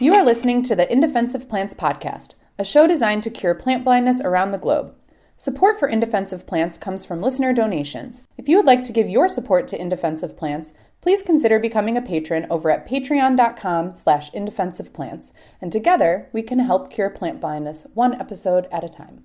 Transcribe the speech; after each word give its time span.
You 0.00 0.14
are 0.14 0.24
listening 0.24 0.62
to 0.62 0.76
the 0.76 0.90
In 0.92 1.00
Defense 1.00 1.36
Plants 1.46 1.74
podcast, 1.74 2.36
a 2.56 2.64
show 2.64 2.86
designed 2.86 3.24
to 3.24 3.30
cure 3.30 3.52
plant 3.52 3.82
blindness 3.82 4.20
around 4.20 4.52
the 4.52 4.56
globe. 4.58 4.94
Support 5.36 5.80
for 5.80 5.88
In 5.88 5.98
Defense 5.98 6.32
Plants 6.44 6.78
comes 6.78 7.04
from 7.04 7.20
listener 7.20 7.52
donations. 7.52 8.22
If 8.36 8.48
you 8.48 8.56
would 8.58 8.64
like 8.64 8.84
to 8.84 8.92
give 8.92 9.08
your 9.08 9.26
support 9.26 9.66
to 9.68 9.80
In 9.80 9.88
Defense 9.88 10.22
Plants, 10.36 10.72
please 11.00 11.24
consider 11.24 11.58
becoming 11.58 11.96
a 11.96 12.00
patron 12.00 12.46
over 12.48 12.70
at 12.70 12.88
patreon.com 12.88 13.94
slash 13.94 14.30
indefenseofplants, 14.30 15.32
and 15.60 15.72
together 15.72 16.28
we 16.32 16.42
can 16.44 16.60
help 16.60 16.92
cure 16.92 17.10
plant 17.10 17.40
blindness 17.40 17.84
one 17.94 18.14
episode 18.20 18.68
at 18.70 18.84
a 18.84 18.88
time. 18.88 19.24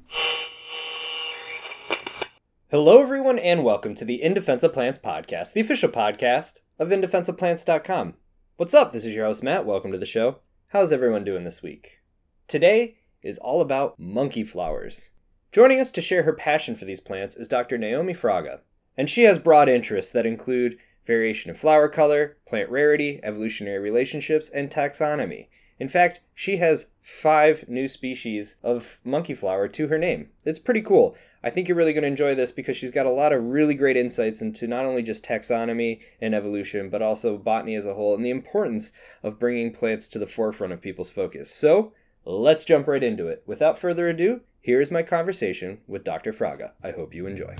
Hello, 2.71 3.00
everyone, 3.00 3.38
and 3.38 3.64
welcome 3.64 3.94
to 3.94 4.05
the 4.05 4.24
In 4.24 4.34
Plants 4.42 4.64
podcast, 4.98 5.54
the 5.54 5.62
official 5.62 5.90
podcast 5.90 6.62
of 6.80 6.88
indefenseofplants.com. 6.88 8.16
What's 8.58 8.74
up? 8.74 8.92
This 8.92 9.05
is 9.05 9.14
your 9.14 9.26
host, 9.28 9.44
Matt. 9.44 9.68
Welcome 9.68 9.92
to 9.92 10.00
the 10.00 10.08
show. 10.08 10.40
How's 10.74 10.92
everyone 10.92 11.24
doing 11.24 11.43
this 11.43 11.61
week? 11.61 12.00
Today 12.47 12.97
is 13.21 13.38
all 13.38 13.61
about 13.61 14.00
monkey 14.00 14.43
flowers. 14.43 15.11
Joining 15.52 15.80
us 15.80 15.92
to 15.92 16.02
share 16.02 16.24
her 16.24 16.34
passion 16.34 16.75
for 16.75 16.86
these 16.86 17.00
plants 17.00 17.36
is 17.36 17.47
Dr. 17.47 17.78
Naomi 17.78 18.16
Fraga, 18.16 18.61
and 18.97 19.07
she 19.07 19.21
has 19.25 19.38
broad 19.38 19.70
interests 19.70 20.11
that 20.14 20.25
include 20.25 20.80
variation 21.06 21.52
of 21.52 21.60
flower 21.60 21.88
color, 21.88 22.38
plant 22.47 22.71
rarity, 22.71 23.20
evolutionary 23.21 23.78
relationships, 23.78 24.50
and 24.50 24.71
taxonomy. 24.71 25.46
In 25.80 25.89
fact, 25.89 26.21
she 26.33 26.57
has 26.57 26.88
five 27.04 27.69
new 27.69 27.88
species 27.88 28.58
of 28.64 28.97
monkey 29.04 29.36
flower 29.36 29.68
to 29.68 29.89
her 29.89 30.00
name. 30.00 30.30
It's 30.44 30.58
pretty 30.58 30.82
cool. 30.82 31.16
I 31.43 31.50
think 31.50 31.68
you're 31.68 31.78
really 31.78 31.92
going 31.93 32.03
to 32.03 32.08
enjoy 32.08 32.36
this 32.36 32.52
because 32.52 32.78
she's 32.78 32.92
got 32.92 33.06
a 33.06 33.11
lot 33.11 33.33
of 33.33 33.44
really 33.44 33.73
great 33.73 33.97
insights 33.97 34.42
into 34.42 34.66
not 34.66 34.86
only 34.86 35.03
just 35.03 35.25
taxonomy 35.25 36.00
and 36.22 36.33
evolution, 36.33 36.89
but 36.89 37.02
also 37.02 37.38
botany 37.38 37.75
as 37.75 37.86
a 37.86 37.94
whole 37.94 38.16
and 38.16 38.23
the 38.23 38.30
importance 38.30 38.94
of 39.23 39.39
bringing 39.39 39.73
plants 39.73 40.08
to 40.09 40.19
the 40.19 40.28
forefront 40.28 40.72
of 40.72 40.81
people's 40.81 41.09
focus. 41.09 41.53
So, 41.53 41.92
let's 42.23 42.64
jump 42.64 42.88
right 42.88 43.03
into 43.03 43.27
it. 43.27 43.44
Without 43.45 43.77
further 43.77 44.08
ado, 44.08 44.39
here 44.61 44.80
is 44.80 44.89
my 44.89 45.03
conversation 45.03 45.80
with 45.86 46.05
Dr. 46.05 46.31
Fraga. 46.31 46.71
I 46.81 46.91
hope 46.91 47.14
you 47.14 47.27
enjoy. 47.27 47.55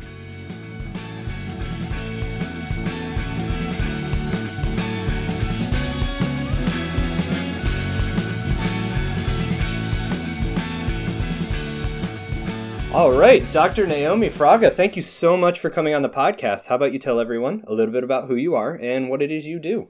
All 12.94 13.12
right, 13.12 13.44
Dr. 13.52 13.88
Naomi 13.88 14.30
Fraga, 14.30 14.72
thank 14.72 14.96
you 14.96 15.02
so 15.02 15.36
much 15.36 15.60
for 15.60 15.72
coming 15.72 15.96
on 15.96 16.04
the 16.04 16.10
podcast. 16.10 16.68
How 16.68 16.76
about 16.76 16.94
you 16.94 17.00
tell 17.00 17.20
everyone 17.20 17.64
a 17.66 17.74
little 17.74 17.92
bit 17.92 18.04
about 18.04 18.28
who 18.28 18.36
you 18.36 18.54
are 18.54 18.76
and 18.76 19.10
what 19.10 19.24
it 19.24 19.32
is 19.32 19.48
you 19.48 19.58
do? 19.58 19.88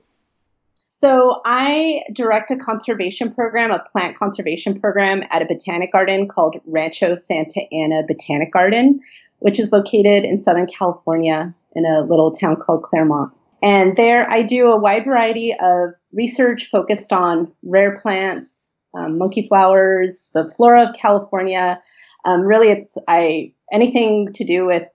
So 0.87 1.41
I 1.43 2.03
direct 2.13 2.49
a 2.51 2.55
conservation 2.55 3.33
program, 3.33 3.71
a 3.71 3.83
plant 3.91 4.15
conservation 4.15 4.79
program 4.79 5.23
at 5.31 5.41
a 5.41 5.45
botanic 5.45 5.91
garden 5.91 6.29
called 6.29 6.55
Rancho 6.65 7.17
Santa 7.17 7.63
Ana 7.73 8.03
Botanic 8.07 8.53
Garden, 8.53 9.01
which 9.39 9.59
is 9.59 9.73
located 9.73 10.23
in 10.23 10.39
Southern 10.39 10.67
California 10.67 11.53
in 11.75 11.85
a 11.85 12.05
little 12.05 12.31
town 12.31 12.55
called 12.55 12.83
Claremont. 12.83 13.33
And 13.61 13.97
there 13.97 14.31
I 14.31 14.43
do 14.43 14.69
a 14.69 14.79
wide 14.79 15.03
variety 15.03 15.53
of 15.59 15.89
research 16.13 16.69
focused 16.71 17.11
on 17.11 17.51
rare 17.63 17.99
plants, 17.99 18.69
um, 18.93 19.17
monkey 19.17 19.45
flowers, 19.45 20.31
the 20.33 20.49
flora 20.55 20.87
of 20.87 20.95
California. 20.95 21.81
Um, 22.25 22.41
really, 22.41 22.69
it's 22.69 22.89
I 23.07 23.53
anything 23.71 24.31
to 24.33 24.43
do 24.43 24.65
with 24.65 24.87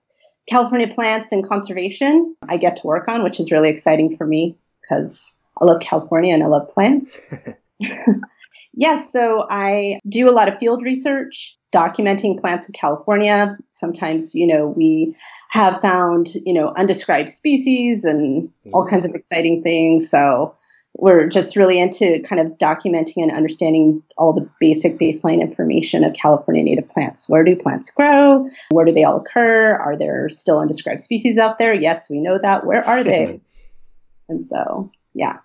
California 0.48 0.92
plants 0.92 1.28
and 1.30 1.46
conservation 1.46 2.34
I 2.48 2.56
get 2.56 2.76
to 2.76 2.86
work 2.86 3.08
on, 3.08 3.22
which 3.22 3.38
is 3.38 3.52
really 3.52 3.68
exciting 3.68 4.16
for 4.16 4.26
me 4.26 4.56
because 4.80 5.30
I 5.60 5.64
love 5.64 5.80
California 5.80 6.34
and 6.34 6.42
I 6.42 6.46
love 6.46 6.68
plants. 6.70 7.20
yes, 8.74 9.12
so 9.12 9.46
I 9.48 10.00
do 10.08 10.28
a 10.28 10.32
lot 10.32 10.48
of 10.48 10.58
field 10.58 10.82
research, 10.82 11.56
documenting 11.72 12.40
plants 12.40 12.68
of 12.68 12.74
California. 12.74 13.56
Sometimes, 13.70 14.34
you 14.34 14.46
know, 14.46 14.66
we 14.68 15.14
have 15.50 15.80
found, 15.80 16.34
you 16.46 16.52
know, 16.52 16.72
undescribed 16.76 17.30
species 17.30 18.04
and 18.04 18.50
all 18.72 18.86
kinds 18.86 19.04
of 19.04 19.14
exciting 19.14 19.62
things. 19.62 20.10
So 20.10 20.54
we're 20.98 21.28
just 21.28 21.54
really 21.54 21.80
into 21.80 22.20
kind 22.28 22.40
of 22.40 22.58
documenting 22.58 23.22
and 23.22 23.30
understanding 23.30 24.02
all 24.16 24.32
the 24.32 24.48
basic 24.58 24.98
baseline 24.98 25.40
information 25.40 26.02
of 26.02 26.12
California 26.12 26.62
native 26.64 26.88
plants. 26.88 27.28
Where 27.28 27.44
do 27.44 27.54
plants 27.54 27.92
grow? 27.92 28.50
Where 28.70 28.84
do 28.84 28.92
they 28.92 29.04
all 29.04 29.18
occur? 29.18 29.76
Are 29.76 29.96
there 29.96 30.28
still 30.28 30.58
undescribed 30.58 31.00
species 31.00 31.38
out 31.38 31.58
there? 31.58 31.72
Yes, 31.72 32.10
we 32.10 32.20
know 32.20 32.36
that. 32.42 32.66
Where 32.66 32.84
are 32.84 33.04
they? 33.04 33.40
and 34.28 34.44
so, 34.44 34.90
yeah. 35.14 35.38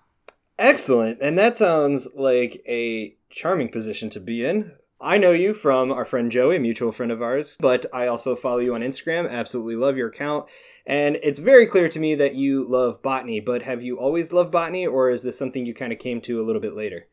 Excellent. 0.58 1.20
And 1.22 1.38
that 1.38 1.56
sounds 1.56 2.08
like 2.16 2.64
a 2.68 3.16
charming 3.30 3.70
position 3.70 4.10
to 4.12 4.20
be 4.20 4.44
in. 4.44 4.72
I 5.00 5.20
know 5.20 5.34
you 5.34 5.54
from 5.54 5.92
our 5.92 6.06
friend 6.06 6.32
Joey, 6.32 6.56
a 6.56 6.60
mutual 6.60 6.92
friend 6.92 7.12
of 7.12 7.22
ours, 7.22 7.58
but 7.60 7.86
I 7.94 8.08
also 8.08 8.36
follow 8.36 8.60
you 8.60 8.74
on 8.74 8.82
Instagram. 8.82 9.30
Absolutely 9.30 9.76
love 9.76 9.98
your 9.98 10.08
account. 10.10 10.48
And 10.86 11.18
it's 11.24 11.40
very 11.40 11.66
clear 11.66 11.88
to 11.90 12.00
me 12.00 12.16
that 12.16 12.36
you 12.36 12.66
love 12.68 13.02
botany, 13.02 13.40
but 13.40 13.62
have 13.62 13.82
you 13.82 13.98
always 13.98 14.34
loved 14.34 14.52
botany, 14.52 14.86
or 14.86 15.10
is 15.10 15.24
this 15.24 15.38
something 15.38 15.66
you 15.66 15.74
kind 15.74 15.94
of 15.94 16.00
came 16.00 16.20
to 16.22 16.42
a 16.42 16.44
little 16.44 16.62
bit 16.62 16.76
later? 16.76 17.08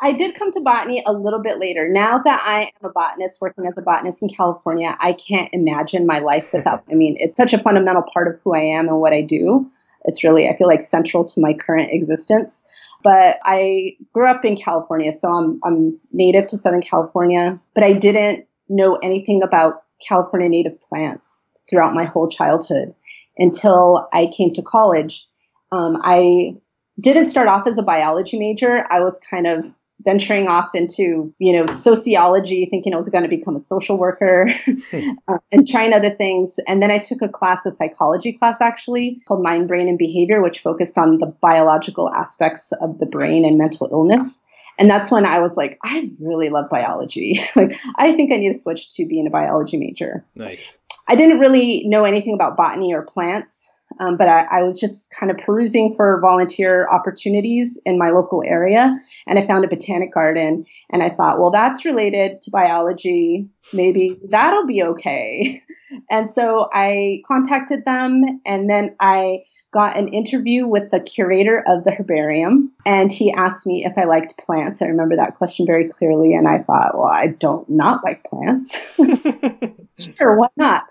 I 0.00 0.12
did 0.12 0.36
come 0.36 0.50
to 0.52 0.60
botany 0.60 1.02
a 1.06 1.12
little 1.12 1.40
bit 1.40 1.58
later. 1.58 1.88
Now 1.88 2.18
that 2.18 2.40
I 2.44 2.72
am 2.82 2.90
a 2.90 2.92
botanist 2.92 3.40
working 3.40 3.66
as 3.66 3.78
a 3.78 3.82
botanist 3.82 4.22
in 4.22 4.28
California, 4.28 4.96
I 4.98 5.12
can't 5.12 5.48
imagine 5.52 6.06
my 6.06 6.18
life 6.18 6.46
without. 6.52 6.82
I 6.90 6.94
mean, 6.94 7.16
it's 7.18 7.36
such 7.36 7.52
a 7.52 7.62
fundamental 7.62 8.02
part 8.12 8.26
of 8.26 8.40
who 8.42 8.54
I 8.54 8.62
am 8.62 8.88
and 8.88 9.00
what 9.00 9.12
I 9.12 9.22
do. 9.22 9.70
It's 10.04 10.24
really, 10.24 10.48
I 10.48 10.56
feel 10.56 10.66
like, 10.66 10.82
central 10.82 11.24
to 11.24 11.40
my 11.40 11.54
current 11.54 11.90
existence. 11.92 12.64
But 13.02 13.38
I 13.44 13.96
grew 14.12 14.28
up 14.28 14.44
in 14.44 14.56
California, 14.56 15.12
so 15.12 15.32
I'm, 15.32 15.60
I'm 15.64 16.00
native 16.12 16.48
to 16.48 16.58
Southern 16.58 16.82
California, 16.82 17.60
but 17.74 17.84
I 17.84 17.92
didn't 17.92 18.46
know 18.68 18.96
anything 18.96 19.42
about 19.44 19.84
California 20.06 20.48
native 20.48 20.80
plants 20.82 21.45
throughout 21.68 21.94
my 21.94 22.04
whole 22.04 22.28
childhood 22.28 22.94
until 23.38 24.08
I 24.12 24.30
came 24.36 24.52
to 24.54 24.62
college. 24.62 25.26
Um, 25.72 25.98
I 26.02 26.56
didn't 27.00 27.28
start 27.28 27.48
off 27.48 27.66
as 27.66 27.78
a 27.78 27.82
biology 27.82 28.38
major. 28.38 28.84
I 28.90 29.00
was 29.00 29.20
kind 29.30 29.46
of 29.46 29.64
venturing 30.04 30.46
off 30.46 30.68
into 30.74 31.34
you 31.38 31.52
know 31.52 31.66
sociology 31.66 32.66
thinking 32.70 32.92
i 32.92 32.96
was 32.96 33.08
going 33.08 33.24
to 33.24 33.30
become 33.30 33.56
a 33.56 33.60
social 33.60 33.96
worker 33.96 34.46
uh, 35.28 35.38
and 35.50 35.66
trying 35.66 35.92
other 35.92 36.14
things. 36.14 36.60
And 36.66 36.82
then 36.82 36.90
i 36.90 36.98
took 36.98 37.22
a 37.22 37.28
class 37.28 37.64
a 37.64 37.72
psychology 37.72 38.32
class 38.32 38.60
actually 38.60 39.22
called 39.26 39.42
mind 39.42 39.68
brain 39.68 39.88
and 39.88 39.98
behavior 39.98 40.42
which 40.42 40.60
focused 40.60 40.98
on 40.98 41.18
the 41.18 41.26
biological 41.26 42.12
aspects 42.12 42.72
of 42.80 42.98
the 42.98 43.06
brain 43.06 43.44
and 43.44 43.56
mental 43.56 43.88
illness. 43.90 44.42
And 44.78 44.90
that's 44.90 45.10
when 45.10 45.24
i 45.24 45.40
was 45.40 45.56
like 45.56 45.78
i 45.82 46.10
really 46.20 46.50
love 46.50 46.68
biology. 46.70 47.40
Like 47.56 47.72
i 47.96 48.12
think 48.12 48.32
i 48.32 48.36
need 48.36 48.52
to 48.52 48.58
switch 48.58 48.90
to 48.96 49.06
being 49.06 49.26
a 49.26 49.30
biology 49.30 49.78
major. 49.78 50.26
Nice 50.34 50.76
i 51.08 51.14
didn't 51.16 51.38
really 51.38 51.84
know 51.86 52.04
anything 52.04 52.34
about 52.34 52.56
botany 52.56 52.92
or 52.94 53.02
plants 53.02 53.70
um, 53.98 54.16
but 54.16 54.28
I, 54.28 54.46
I, 54.50 54.62
was 54.62 54.78
just 54.78 55.10
kind 55.10 55.30
of 55.30 55.38
perusing 55.38 55.94
for 55.94 56.20
volunteer 56.20 56.88
opportunities 56.88 57.80
in 57.86 57.98
my 57.98 58.10
local 58.10 58.42
area, 58.44 58.98
and 59.26 59.38
I 59.38 59.46
found 59.46 59.64
a 59.64 59.68
botanic 59.68 60.12
garden. 60.12 60.66
And 60.90 61.02
I 61.02 61.10
thought, 61.10 61.38
well, 61.38 61.50
that's 61.50 61.84
related 61.84 62.42
to 62.42 62.50
biology. 62.50 63.48
Maybe 63.72 64.18
that'll 64.28 64.66
be 64.66 64.82
okay. 64.82 65.62
And 66.10 66.28
so 66.28 66.68
I 66.72 67.22
contacted 67.28 67.84
them, 67.84 68.40
and 68.44 68.68
then 68.68 68.96
I 68.98 69.44
got 69.72 69.96
an 69.96 70.08
interview 70.08 70.66
with 70.66 70.90
the 70.90 70.98
curator 70.98 71.62
of 71.64 71.84
the 71.84 71.92
herbarium, 71.92 72.72
and 72.84 73.10
he 73.10 73.32
asked 73.32 73.68
me 73.68 73.84
if 73.84 73.96
I 73.96 74.02
liked 74.02 74.36
plants. 74.36 74.82
I 74.82 74.86
remember 74.86 75.14
that 75.14 75.36
question 75.36 75.64
very 75.64 75.88
clearly, 75.88 76.34
and 76.34 76.48
I 76.48 76.58
thought, 76.58 76.98
well, 76.98 77.06
I 77.06 77.28
don't 77.28 77.68
not 77.70 78.02
like 78.02 78.24
plants. 78.24 78.76
sure, 80.18 80.36
why 80.36 80.48
not? 80.56 80.82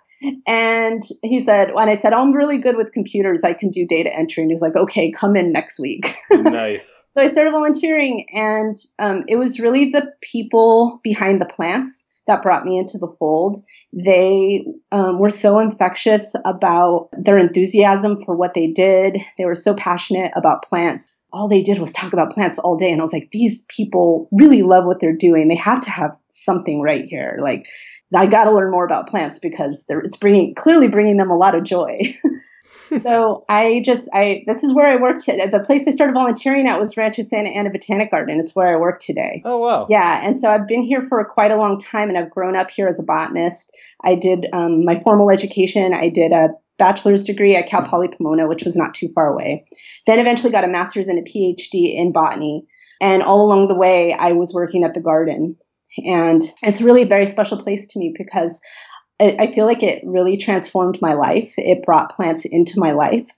And 0.48 1.04
he 1.22 1.44
said, 1.44 1.74
when 1.74 1.90
I 1.90 1.96
said, 1.96 2.14
oh, 2.14 2.22
I'm 2.22 2.34
really 2.34 2.58
good 2.58 2.78
with 2.78 2.92
computers, 2.94 3.44
I 3.44 3.54
can 3.54 3.70
do 3.70 3.86
data 3.86 4.14
entry. 4.14 4.44
And 4.44 4.52
he's 4.52 4.62
like, 4.62 4.76
okay, 4.76 5.12
come 5.12 5.36
in 5.36 5.52
next 5.52 5.80
week. 5.80 6.18
nice. 6.32 6.88
so 7.14 7.24
I 7.24 7.32
started 7.32 7.52
volunteering, 7.52 8.26
and 8.32 8.76
um, 9.00 9.24
it 9.28 9.36
was 9.36 9.60
really 9.60 9.92
the 9.92 10.12
people 10.22 11.00
behind 11.04 11.42
the 11.42 11.46
plants 11.46 12.06
that 12.28 12.44
brought 12.44 12.66
me 12.66 12.78
into 12.78 12.98
the 12.98 13.14
fold. 13.20 13.58
They 13.94 14.66
um, 14.92 15.20
were 15.20 15.30
so 15.30 15.60
infectious 15.60 16.36
about 16.44 17.10
their 17.14 17.38
enthusiasm 17.38 18.24
for 18.26 18.36
what 18.36 18.54
they 18.54 18.68
did. 18.68 19.18
They 19.38 19.46
were 19.46 19.56
so 19.56 19.74
passionate 19.74 20.32
about 20.36 20.68
plants. 20.68 21.10
All 21.32 21.48
they 21.48 21.62
did 21.62 21.80
was 21.80 21.94
talk 21.94 22.14
about 22.14 22.34
plants 22.34 22.58
all 22.58 22.78
day. 22.78 22.92
And 22.92 23.00
I 23.00 23.04
was 23.04 23.14
like, 23.14 23.30
these 23.32 23.64
people 23.64 24.28
really 24.32 24.64
love 24.64 24.86
what 24.86 25.00
they're 25.00 25.16
doing. 25.16 25.48
They 25.48 25.56
have 25.56 25.82
to 25.82 25.90
have 25.90 26.18
something 26.30 26.82
right 26.82 27.06
here. 27.06 27.38
Like, 27.40 27.68
I 28.14 28.28
got 28.28 28.46
to 28.46 28.52
learn 28.52 28.72
more 28.72 28.86
about 28.86 29.08
plants 29.08 29.40
because 29.40 29.84
it's 29.90 30.18
bringing 30.18 30.56
clearly 30.56 30.88
bringing 30.88 31.18
them 31.18 31.32
a 31.32 31.38
lot 31.38 31.56
of 31.56 31.64
joy. 31.64 32.18
so 33.02 33.46
I 33.50 33.82
just 33.84 34.10
I 34.14 34.44
this 34.46 34.64
is 34.64 34.74
where 34.74 34.88
I 34.88 35.02
work. 35.02 35.20
the 35.26 35.64
place 35.66 35.88
I 35.88 35.92
started 35.92 36.14
volunteering 36.14 36.68
at 36.68 36.80
was 36.80 36.98
Rancho 36.98 37.24
Santa 37.24 37.50
Ana 37.50 37.70
Botanic 37.70 38.12
Garden. 38.12 38.40
It's 38.40 38.56
where 38.56 38.74
I 38.74 38.80
work 38.80 39.00
today. 39.00 39.42
Oh 39.46 39.60
wow! 39.60 39.88
Yeah, 39.90 40.22
and 40.24 40.40
so 40.40 40.50
I've 40.50 40.68
been 40.68 40.84
here 40.84 41.02
for 41.02 41.24
quite 41.26 41.52
a 41.52 41.58
long 41.58 41.80
time, 41.80 42.10
and 42.10 42.18
I've 42.18 42.30
grown 42.30 42.56
up 42.56 42.70
here 42.70 42.88
as 42.88 43.00
a 43.00 43.04
botanist. 43.04 43.76
I 44.04 44.16
did 44.16 44.48
um, 44.54 44.86
my 44.86 45.00
formal 45.00 45.32
education. 45.32 45.94
I 45.94 46.10
did 46.10 46.32
a 46.32 46.50
bachelor's 46.78 47.24
degree 47.24 47.56
at 47.56 47.68
Cal 47.68 47.84
Poly 47.84 48.10
Pomona, 48.10 48.48
which 48.48 48.64
was 48.64 48.76
not 48.76 48.94
too 48.94 49.10
far 49.14 49.34
away. 49.34 49.66
Then 50.08 50.20
eventually 50.20 50.52
got 50.52 50.64
a 50.64 50.68
master's 50.68 51.08
and 51.08 51.20
a 51.20 51.22
PhD 51.22 51.96
in 51.96 52.12
botany 52.12 52.66
And 53.02 53.24
all 53.24 53.46
along 53.46 53.68
the 53.68 53.76
way, 53.76 54.14
I 54.14 54.34
was 54.34 54.54
working 54.54 54.84
at 54.84 54.94
the 54.94 55.00
garden. 55.00 55.56
And 56.04 56.42
it's 56.62 56.82
really 56.82 57.04
a 57.04 57.08
very 57.08 57.26
special 57.26 57.62
place 57.62 57.88
to 57.88 58.00
me 58.00 58.14
because 58.18 58.60
I 59.20 59.52
feel 59.54 59.66
like 59.66 59.82
it 59.82 60.04
really 60.06 60.36
transformed 60.36 61.02
my 61.02 61.14
life. 61.14 61.54
It 61.58 61.86
brought 61.86 62.16
plants 62.16 62.44
into 62.44 62.80
my 62.80 62.92
life. 62.92 63.30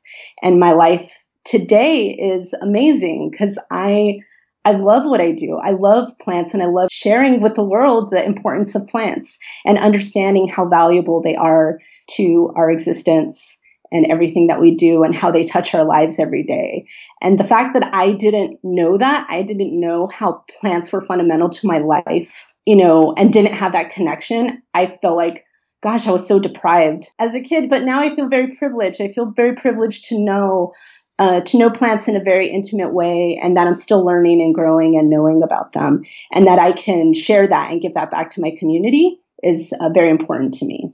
And 0.42 0.59
my 0.59 0.71
life 0.71 1.12
today 1.45 2.18
is 2.19 2.54
amazing 2.62 3.30
because 3.31 3.59
I 3.69 4.19
I 4.65 4.71
love 4.71 5.04
what 5.06 5.21
I 5.21 5.31
do. 5.31 5.57
I 5.63 5.71
love 5.71 6.18
plants 6.19 6.54
and 6.54 6.62
I 6.62 6.65
love 6.65 6.89
sharing 6.92 7.42
with 7.42 7.56
the 7.56 7.63
world 7.63 8.12
the 8.12 8.25
importance 8.25 8.75
of 8.75 8.88
plants 8.88 9.39
and 9.63 9.77
understanding 9.77 10.50
how 10.50 10.68
valuable 10.68 11.21
they 11.21 11.36
are 11.36 11.80
to 12.15 12.51
our 12.54 12.69
existence 12.69 13.57
and 13.91 14.05
everything 14.07 14.47
that 14.47 14.59
we 14.59 14.75
do 14.75 15.03
and 15.03 15.15
how 15.15 15.31
they 15.31 15.43
touch 15.43 15.73
our 15.73 15.85
lives 15.85 16.19
every 16.19 16.43
day. 16.43 16.85
And 17.21 17.39
the 17.39 17.43
fact 17.43 17.73
that 17.73 17.89
I 17.93 18.11
didn't 18.11 18.59
know 18.63 18.97
that, 18.97 19.27
I 19.29 19.41
didn't 19.41 19.79
know 19.79 20.07
how 20.07 20.43
plants 20.59 20.91
were 20.91 21.05
fundamental 21.05 21.49
to 21.49 21.67
my 21.67 21.79
life, 21.79 22.45
you 22.65 22.75
know, 22.75 23.13
and 23.17 23.31
didn't 23.31 23.53
have 23.53 23.73
that 23.73 23.91
connection, 23.91 24.61
I 24.73 24.97
felt 25.01 25.17
like 25.17 25.43
gosh, 25.83 26.07
I 26.07 26.11
was 26.11 26.27
so 26.27 26.39
deprived 26.39 27.07
as 27.19 27.35
a 27.35 27.39
kid, 27.39 27.69
but 27.69 27.83
now 27.83 28.01
I 28.01 28.13
feel 28.15 28.27
very 28.27 28.55
privileged. 28.57 28.99
I 28.99 29.11
feel 29.11 29.31
very 29.35 29.55
privileged 29.55 30.05
to 30.05 30.19
know 30.19 30.73
uh, 31.19 31.41
to 31.41 31.57
know 31.57 31.69
plants 31.69 32.07
in 32.07 32.15
a 32.15 32.23
very 32.23 32.51
intimate 32.51 32.93
way 32.93 33.39
and 33.41 33.57
that 33.57 33.65
I'm 33.65 33.73
still 33.73 34.05
learning 34.05 34.41
and 34.41 34.53
growing 34.53 34.97
and 34.97 35.09
knowing 35.09 35.41
about 35.41 35.73
them 35.73 36.03
and 36.31 36.45
that 36.45 36.59
I 36.59 36.71
can 36.71 37.13
share 37.13 37.47
that 37.47 37.71
and 37.71 37.81
give 37.81 37.95
that 37.95 38.11
back 38.11 38.29
to 38.31 38.41
my 38.41 38.51
community 38.57 39.19
is 39.41 39.73
uh, 39.79 39.89
very 39.89 40.11
important 40.11 40.53
to 40.55 40.65
me. 40.65 40.93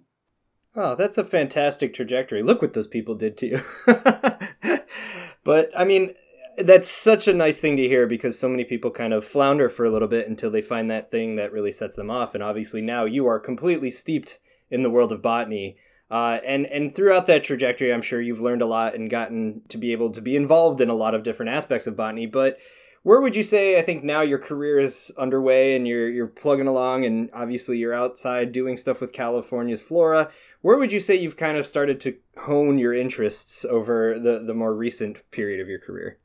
Oh, 0.76 0.96
that's 0.96 1.18
a 1.18 1.24
fantastic 1.24 1.94
trajectory. 1.94 2.42
Look 2.42 2.62
what 2.62 2.74
those 2.74 2.88
people 2.88 3.16
did 3.16 3.38
to 3.38 3.48
you. 3.48 3.62
but 5.44 5.70
I 5.78 5.84
mean, 5.84 6.14
that's 6.58 6.90
such 6.90 7.28
a 7.28 7.34
nice 7.34 7.60
thing 7.60 7.78
to 7.78 7.88
hear 7.88 8.08
because 8.08 8.38
so 8.38 8.50
many 8.50 8.64
people 8.64 8.90
kind 8.90 9.14
of 9.14 9.26
flounder 9.26 9.70
for 9.70 9.86
a 9.86 9.92
little 9.92 10.08
bit 10.08 10.28
until 10.28 10.50
they 10.50 10.62
find 10.62 10.90
that 10.90 11.12
thing 11.12 11.36
that 11.36 11.52
really 11.52 11.72
sets 11.72 11.96
them 11.96 12.10
off. 12.10 12.34
And 12.34 12.44
obviously 12.44 12.82
now 12.82 13.06
you 13.06 13.28
are 13.28 13.40
completely 13.40 13.92
steeped 13.92 14.40
in 14.72 14.82
the 14.82 14.90
world 14.90 15.12
of 15.12 15.22
botany. 15.22 15.78
Uh, 16.10 16.40
and 16.46 16.66
and 16.68 16.94
throughout 16.94 17.28
that 17.28 17.44
trajectory, 17.44 17.94
I'm 17.94 18.02
sure 18.02 18.22
you've 18.22 18.42
learned 18.42 18.62
a 18.62 18.68
lot 18.68 18.94
and 18.94 19.10
gotten 19.10 19.62
to 19.70 19.78
be 19.78 19.92
able 19.94 20.12
to 20.12 20.22
be 20.22 20.36
involved 20.36 20.82
in 20.82 20.90
a 20.90 20.96
lot 20.96 21.16
of 21.16 21.24
different 21.24 21.52
aspects 21.52 21.88
of 21.88 21.96
botany. 21.96 22.28
But 22.28 22.58
where 23.04 23.20
would 23.20 23.36
you 23.36 23.44
say? 23.44 23.80
I 23.80 23.82
think 23.82 24.04
now 24.04 24.22
your 24.22 24.40
career 24.40 24.80
is 24.80 25.12
underway 25.18 25.76
and 25.76 25.88
you're 25.88 26.10
you're 26.10 26.28
plugging 26.28 26.68
along, 26.68 27.06
and 27.06 27.30
obviously 27.34 27.78
you're 27.78 27.94
outside 27.94 28.52
doing 28.52 28.78
stuff 28.78 29.02
with 29.02 29.12
California's 29.12 29.82
flora. 29.82 30.30
Where 30.64 30.78
would 30.78 30.94
you 30.94 31.02
say 31.02 31.16
you've 31.16 31.36
kind 31.36 31.58
of 31.58 31.68
started 31.68 32.00
to 32.02 32.16
hone 32.38 32.80
your 32.80 32.94
interests 32.94 33.66
over 33.66 34.18
the 34.18 34.44
the 34.48 34.54
more 34.54 34.74
recent 34.74 35.18
period 35.30 35.60
of 35.60 35.68
your 35.68 35.80
career? 35.80 36.18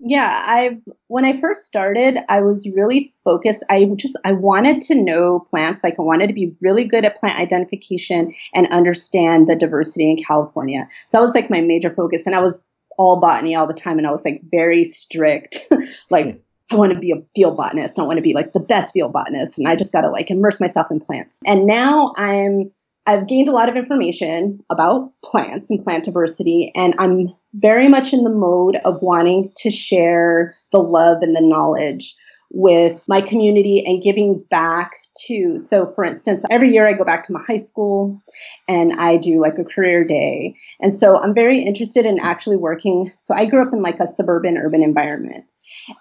Yeah, 0.00 0.42
I 0.46 0.80
when 1.08 1.26
I 1.26 1.38
first 1.42 1.66
started, 1.66 2.16
I 2.30 2.40
was 2.40 2.66
really 2.74 3.12
focused. 3.22 3.62
I 3.68 3.84
just 3.96 4.18
I 4.24 4.32
wanted 4.32 4.80
to 4.82 4.94
know 4.94 5.46
plants. 5.50 5.84
Like 5.84 5.96
I 5.98 6.02
wanted 6.02 6.28
to 6.28 6.32
be 6.32 6.56
really 6.62 6.84
good 6.84 7.04
at 7.04 7.20
plant 7.20 7.38
identification 7.38 8.34
and 8.54 8.66
understand 8.72 9.46
the 9.46 9.56
diversity 9.56 10.10
in 10.10 10.24
California. 10.24 10.88
So 11.08 11.18
that 11.18 11.22
was 11.22 11.34
like 11.34 11.50
my 11.50 11.60
major 11.60 11.94
focus, 11.94 12.26
and 12.26 12.34
I 12.34 12.40
was 12.40 12.64
all 12.96 13.20
botany 13.20 13.54
all 13.54 13.66
the 13.66 13.74
time, 13.74 13.98
and 13.98 14.06
I 14.06 14.10
was 14.10 14.24
like 14.24 14.40
very 14.50 14.84
strict. 14.84 15.70
like 16.10 16.24
hmm. 16.24 16.38
I 16.70 16.76
want 16.76 16.94
to 16.94 16.98
be 16.98 17.10
a 17.10 17.22
field 17.36 17.58
botanist. 17.58 17.98
I 17.98 18.04
want 18.04 18.16
to 18.16 18.22
be 18.22 18.32
like 18.32 18.54
the 18.54 18.60
best 18.60 18.94
field 18.94 19.12
botanist, 19.12 19.58
and 19.58 19.68
I 19.68 19.76
just 19.76 19.92
got 19.92 20.00
to 20.00 20.08
like 20.08 20.30
immerse 20.30 20.60
myself 20.60 20.86
in 20.90 20.98
plants. 20.98 21.40
And 21.44 21.66
now 21.66 22.14
I'm 22.16 22.72
I've 23.06 23.28
gained 23.28 23.48
a 23.48 23.52
lot 23.52 23.68
of 23.68 23.76
information 23.76 24.60
about 24.70 25.12
plants 25.22 25.70
and 25.70 25.82
plant 25.82 26.04
diversity, 26.04 26.72
and 26.74 26.94
I'm 26.98 27.34
very 27.52 27.88
much 27.88 28.12
in 28.12 28.24
the 28.24 28.30
mode 28.30 28.76
of 28.84 29.02
wanting 29.02 29.52
to 29.58 29.70
share 29.70 30.54
the 30.72 30.78
love 30.78 31.18
and 31.20 31.36
the 31.36 31.40
knowledge 31.40 32.14
with 32.50 33.02
my 33.08 33.20
community 33.20 33.82
and 33.84 34.02
giving 34.02 34.42
back 34.50 34.92
to. 35.26 35.58
So, 35.58 35.92
for 35.94 36.04
instance, 36.04 36.44
every 36.50 36.72
year 36.72 36.88
I 36.88 36.94
go 36.94 37.04
back 37.04 37.24
to 37.24 37.32
my 37.32 37.42
high 37.46 37.58
school 37.58 38.22
and 38.68 38.94
I 38.94 39.16
do 39.16 39.40
like 39.40 39.58
a 39.58 39.64
career 39.64 40.04
day. 40.04 40.56
And 40.80 40.94
so 40.94 41.18
I'm 41.18 41.34
very 41.34 41.62
interested 41.62 42.06
in 42.06 42.18
actually 42.20 42.56
working. 42.56 43.12
So, 43.20 43.34
I 43.34 43.46
grew 43.46 43.66
up 43.66 43.72
in 43.72 43.82
like 43.82 44.00
a 44.00 44.06
suburban 44.08 44.56
urban 44.56 44.82
environment. 44.82 45.44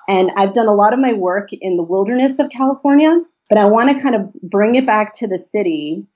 And 0.08 0.32
I've 0.38 0.54
done 0.54 0.68
a 0.68 0.74
lot 0.74 0.94
of 0.94 1.00
my 1.00 1.14
work 1.14 1.50
in 1.52 1.76
the 1.76 1.84
wilderness 1.84 2.40
of 2.40 2.50
California, 2.50 3.20
but 3.54 3.62
I 3.62 3.68
want 3.68 3.96
to 3.96 4.02
kind 4.02 4.16
of 4.16 4.34
bring 4.42 4.74
it 4.74 4.88
back 4.88 5.14
to 5.18 5.28
the 5.28 5.38
city 5.38 6.08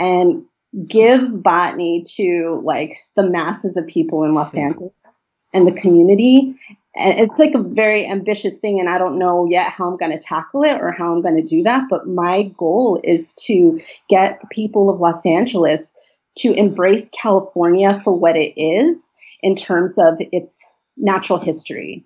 and 0.00 0.46
give 0.88 1.42
botany 1.42 2.02
to 2.14 2.62
like 2.64 2.96
the 3.16 3.22
masses 3.22 3.76
of 3.76 3.86
people 3.86 4.24
in 4.24 4.32
Los 4.32 4.52
hmm. 4.52 4.60
Angeles 4.60 5.24
and 5.52 5.66
the 5.66 5.78
community. 5.78 6.54
And 6.94 7.20
it's 7.20 7.38
like 7.38 7.52
a 7.54 7.62
very 7.62 8.08
ambitious 8.08 8.58
thing, 8.60 8.80
and 8.80 8.88
I 8.88 8.96
don't 8.96 9.18
know 9.18 9.44
yet 9.44 9.70
how 9.70 9.86
I'm 9.86 9.98
going 9.98 10.16
to 10.16 10.22
tackle 10.22 10.62
it 10.62 10.80
or 10.80 10.90
how 10.90 11.12
I'm 11.12 11.20
going 11.20 11.36
to 11.36 11.42
do 11.42 11.62
that. 11.64 11.82
But 11.90 12.08
my 12.08 12.44
goal 12.56 12.98
is 13.04 13.34
to 13.44 13.78
get 14.08 14.40
the 14.40 14.46
people 14.46 14.88
of 14.88 14.98
Los 14.98 15.26
Angeles 15.26 15.94
to 16.38 16.54
embrace 16.54 17.10
California 17.10 18.00
for 18.04 18.18
what 18.18 18.38
it 18.38 18.58
is 18.58 19.12
in 19.42 19.54
terms 19.54 19.98
of 19.98 20.14
its 20.32 20.58
natural 20.96 21.38
history 21.38 22.04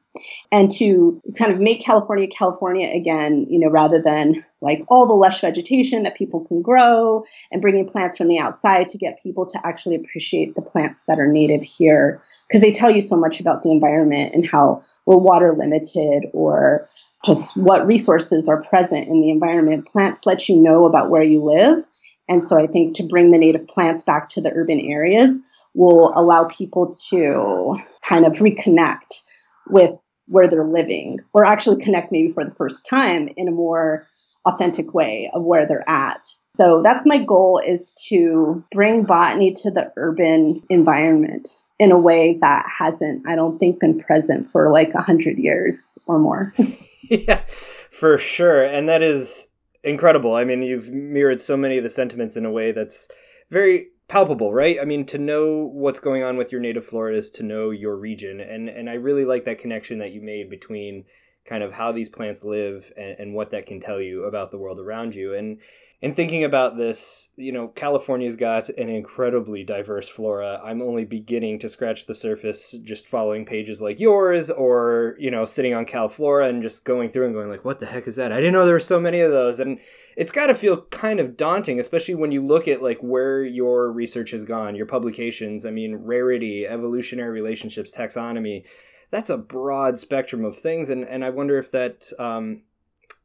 and 0.51 0.71
to 0.71 1.21
kind 1.39 1.53
of 1.53 1.61
make 1.61 1.81
California 1.81 2.27
California 2.27 2.91
again, 2.93 3.47
you 3.49 3.59
know, 3.59 3.71
rather 3.71 4.03
than 4.03 4.45
like 4.61 4.83
all 4.89 5.07
the 5.07 5.13
lush 5.13 5.41
vegetation 5.41 6.03
that 6.03 6.17
people 6.17 6.45
can 6.45 6.61
grow 6.61 7.25
and 7.53 7.63
bringing 7.63 7.89
plants 7.89 8.19
from 8.19 8.29
the 8.29 8.39
outside 8.39 8.89
to 8.89 8.99
get 8.99 9.23
people 9.23 9.47
to 9.47 9.65
actually 9.65 9.95
appreciate 9.95 10.55
the 10.55 10.63
plants 10.63 11.05
that 11.05 11.21
are 11.21 11.29
native 11.29 11.63
here 11.63 12.21
because 12.49 12.63
they 12.63 12.73
tell 12.73 12.91
you 12.91 13.01
so 13.01 13.17
much 13.17 13.41
about 13.41 13.63
the 13.63 13.71
environment 13.71 14.35
and 14.35 14.47
how 14.47 14.83
we're 15.07 15.17
water 15.17 15.55
limited 15.57 16.25
or 16.33 16.87
just 17.25 17.57
what 17.57 17.87
resources 17.87 18.49
are 18.49 18.63
present 18.65 19.09
in 19.09 19.21
the 19.21 19.31
environment. 19.31 19.87
Plants 19.87 20.27
let 20.27 20.49
you 20.49 20.57
know 20.57 20.85
about 20.85 21.11
where 21.11 21.23
you 21.23 21.41
live. 21.43 21.85
And 22.29 22.43
so 22.43 22.59
I 22.59 22.67
think 22.67 22.97
to 22.97 23.03
bring 23.03 23.31
the 23.31 23.39
native 23.39 23.67
plants 23.69 24.03
back 24.03 24.29
to 24.31 24.41
the 24.41 24.53
urban 24.53 24.81
areas 24.81 25.43
will 25.75 26.13
allow 26.17 26.45
people 26.49 26.93
to 27.11 27.77
kind 28.03 28.27
of 28.27 28.35
reconnect 28.35 29.23
with 29.69 29.91
where 30.27 30.49
they're 30.49 30.65
living 30.65 31.19
or 31.33 31.45
actually 31.45 31.83
connect 31.83 32.13
maybe 32.13 32.33
for 32.33 32.45
the 32.45 32.55
first 32.55 32.87
time 32.87 33.29
in 33.37 33.49
a 33.49 33.53
more 33.53 34.07
authentic 34.47 34.95
way 34.95 35.31
of 35.35 35.45
where 35.45 35.67
they're 35.67 35.89
at. 35.89 36.25
So 36.57 36.83
that's 36.83 37.07
my 37.07 37.23
goal 37.23 37.61
is 37.65 37.93
to 38.09 38.65
bring 38.73 39.05
botany 39.05 39.53
to 39.63 39.71
the 39.71 39.93
urban 39.97 40.63
environment 40.69 41.49
in 41.79 41.93
a 41.93 41.99
way 41.99 42.39
that 42.41 42.67
hasn't, 42.79 43.27
I 43.27 43.35
don't 43.35 43.59
think, 43.59 43.81
been 43.81 44.01
present 44.01 44.51
for 44.51 44.71
like 44.71 44.93
a 44.95 45.01
hundred 45.01 45.39
years 45.39 45.99
or 46.07 46.19
more. 46.19 46.55
yeah, 47.11 47.43
for 47.91 48.19
sure. 48.19 48.63
And 48.63 48.89
that 48.89 49.03
is 49.03 49.47
incredible. 49.83 50.35
I 50.35 50.45
mean, 50.45 50.63
you've 50.63 50.89
mirrored 50.89 51.41
so 51.41 51.57
many 51.57 51.79
of 51.79 51.83
the 51.83 51.91
sentiments 51.91 52.37
in 52.37 52.45
a 52.45 52.51
way 52.51 52.73
that's 52.73 53.09
very 53.51 53.89
palpable, 54.11 54.53
right? 54.53 54.79
I 54.81 54.85
mean, 54.85 55.07
to 55.07 55.19
know 55.19 55.71
what's 55.73 56.01
going 56.01 56.25
on 56.25 56.37
with 56.37 56.51
your 56.51 56.61
native 56.61 56.85
flora 56.85 57.17
is 57.17 57.31
to 57.33 57.45
know 57.45 57.71
your 57.71 57.97
region, 57.97 58.41
and 58.41 58.69
and 58.69 58.91
I 58.91 58.95
really 58.95 59.25
like 59.25 59.45
that 59.45 59.61
connection 59.61 60.01
that 60.01 60.11
you 60.11 60.21
made 60.21 60.51
between 60.51 61.05
kind 61.49 61.63
of 61.63 61.73
how 61.73 61.93
these 61.93 62.09
plants 62.09 62.45
live 62.45 62.93
and, 62.97 63.17
and 63.19 63.35
what 63.35 63.53
that 63.53 63.67
can 63.67 63.81
tell 63.81 64.01
you 64.01 64.25
about 64.25 64.51
the 64.51 64.59
world 64.59 64.81
around 64.81 65.15
you. 65.15 65.35
And 65.35 65.59
in 66.03 66.15
thinking 66.15 66.45
about 66.45 66.77
this, 66.77 67.29
you 67.37 67.53
know, 67.53 67.69
California's 67.69 68.37
got 68.37 68.69
an 68.71 68.89
incredibly 68.89 69.65
diverse 69.65 70.09
flora. 70.09 70.61
I'm 70.63 70.83
only 70.83 71.05
beginning 71.05 71.59
to 71.61 71.69
scratch 71.69 72.07
the 72.07 72.15
surface 72.15 72.75
just 72.83 73.07
following 73.07 73.47
pages 73.47 73.81
like 73.81 74.01
yours 74.01 74.51
or, 74.51 75.15
you 75.19 75.31
know, 75.31 75.45
sitting 75.45 75.75
on 75.75 75.87
Calflora 75.87 76.49
and 76.49 76.63
just 76.63 76.85
going 76.85 77.11
through 77.11 77.27
and 77.27 77.35
going 77.35 77.51
like, 77.51 77.65
what 77.65 77.81
the 77.81 77.87
heck 77.87 78.09
is 78.09 78.17
that? 78.17 78.33
I 78.33 78.37
didn't 78.37 78.55
know 78.55 78.65
there 78.65 78.75
were 78.75 78.81
so 78.81 79.01
many 79.01 79.21
of 79.21 79.31
those. 79.31 79.61
And 79.61 79.79
it's 80.17 80.33
got 80.33 80.47
to 80.47 80.55
feel 80.55 80.83
kind 80.91 81.21
of 81.21 81.37
daunting, 81.37 81.81
especially 81.81 82.15
when 82.15 82.33
you 82.33 82.45
look 82.45 82.69
at 82.69 82.83
like 82.83 82.99
where 83.01 83.45
your 83.45 83.91
research 83.91 84.31
has 84.33 84.45
gone, 84.45 84.75
your 84.75 84.87
publications. 84.87 85.65
I 85.65 85.71
mean, 85.71 85.97
rarity, 85.97 86.67
evolutionary 86.67 87.31
relationships, 87.31 87.93
taxonomy. 87.93 88.65
That's 89.11 89.31
a 89.31 89.39
broad 89.39 89.99
spectrum 89.99 90.45
of 90.45 90.59
things, 90.59 90.91
and 90.91 91.05
and 91.05 91.25
I 91.25 91.31
wonder 91.31 91.59
if 91.59 91.73
that, 91.73 92.11
um, 92.19 92.63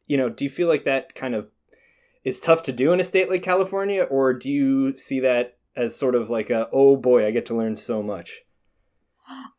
you 0.07 0.17
know, 0.17 0.29
do 0.29 0.43
you 0.43 0.49
feel 0.49 0.67
like 0.67 0.85
that 0.85 1.15
kind 1.15 1.35
of 1.35 1.47
is 2.23 2.39
tough 2.39 2.63
to 2.63 2.71
do 2.71 2.91
in 2.91 2.99
a 2.99 3.03
state 3.03 3.29
like 3.29 3.43
California, 3.43 4.03
or 4.03 4.33
do 4.33 4.49
you 4.49 4.97
see 4.97 5.19
that 5.21 5.57
as 5.75 5.95
sort 5.95 6.15
of 6.15 6.29
like 6.29 6.49
a 6.49 6.67
oh 6.71 6.95
boy, 6.95 7.25
I 7.25 7.31
get 7.31 7.47
to 7.47 7.55
learn 7.55 7.75
so 7.75 8.01
much? 8.01 8.41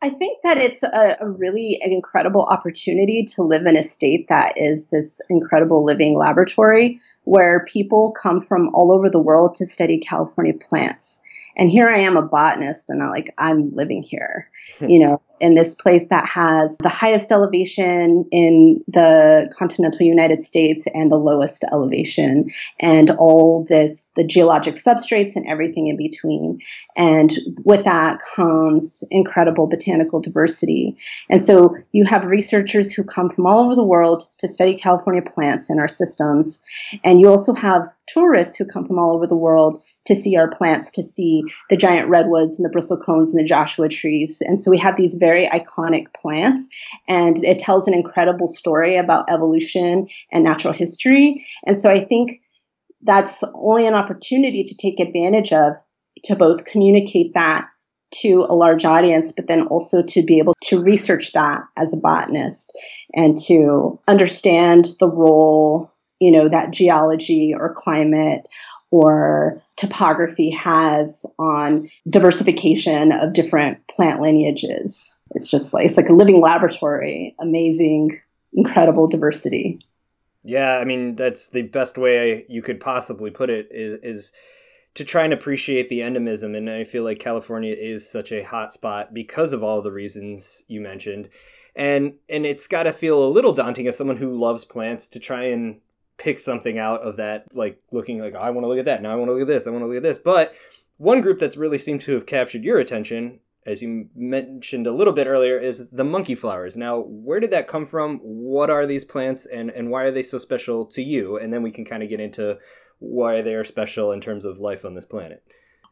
I 0.01 0.11
think 0.11 0.39
that 0.45 0.59
it's 0.59 0.83
a, 0.85 1.17
a, 1.21 1.29
really 1.29 1.81
incredible 1.83 2.45
opportunity 2.45 3.25
to 3.35 3.43
live 3.43 3.67
in 3.67 3.77
a 3.77 3.83
state 3.83 4.29
that 4.29 4.53
is 4.57 4.87
this 4.87 5.21
incredible 5.29 5.85
living 5.85 6.17
laboratory 6.17 7.01
where 7.25 7.65
people 7.67 8.13
come 8.13 8.43
from 8.43 8.73
all 8.75 8.93
over 8.93 9.11
the 9.11 9.19
world 9.19 9.57
to 9.57 9.67
study 9.67 9.99
California 9.99 10.55
plants. 10.55 11.21
And 11.57 11.69
here 11.69 11.89
I 11.89 12.01
am, 12.01 12.17
a 12.17 12.23
botanist, 12.23 12.91
and 12.91 13.03
I'm 13.03 13.11
like, 13.11 13.35
I'm 13.39 13.75
living 13.75 14.03
here, 14.03 14.51
you 14.81 15.01
know, 15.05 15.21
in 15.41 15.55
this 15.55 15.75
place 15.75 16.09
that 16.09 16.27
has 16.27 16.79
the 16.79 16.89
highest 16.89 17.31
elevation 17.31 18.25
in 18.31 18.83
the 18.89 19.51
continental 19.57 20.07
United 20.07 20.43
States 20.43 20.85
and 20.95 21.11
the 21.11 21.17
lowest 21.17 21.65
elevation, 21.73 22.51
and 22.81 23.11
all 23.11 23.67
this, 23.69 24.07
the 24.17 24.27
geologic 24.27 24.77
substrates 24.77 25.37
and 25.37 25.47
everything 25.47 25.89
in 25.89 25.97
between. 25.97 26.61
And 26.97 27.33
with 27.65 27.85
that 27.85 28.21
comes 28.35 29.05
incredible 29.11 29.67
botanical 29.67 30.21
diversity. 30.21 30.97
And 31.29 31.43
so 31.43 31.77
you 31.93 32.05
have 32.05 32.25
researchers 32.25 32.93
who 32.93 33.05
come 33.05 33.31
from 33.31 33.47
all 33.47 33.65
over 33.65 33.75
the 33.75 33.85
world 33.85 34.29
to 34.39 34.49
study 34.49 34.77
California 34.77 35.23
plants 35.23 35.71
in 35.71 35.79
our 35.79 35.89
systems. 35.89 36.63
And 37.05 37.21
you 37.21 37.29
also 37.29 37.55
have 37.55 37.83
tourists 38.07 38.57
who 38.57 38.65
come 38.65 38.87
from 38.87 38.99
all 38.99 39.15
over 39.15 39.27
the 39.27 39.35
world 39.37 39.83
to 40.05 40.15
see 40.15 40.37
our 40.37 40.49
plants, 40.49 40.93
to 40.93 41.03
see 41.03 41.43
the 41.69 41.77
giant 41.77 42.09
redwoods 42.09 42.59
and 42.59 42.65
the 42.65 42.77
bristlecones 42.77 43.31
and 43.31 43.41
the 43.41 43.45
Joshua 43.45 43.89
trees. 43.89 44.39
And 44.41 44.61
so 44.61 44.71
we 44.71 44.79
have 44.79 44.97
these 44.97 45.15
very 45.29 45.49
iconic 45.49 46.07
plants, 46.21 46.69
and 47.09 47.45
it 47.45 47.59
tells 47.59 47.89
an 47.89 47.95
incredible 47.95 48.49
story 48.49 48.97
about 48.97 49.31
evolution 49.31 50.09
and 50.33 50.45
natural 50.45 50.73
history. 50.73 51.45
And 51.67 51.77
so 51.77 51.91
I 51.91 52.05
think 52.05 52.41
that's 53.03 53.43
only 53.55 53.87
an 53.87 53.95
opportunity 53.95 54.63
to 54.65 54.77
take 54.77 55.01
advantage 55.01 55.53
of 55.53 55.73
to 56.25 56.37
both 56.37 56.65
communicate 56.65 57.35
that 57.35 57.67
to 58.23 58.47
a 58.49 58.55
large 58.55 58.85
audience, 58.85 59.33
but 59.33 59.49
then 59.49 59.67
also 59.67 60.03
to 60.03 60.23
be 60.23 60.39
able 60.39 60.55
to 60.63 60.83
research 60.83 61.33
that 61.33 61.63
as 61.77 61.93
a 61.93 61.97
botanist 61.97 62.73
and 63.13 63.37
to 63.37 63.99
understand 64.07 64.89
the 65.01 65.09
role, 65.09 65.91
you 66.21 66.31
know, 66.31 66.49
that 66.49 66.71
geology 66.71 67.55
or 67.55 67.75
climate 67.75 68.47
or 68.91 69.61
topography 69.77 70.51
has 70.51 71.27
on 71.39 71.91
diversification 72.09 73.13
of 73.13 73.33
different 73.33 73.79
plant 73.89 74.21
lineages. 74.21 75.13
It's 75.35 75.49
just 75.49 75.75
like 75.75 75.87
it's 75.87 75.97
like 75.97 76.09
a 76.09 76.15
living 76.15 76.41
laboratory, 76.41 77.35
amazing, 77.41 78.21
incredible 78.53 79.09
diversity. 79.09 79.81
Yeah, 80.43 80.77
I 80.79 80.85
mean 80.85 81.17
that's 81.17 81.49
the 81.49 81.63
best 81.63 81.99
way 81.99 82.47
you 82.49 82.63
could 82.63 82.81
possibly 82.81 83.31
put 83.31 83.51
it 83.51 83.69
is 83.71 83.99
is 84.03 84.33
to 84.95 85.05
try 85.05 85.25
and 85.25 85.33
appreciate 85.33 85.89
the 85.89 86.01
endemism 86.01 86.57
and 86.57 86.71
I 86.71 86.85
feel 86.85 87.05
like 87.05 87.19
California 87.19 87.75
is 87.79 88.09
such 88.09 88.33
a 88.33 88.45
hot 88.45 88.73
spot 88.73 89.13
because 89.13 89.53
of 89.53 89.63
all 89.63 89.83
the 89.83 89.93
reasons 89.93 90.63
you 90.69 90.81
mentioned. 90.81 91.29
And 91.75 92.15
and 92.29 92.47
it's 92.47 92.67
got 92.67 92.85
to 92.85 92.93
feel 92.93 93.23
a 93.23 93.29
little 93.29 93.53
daunting 93.53 93.87
as 93.89 93.97
someone 93.97 94.17
who 94.17 94.41
loves 94.41 94.65
plants 94.65 95.09
to 95.09 95.21
try 95.21 95.47
and 95.47 95.81
pick 96.19 96.41
something 96.41 96.79
out 96.79 97.03
of 97.03 97.17
that, 97.17 97.55
like 97.55 97.79
looking 97.93 98.19
like, 98.19 98.35
oh, 98.35 98.41
I 98.41 98.51
want 98.51 98.65
to 98.65 98.69
look 98.69 98.79
at 98.79 98.87
that. 98.87 99.03
Now 99.03 99.13
I 99.13 99.17
want 99.17 99.29
to 99.29 99.33
look 99.33 99.43
at 99.43 99.49
this. 99.49 99.67
I 99.67 99.71
want 99.71 99.83
to 99.83 99.87
look 99.87 99.99
at 99.99 100.03
this. 100.03 100.19
But 100.19 100.55
one 100.97 101.21
group 101.21 101.39
that's 101.39 101.57
really 101.57 101.79
seemed 101.79 102.01
to 102.03 102.13
have 102.13 102.27
captured 102.27 102.65
your 102.65 102.79
attention, 102.79 103.41
as 103.67 103.83
you 103.83 104.09
mentioned 104.15 104.87
a 104.87 104.93
little 104.93 105.13
bit 105.13 105.27
earlier, 105.27 105.59
is 105.59 105.87
the 105.91 106.05
monkey 106.05 106.35
flowers. 106.35 106.77
Now, 106.77 107.01
where 107.01 107.41
did 107.41 107.51
that 107.51 107.69
come 107.69 107.87
from? 107.87 108.19
What 108.19 108.71
are 108.71 108.87
these 108.87 109.05
plants 109.05 109.47
and, 109.47 109.71
and 109.71 109.91
why 109.91 110.05
are 110.05 110.13
they 110.13 110.23
so 110.23 110.39
special 110.39 110.87
to 110.87 111.03
you? 111.03 111.37
And 111.37 111.53
then 111.53 111.63
we 111.63 111.73
can 111.73 111.85
kind 111.85 112.03
of 112.03 112.09
get 112.09 112.21
into 112.21 112.59
why 112.99 113.43
they 113.43 113.55
are 113.55 113.65
special 113.65 114.13
in 114.13 114.21
terms 114.21 114.45
of 114.45 114.59
life 114.59 114.85
on 114.85 114.95
this 114.95 115.05
planet. 115.05 115.43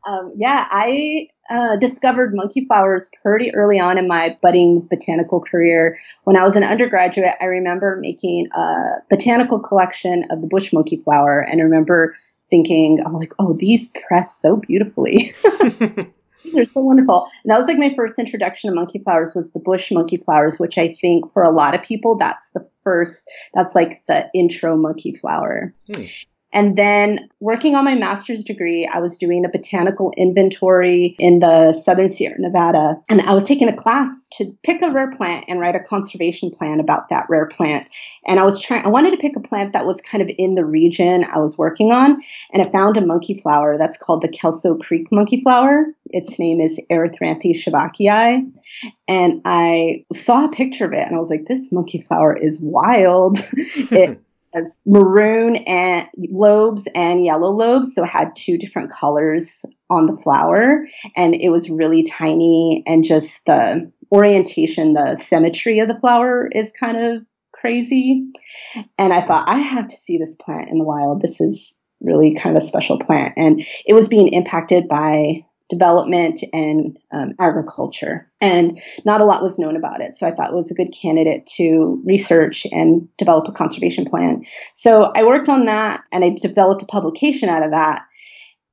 Um, 0.07 0.33
yeah, 0.37 0.67
I 0.71 1.29
uh, 1.51 1.77
discovered 1.77 2.35
monkey 2.35 2.67
flowers 2.67 3.11
pretty 3.23 3.55
early 3.55 3.81
on 3.81 3.99
in 3.99 4.07
my 4.07 4.37
budding 4.43 4.87
botanical 4.91 5.41
career. 5.41 5.99
When 6.25 6.37
I 6.37 6.45
was 6.45 6.57
an 6.57 6.63
undergraduate, 6.65 7.35
I 7.41 7.47
remember 7.47 7.97
making 7.99 8.49
a 8.55 9.03
botanical 9.11 9.61
collection 9.61 10.25
of 10.31 10.41
the 10.43 10.47
bush 10.47 10.73
monkey 10.73 11.01
flower, 11.05 11.41
and 11.41 11.61
I 11.61 11.65
remember 11.65 12.17
thinking, 12.51 13.03
I'm 13.05 13.15
like, 13.15 13.33
oh, 13.39 13.57
these 13.59 13.91
press 14.07 14.37
so 14.37 14.57
beautifully. 14.57 15.35
They're 16.55 16.65
so 16.65 16.81
wonderful. 16.81 17.29
And 17.45 17.51
that 17.51 17.59
was 17.59 17.67
like 17.67 17.79
my 17.79 17.93
first 17.95 18.19
introduction 18.19 18.71
to 18.71 18.75
monkey 18.75 18.99
flowers 19.01 19.35
was 19.35 19.51
the 19.53 19.59
bush 19.59 19.91
monkey 19.91 20.19
flowers, 20.19 20.59
which 20.59 20.79
I 20.79 20.95
think 21.01 21.33
for 21.33 21.43
a 21.43 21.51
lot 21.51 21.75
of 21.75 21.83
people, 21.83 22.17
that's 22.17 22.51
the 22.51 22.69
first, 22.83 23.29
that's 23.55 23.75
like 23.75 24.03
the 24.07 24.29
intro 24.35 24.77
monkey 24.77 25.13
flower. 25.13 25.75
Hmm. 25.93 26.05
And 26.55 26.79
then 26.79 27.29
working 27.41 27.75
on 27.75 27.85
my 27.85 27.97
master's 27.97 28.45
degree, 28.45 28.89
I 28.91 29.01
was 29.01 29.17
doing 29.19 29.45
a 29.45 29.49
botanical 29.49 30.13
inventory 30.17 31.17
in 31.19 31.41
the 31.41 31.73
southern 31.73 32.09
Sierra 32.09 32.39
Nevada. 32.39 32.95
And 33.09 33.21
I 33.23 33.35
was 33.35 33.45
taking 33.45 33.69
a 33.69 33.77
class 33.77 34.29
to 34.35 34.57
pick 34.63 34.81
a 34.81 34.91
rare 34.91 35.11
plant 35.17 35.47
and 35.49 35.59
write 35.59 35.75
a 35.75 35.81
conservation 35.81 36.53
plan 36.53 36.79
about 36.79 37.09
that 37.09 37.27
rare 37.29 37.47
plant. 37.47 37.89
And 38.25 38.39
I 38.39 38.45
was 38.45 38.61
trying, 38.61 38.85
I 38.85 38.89
wanted 38.89 39.11
to 39.11 39.17
pick 39.17 39.35
a 39.35 39.41
plant 39.41 39.73
that 39.73 39.85
was 39.85 40.01
kind 40.01 40.23
of 40.23 40.31
in 40.39 40.55
the 40.55 40.65
region 40.65 41.25
I 41.25 41.39
was 41.39 41.59
working 41.59 41.91
on. 41.91 42.23
And 42.53 42.65
I 42.65 42.71
found 42.71 42.97
a 42.97 43.05
monkey 43.05 43.41
flower 43.41 43.77
that's 43.77 43.97
called 43.97 44.23
the 44.23 44.29
Kelso 44.29 44.77
Creek 44.77 45.09
monkey 45.11 45.43
flower. 45.43 45.87
Its 46.11 46.39
name 46.39 46.61
is 46.61 46.81
Erythranthe 46.89 47.53
shevockii. 47.53 48.53
And 49.09 49.43
I 49.45 50.05
saw 50.13 50.45
a 50.45 50.53
picture 50.53 50.85
of 50.85 50.93
it 50.93 51.05
and 51.05 51.17
I 51.17 51.19
was 51.19 51.31
like, 51.31 51.47
this 51.47 51.73
monkey 51.73 52.03
flower 52.07 52.37
is 52.37 52.61
wild. 52.63 53.39
it 53.53 54.21
has 54.55 54.81
maroon 54.87 55.57
and 55.57 56.07
lobes 56.31 56.87
and 56.95 57.25
yellow 57.25 57.51
lobes. 57.51 57.95
So 57.95 58.05
it 58.05 58.09
had 58.09 58.37
two 58.37 58.59
different 58.59 58.93
colors 58.93 59.65
on 59.91 60.07
the 60.07 60.21
flower. 60.23 60.87
And 61.17 61.35
it 61.35 61.51
was 61.51 61.71
really 61.71 62.05
tiny 62.05 62.83
and 62.87 63.05
just 63.05 63.41
the 63.47 63.93
orientation, 64.13 64.95
the 64.95 65.17
symmetry 65.17 65.81
of 65.81 65.89
the 65.89 65.99
flower 65.99 66.49
is 66.51 66.73
kind 66.73 66.97
of 66.97 67.23
crazy. 67.53 68.27
And 68.99 69.13
I 69.13 69.27
thought, 69.27 69.49
I 69.49 69.59
have 69.59 69.89
to 69.89 69.97
see 69.97 70.19
this 70.19 70.37
plant 70.37 70.71
in 70.71 70.79
the 70.79 70.85
wild. 70.85 71.23
This 71.23 71.41
is 71.41 71.75
really 72.01 72.35
kind 72.35 72.57
of 72.57 72.63
a 72.63 72.67
special 72.67 72.99
plant. 72.99 73.35
And 73.37 73.65
it 73.87 73.95
was 73.95 74.09
being 74.09 74.29
impacted 74.29 74.89
by 74.89 75.47
development 75.69 76.41
and 76.53 76.99
um, 77.13 77.35
agriculture. 77.41 78.31
And 78.41 78.81
not 79.05 79.21
a 79.21 79.25
lot 79.25 79.43
was 79.43 79.59
known 79.59 79.77
about 79.77 80.01
it. 80.01 80.15
So 80.15 80.27
I 80.27 80.35
thought 80.35 80.51
it 80.51 80.57
was 80.57 80.71
a 80.71 80.75
good 80.75 80.93
candidate 80.93 81.47
to 81.57 82.03
research 82.05 82.67
and 82.71 83.09
develop 83.17 83.49
a 83.49 83.53
conservation 83.53 84.05
plan. 84.05 84.45
So 84.75 85.13
I 85.17 85.25
worked 85.25 85.49
on 85.49 85.67
that 85.67 86.01
and 86.13 86.25
I 86.25 86.31
developed 86.31 86.83
a 86.83 86.87
publication 86.87 87.49
out 87.49 87.65
of 87.65 87.71
that. 87.71 88.03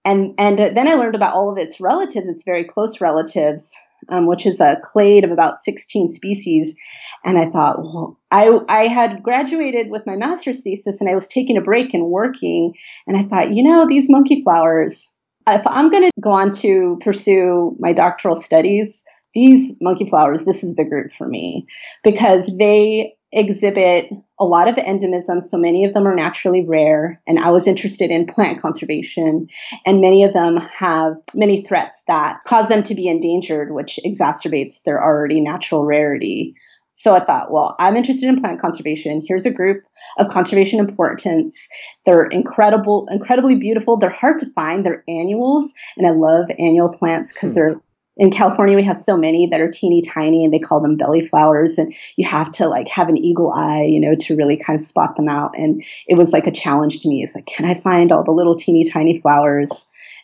And, 0.03 0.33
and 0.37 0.57
then 0.57 0.87
I 0.87 0.95
learned 0.95 1.15
about 1.15 1.33
all 1.33 1.51
of 1.51 1.57
its 1.57 1.79
relatives, 1.79 2.27
its 2.27 2.43
very 2.43 2.65
close 2.65 2.99
relatives, 2.99 3.71
um, 4.09 4.25
which 4.25 4.45
is 4.45 4.59
a 4.59 4.77
clade 4.83 5.23
of 5.23 5.31
about 5.31 5.59
16 5.59 6.09
species. 6.09 6.75
And 7.23 7.37
I 7.37 7.49
thought, 7.51 7.79
well, 7.79 8.19
I, 8.31 8.49
I 8.67 8.87
had 8.87 9.21
graduated 9.21 9.91
with 9.91 10.07
my 10.07 10.15
master's 10.15 10.61
thesis 10.61 10.99
and 10.99 11.09
I 11.09 11.15
was 11.15 11.27
taking 11.27 11.55
a 11.55 11.61
break 11.61 11.93
and 11.93 12.07
working. 12.07 12.73
And 13.05 13.15
I 13.15 13.23
thought, 13.23 13.53
you 13.53 13.63
know, 13.63 13.87
these 13.87 14.09
monkey 14.09 14.41
flowers, 14.41 15.07
if 15.51 15.65
I'm 15.65 15.89
going 15.89 16.03
to 16.03 16.21
go 16.21 16.31
on 16.31 16.51
to 16.51 16.99
pursue 17.03 17.75
my 17.79 17.93
doctoral 17.93 18.35
studies, 18.35 19.01
these 19.33 19.73
monkey 19.81 20.07
flowers, 20.07 20.43
this 20.43 20.63
is 20.63 20.75
the 20.75 20.83
group 20.83 21.11
for 21.17 21.27
me 21.27 21.65
because 22.03 22.49
they 22.59 23.15
exhibit 23.33 24.09
a 24.39 24.43
lot 24.43 24.67
of 24.67 24.75
endemism. 24.75 25.41
So 25.41 25.57
many 25.57 25.85
of 25.85 25.93
them 25.93 26.05
are 26.05 26.15
naturally 26.15 26.65
rare. 26.65 27.21
And 27.25 27.39
I 27.39 27.49
was 27.51 27.65
interested 27.65 28.11
in 28.11 28.27
plant 28.27 28.61
conservation. 28.61 29.47
And 29.85 30.01
many 30.01 30.23
of 30.23 30.33
them 30.33 30.57
have 30.57 31.13
many 31.33 31.63
threats 31.63 32.03
that 32.07 32.39
cause 32.45 32.67
them 32.67 32.83
to 32.83 32.95
be 32.95 33.07
endangered, 33.07 33.73
which 33.73 33.99
exacerbates 34.05 34.83
their 34.83 35.01
already 35.01 35.39
natural 35.39 35.85
rarity. 35.85 36.55
So 37.01 37.15
I 37.15 37.25
thought, 37.25 37.51
well, 37.51 37.75
I'm 37.79 37.97
interested 37.97 38.29
in 38.29 38.39
plant 38.39 38.61
conservation. 38.61 39.23
Here's 39.27 39.47
a 39.47 39.51
group 39.51 39.83
of 40.19 40.27
conservation 40.27 40.79
importance. 40.79 41.57
They're 42.05 42.25
incredible, 42.25 43.07
incredibly 43.09 43.55
beautiful. 43.55 43.97
They're 43.97 44.11
hard 44.11 44.37
to 44.39 44.51
find. 44.51 44.85
They're 44.85 45.03
annuals, 45.07 45.73
and 45.97 46.05
I 46.05 46.11
love 46.11 46.51
annual 46.59 46.89
plants 46.89 47.33
because 47.33 47.51
hmm. 47.51 47.55
they're 47.55 47.81
in 48.17 48.29
California 48.29 48.75
we 48.75 48.83
have 48.83 48.97
so 48.97 49.17
many 49.17 49.47
that 49.47 49.61
are 49.61 49.71
teeny 49.71 50.01
tiny 50.01 50.43
and 50.45 50.53
they 50.53 50.59
call 50.59 50.79
them 50.79 50.97
belly 50.97 51.25
flowers 51.25 51.77
and 51.77 51.91
you 52.17 52.27
have 52.27 52.51
to 52.51 52.67
like 52.67 52.87
have 52.87 53.09
an 53.09 53.17
eagle 53.17 53.51
eye, 53.51 53.83
you 53.83 53.99
know, 53.99 54.13
to 54.15 54.35
really 54.35 54.57
kind 54.57 54.79
of 54.79 54.85
spot 54.85 55.15
them 55.15 55.29
out. 55.29 55.57
And 55.57 55.83
it 56.07 56.15
was 56.19 56.31
like 56.31 56.45
a 56.45 56.51
challenge 56.51 56.99
to 56.99 57.09
me. 57.09 57.23
It's 57.23 57.33
like, 57.33 57.47
can 57.47 57.65
I 57.65 57.79
find 57.79 58.11
all 58.11 58.23
the 58.23 58.31
little 58.31 58.57
teeny 58.57 58.87
tiny 58.87 59.19
flowers? 59.21 59.71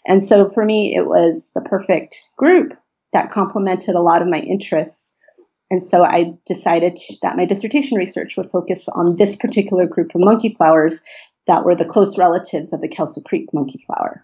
And 0.05 0.23
so 0.23 0.49
for 0.49 0.63
me, 0.63 0.95
it 0.95 1.07
was 1.07 1.49
the 1.55 1.61
perfect 1.61 2.23
group 2.35 2.73
that 3.13 3.31
complemented 3.31 3.95
a 3.95 4.01
lot 4.01 4.21
of 4.21 4.27
my 4.27 4.39
interests 4.39 5.13
and 5.69 5.83
so 5.83 6.03
I 6.03 6.33
decided 6.45 6.97
that 7.21 7.35
my 7.35 7.45
dissertation 7.45 7.97
research 7.97 8.37
would 8.37 8.49
focus 8.51 8.87
on 8.89 9.17
this 9.17 9.35
particular 9.35 9.85
group 9.85 10.15
of 10.15 10.21
monkey 10.21 10.53
flowers 10.55 11.01
that 11.47 11.65
were 11.65 11.75
the 11.75 11.85
close 11.85 12.17
relatives 12.17 12.71
of 12.73 12.81
the 12.81 12.87
Kelso 12.87 13.21
Creek 13.21 13.53
monkey 13.53 13.83
flower. 13.85 14.23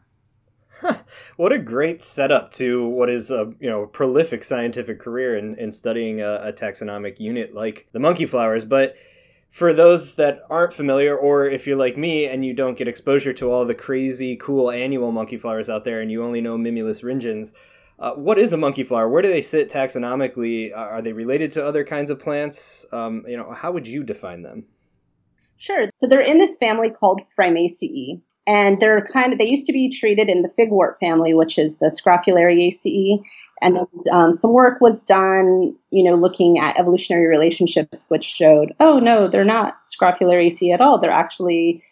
Huh. 0.80 0.98
What 1.38 1.54
a 1.54 1.60
great 1.60 2.04
setup 2.04 2.52
to 2.56 2.86
what 2.86 3.10
is 3.10 3.32
a 3.32 3.54
you 3.60 3.70
know 3.70 3.86
prolific 3.86 4.44
scientific 4.44 5.00
career 5.00 5.38
in, 5.38 5.56
in 5.56 5.72
studying 5.72 6.22
a, 6.22 6.36
a 6.44 6.54
taxonomic 6.54 7.20
unit 7.20 7.54
like 7.54 7.88
the 7.94 8.00
monkey 8.00 8.26
flowers. 8.26 8.66
But 8.66 8.96
for 9.50 9.74
those 9.74 10.16
that 10.16 10.42
aren't 10.50 10.74
familiar, 10.74 11.16
or 11.16 11.46
if 11.46 11.68
you're 11.68 11.78
like 11.78 11.98
me 11.98 12.26
and 12.26 12.44
you 12.44 12.54
don't 12.54 12.78
get 12.78 12.88
exposure 12.88 13.34
to 13.34 13.52
all 13.52 13.66
the 13.66 13.76
crazy 13.76 14.36
cool 14.36 14.72
annual 14.72 15.12
monkey 15.12 15.38
flowers 15.38 15.70
out 15.70 15.86
there 15.86 16.02
and 16.02 16.12
you 16.12 16.24
only 16.24 16.42
know 16.42 16.58
Mimulus 16.58 17.04
ringens, 17.04 17.54
uh, 18.00 18.12
what 18.14 18.38
is 18.38 18.52
a 18.54 18.58
monkey 18.58 18.84
flower? 18.84 19.08
Where 19.08 19.22
do 19.22 19.30
they 19.30 19.42
sit 19.42 19.70
taxonomically? 19.70 20.76
Are 20.76 21.02
they 21.02 21.14
related 21.14 21.52
to 21.54 21.66
other 21.66 21.84
kinds 21.84 22.12
of 22.12 22.20
plants? 22.20 22.86
Um, 22.92 23.24
you 23.28 23.38
know, 23.38 23.54
how 23.54 23.72
would 23.72 23.88
you 23.88 24.04
define 24.04 24.42
them? 24.42 24.66
Sure. 25.58 25.86
So 25.96 26.08
they're 26.08 26.20
in 26.20 26.40
this 26.40 26.58
family 26.58 26.90
called 26.90 27.22
Phrymaceae. 27.38 28.22
and 28.46 28.80
they're 28.80 29.06
kind 29.06 29.32
of 29.32 29.40
they 29.40 29.46
used 29.46 29.68
to 29.68 29.74
be 29.74 29.90
treated 29.90 30.30
in 30.30 30.42
the 30.42 30.50
figwort 30.50 31.00
family, 31.00 31.34
which 31.34 31.58
is 31.58 31.78
the 31.80 31.88
Scrophulariaceae. 31.88 33.24
And 33.62 33.78
um, 34.12 34.34
some 34.34 34.52
work 34.52 34.82
was 34.82 35.04
done, 35.04 35.76
you 35.90 36.04
know, 36.04 36.16
looking 36.16 36.60
at 36.60 36.78
evolutionary 36.78 37.28
relationships, 37.28 38.06
which 38.10 38.26
showed, 38.26 38.74
oh 38.80 39.00
no, 39.00 39.28
they're 39.28 39.46
not 39.46 39.76
Scrophulariaceae 39.84 40.74
at 40.74 40.82
all. 40.82 41.00
They're 41.00 41.12
actually 41.12 41.84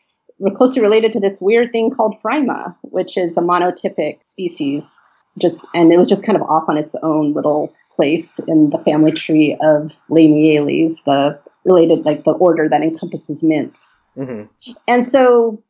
closely 0.56 0.82
related 0.82 1.14
to 1.14 1.20
this 1.20 1.40
weird 1.40 1.72
thing 1.72 1.92
called 1.92 2.16
Phryma, 2.22 2.76
which 2.82 3.16
is 3.18 3.38
a 3.38 3.42
monotypic 3.42 4.24
species. 4.24 5.00
Just 5.38 5.66
and 5.74 5.92
it 5.92 5.98
was 5.98 6.10
just 6.10 6.26
kind 6.26 6.36
of 6.36 6.44
off 6.44 6.68
on 6.68 6.78
its 6.78 6.96
own 7.04 7.34
little 7.34 7.74
place 7.92 8.40
in 8.48 8.70
the 8.70 8.78
family 8.80 9.12
tree 9.12 9.58
of 9.62 10.00
Lamiales, 10.10 11.04
the 11.06 11.40
related 11.66 12.06
like 12.06 12.24
the 12.24 12.32
order 12.32 12.68
that 12.68 12.82
encompasses 12.82 13.44
mints. 13.44 13.96
Mm-hmm. 14.18 14.72
And 14.88 15.08
so 15.08 15.64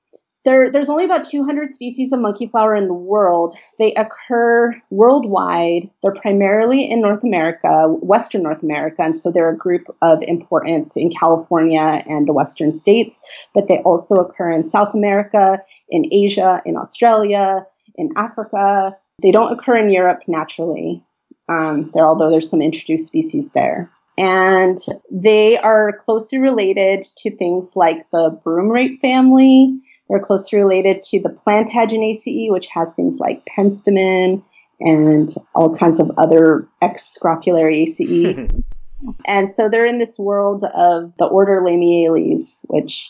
there, 0.44 0.72
there's 0.72 0.90
only 0.90 1.06
about 1.06 1.24
200 1.24 1.72
species 1.72 2.12
of 2.12 2.20
monkey 2.20 2.48
flower 2.48 2.76
in 2.76 2.88
the 2.88 2.94
world. 2.94 3.56
They 3.78 3.94
occur 3.94 4.76
worldwide. 4.90 5.90
They're 6.02 6.16
primarily 6.16 6.90
in 6.90 7.02
North 7.02 7.24
America, 7.24 7.88
Western 8.02 8.44
North 8.44 8.64
America, 8.64 9.04
and 9.04 9.16
so 9.16 9.32
they're 9.32 9.52
a 9.52 9.58
group 9.58 9.84
of 10.02 10.24
importance 10.24 10.98
in 10.98 11.12
California 11.12 12.04
and 12.08 12.28
the 12.28 12.34
Western 12.34 12.74
states. 12.74 13.22
But 13.54 13.68
they 13.68 13.78
also 13.80 14.16
occur 14.16 14.52
in 14.52 14.64
South 14.64 14.96
America, 14.96 15.62
in 15.90 16.12
Asia, 16.12 16.62
in 16.66 16.76
Australia, 16.76 17.68
in 17.96 18.10
Africa. 18.16 18.98
They 19.22 19.32
don't 19.32 19.54
occur 19.54 19.78
in 19.78 19.90
Europe 19.90 20.22
naturally, 20.28 21.04
um, 21.50 21.92
there, 21.94 22.06
although 22.06 22.30
there's 22.30 22.50
some 22.50 22.62
introduced 22.62 23.08
species 23.08 23.46
there. 23.54 23.92
And 24.18 24.78
they 25.10 25.58
are 25.58 25.94
closely 26.00 26.38
related 26.38 27.04
to 27.18 27.36
things 27.36 27.76
like 27.76 28.10
the 28.12 28.40
broomrape 28.46 29.00
family 29.00 29.82
they're 30.12 30.20
closely 30.20 30.60
related 30.60 31.04
to 31.04 31.22
the 31.22 31.30
Plantaginaceae, 31.30 32.52
which 32.52 32.68
has 32.68 32.92
things 32.94 33.18
like 33.18 33.46
penstemon 33.58 34.44
and 34.82 35.34
all 35.56 35.74
kinds 35.78 36.02
of 36.02 36.12
other 36.18 36.68
X 36.82 37.18
scrophulariaceae. 37.18 38.62
and 39.26 39.50
so 39.50 39.70
they're 39.70 39.86
in 39.86 40.00
this 40.00 40.20
world 40.20 40.66
of 40.66 41.14
the 41.18 41.26
order 41.26 41.62
Lamiales, 41.62 42.44
which 42.64 43.10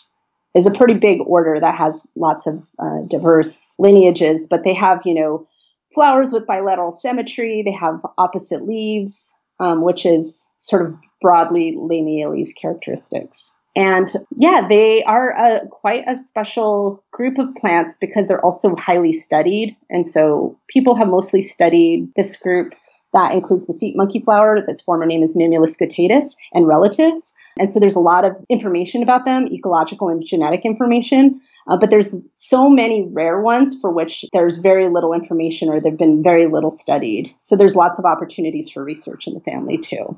is 0.53 0.67
a 0.67 0.71
pretty 0.71 0.93
big 0.93 1.21
order 1.25 1.59
that 1.59 1.75
has 1.75 1.99
lots 2.15 2.45
of 2.45 2.61
uh, 2.77 2.99
diverse 3.07 3.73
lineages, 3.79 4.45
but 4.47 4.63
they 4.63 4.75
have, 4.75 5.01
you 5.03 5.15
know, 5.15 5.47
flowers 5.93 6.31
with 6.31 6.47
bilateral 6.47 6.91
symmetry. 6.91 7.61
They 7.63 7.73
have 7.73 8.01
opposite 8.17 8.67
leaves, 8.67 9.33
um, 9.59 9.83
which 9.83 10.05
is 10.05 10.41
sort 10.59 10.85
of 10.85 10.95
broadly 11.21 11.75
Lamiales 11.77 12.55
characteristics. 12.55 13.53
And 13.75 14.11
yeah, 14.37 14.67
they 14.67 15.03
are 15.03 15.29
a, 15.29 15.67
quite 15.69 16.03
a 16.07 16.17
special 16.17 17.03
group 17.11 17.37
of 17.37 17.55
plants 17.55 17.97
because 17.97 18.27
they're 18.27 18.43
also 18.43 18.75
highly 18.75 19.13
studied. 19.13 19.77
And 19.89 20.05
so 20.05 20.59
people 20.67 20.95
have 20.95 21.07
mostly 21.07 21.41
studied 21.41 22.09
this 22.15 22.35
group 22.35 22.73
that 23.13 23.33
includes 23.33 23.67
the 23.67 23.73
seep 23.73 23.95
monkey 23.95 24.21
flower, 24.21 24.55
its 24.55 24.81
former 24.81 25.05
name 25.05 25.23
is 25.23 25.35
Mimulus 25.35 25.77
guttatus, 25.77 26.35
and 26.53 26.67
relatives. 26.67 27.33
And 27.57 27.69
so 27.69 27.79
there's 27.79 27.95
a 27.95 27.99
lot 27.99 28.23
of 28.23 28.33
information 28.49 29.03
about 29.03 29.25
them, 29.25 29.47
ecological 29.51 30.09
and 30.09 30.23
genetic 30.25 30.61
information. 30.63 31.41
Uh, 31.69 31.77
but 31.77 31.89
there's 31.89 32.13
so 32.35 32.69
many 32.69 33.07
rare 33.11 33.41
ones 33.41 33.77
for 33.79 33.91
which 33.91 34.25
there's 34.33 34.57
very 34.57 34.89
little 34.89 35.13
information 35.13 35.69
or 35.69 35.79
they've 35.79 35.97
been 35.97 36.23
very 36.23 36.47
little 36.47 36.71
studied. 36.71 37.33
So 37.39 37.55
there's 37.55 37.75
lots 37.75 37.99
of 37.99 38.05
opportunities 38.05 38.69
for 38.69 38.83
research 38.83 39.27
in 39.27 39.33
the 39.33 39.39
family 39.39 39.77
too. 39.77 40.17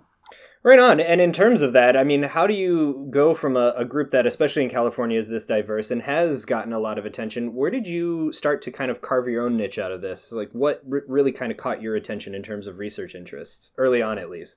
Right 0.66 0.80
on. 0.80 1.02
And 1.02 1.20
in 1.20 1.34
terms 1.34 1.62
of 1.62 1.74
that, 1.74 1.98
I 1.98 2.06
mean, 2.06 2.24
how 2.24 2.48
do 2.48 2.54
you 2.54 3.08
go 3.10 3.36
from 3.36 3.58
a, 3.58 3.74
a, 3.76 3.84
group 3.84 4.12
that, 4.12 4.26
especially 4.26 4.64
in 4.64 4.70
California, 4.70 5.20
is 5.20 5.28
this 5.28 5.46
diverse 5.46 5.92
and 5.92 6.02
has 6.02 6.46
gotten 6.46 6.72
a 6.72 6.80
lot 6.80 6.98
of 6.98 7.06
attention? 7.06 7.54
Where 7.54 7.70
did 7.70 7.86
you 7.86 8.32
start 8.32 8.62
to 8.62 8.72
kind 8.72 8.90
of 8.90 9.02
carve 9.02 9.28
your 9.28 9.46
own 9.46 9.58
niche 9.58 9.78
out 9.78 9.92
of 9.92 10.00
this? 10.00 10.32
Like, 10.32 10.52
what 10.54 10.82
r- 10.90 11.04
really 11.06 11.34
kind 11.34 11.52
of 11.52 11.58
caught 11.58 11.82
your 11.82 11.98
attention 11.98 12.34
in 12.34 12.44
terms 12.44 12.68
of 12.68 12.78
research 12.78 13.14
interests, 13.14 13.74
early 13.78 14.02
on 14.02 14.18
at 14.18 14.30
least? 14.30 14.56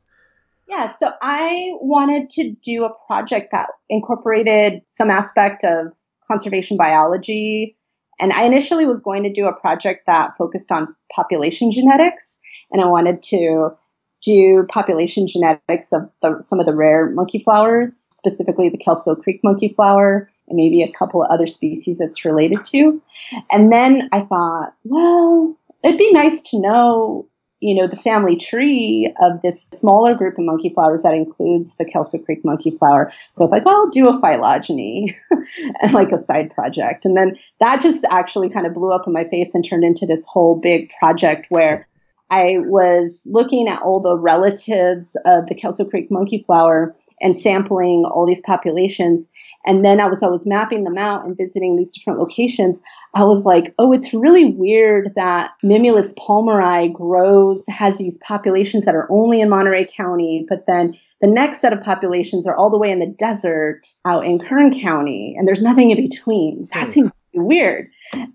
Yeah, 0.68 0.94
so 0.94 1.10
I 1.20 1.70
wanted 1.80 2.30
to 2.30 2.52
do 2.52 2.84
a 2.84 2.94
project 3.08 3.48
that 3.50 3.70
incorporated 3.88 4.82
some 4.86 5.10
aspect 5.10 5.64
of 5.64 5.88
conservation 6.26 6.76
biology. 6.76 7.76
And 8.18 8.32
I 8.32 8.44
initially 8.44 8.86
was 8.86 9.02
going 9.02 9.22
to 9.24 9.32
do 9.32 9.46
a 9.46 9.52
project 9.52 10.06
that 10.06 10.36
focused 10.38 10.72
on 10.72 10.94
population 11.12 11.70
genetics. 11.70 12.40
And 12.70 12.80
I 12.80 12.86
wanted 12.86 13.22
to 13.24 13.76
do 14.22 14.66
population 14.68 15.26
genetics 15.26 15.92
of 15.92 16.10
the, 16.22 16.40
some 16.40 16.58
of 16.58 16.66
the 16.66 16.74
rare 16.74 17.10
monkey 17.10 17.38
flowers, 17.38 17.94
specifically 17.94 18.68
the 18.68 18.78
Kelso 18.78 19.14
Creek 19.14 19.40
monkey 19.44 19.72
flower, 19.74 20.30
and 20.48 20.56
maybe 20.56 20.82
a 20.82 20.92
couple 20.92 21.22
of 21.22 21.30
other 21.30 21.46
species 21.46 22.00
it's 22.00 22.24
related 22.24 22.64
to. 22.66 23.00
And 23.50 23.72
then 23.72 24.08
I 24.12 24.22
thought, 24.22 24.72
well, 24.84 25.56
it'd 25.84 25.98
be 25.98 26.12
nice 26.12 26.42
to 26.42 26.60
know, 26.60 27.28
you 27.60 27.74
know, 27.74 27.88
the 27.88 27.96
family 27.96 28.36
tree 28.36 29.12
of 29.20 29.40
this 29.42 29.62
smaller 29.62 30.14
group 30.14 30.38
of 30.38 30.44
monkey 30.44 30.68
flowers 30.68 31.02
that 31.02 31.14
includes 31.14 31.76
the 31.76 31.84
Kelso 31.84 32.18
Creek 32.18 32.44
monkey 32.44 32.70
flower. 32.70 33.10
So 33.32 33.46
I 33.46 33.48
thought, 33.48 33.64
well, 33.64 33.76
I'll 33.76 33.88
do 33.88 34.08
a 34.08 34.20
phylogeny 34.20 35.16
and 35.80 35.92
like 35.92 36.12
a 36.12 36.18
side 36.18 36.50
project. 36.50 37.04
And 37.04 37.16
then 37.16 37.38
that 37.60 37.80
just 37.80 38.04
actually 38.10 38.50
kind 38.50 38.66
of 38.66 38.74
blew 38.74 38.92
up 38.92 39.06
in 39.06 39.12
my 39.12 39.24
face 39.24 39.54
and 39.54 39.64
turned 39.64 39.84
into 39.84 40.06
this 40.06 40.24
whole 40.26 40.60
big 40.60 40.90
project 40.98 41.46
where 41.48 41.88
I 42.30 42.56
was 42.64 43.22
looking 43.24 43.68
at 43.68 43.82
all 43.82 44.00
the 44.00 44.16
relatives 44.16 45.16
of 45.24 45.46
the 45.46 45.54
Kelso 45.54 45.84
Creek 45.84 46.10
monkey 46.10 46.42
flower 46.44 46.92
and 47.20 47.36
sampling 47.36 48.04
all 48.04 48.26
these 48.26 48.40
populations. 48.40 49.30
And 49.64 49.84
then 49.84 50.00
I 50.00 50.06
was 50.06 50.22
I 50.22 50.28
was 50.28 50.46
mapping 50.46 50.84
them 50.84 50.98
out 50.98 51.24
and 51.24 51.36
visiting 51.36 51.76
these 51.76 51.92
different 51.92 52.18
locations. 52.18 52.82
I 53.14 53.24
was 53.24 53.44
like, 53.44 53.74
oh, 53.78 53.92
it's 53.92 54.12
really 54.12 54.52
weird 54.52 55.12
that 55.14 55.52
Mimulus 55.64 56.14
palmeri 56.14 56.92
grows 56.92 57.64
has 57.68 57.98
these 57.98 58.18
populations 58.18 58.84
that 58.84 58.94
are 58.94 59.08
only 59.10 59.40
in 59.40 59.48
Monterey 59.48 59.86
County, 59.86 60.44
but 60.48 60.66
then 60.66 60.94
the 61.20 61.28
next 61.28 61.60
set 61.60 61.72
of 61.72 61.82
populations 61.82 62.46
are 62.46 62.56
all 62.56 62.70
the 62.70 62.78
way 62.78 62.90
in 62.90 62.98
the 62.98 63.14
desert 63.18 63.86
out 64.04 64.26
in 64.26 64.38
Kern 64.38 64.78
County, 64.78 65.34
and 65.38 65.48
there's 65.48 65.62
nothing 65.62 65.90
in 65.90 66.08
between. 66.08 66.68
That 66.74 66.86
hmm. 66.86 66.90
seems 66.90 67.12
weird. 67.36 67.86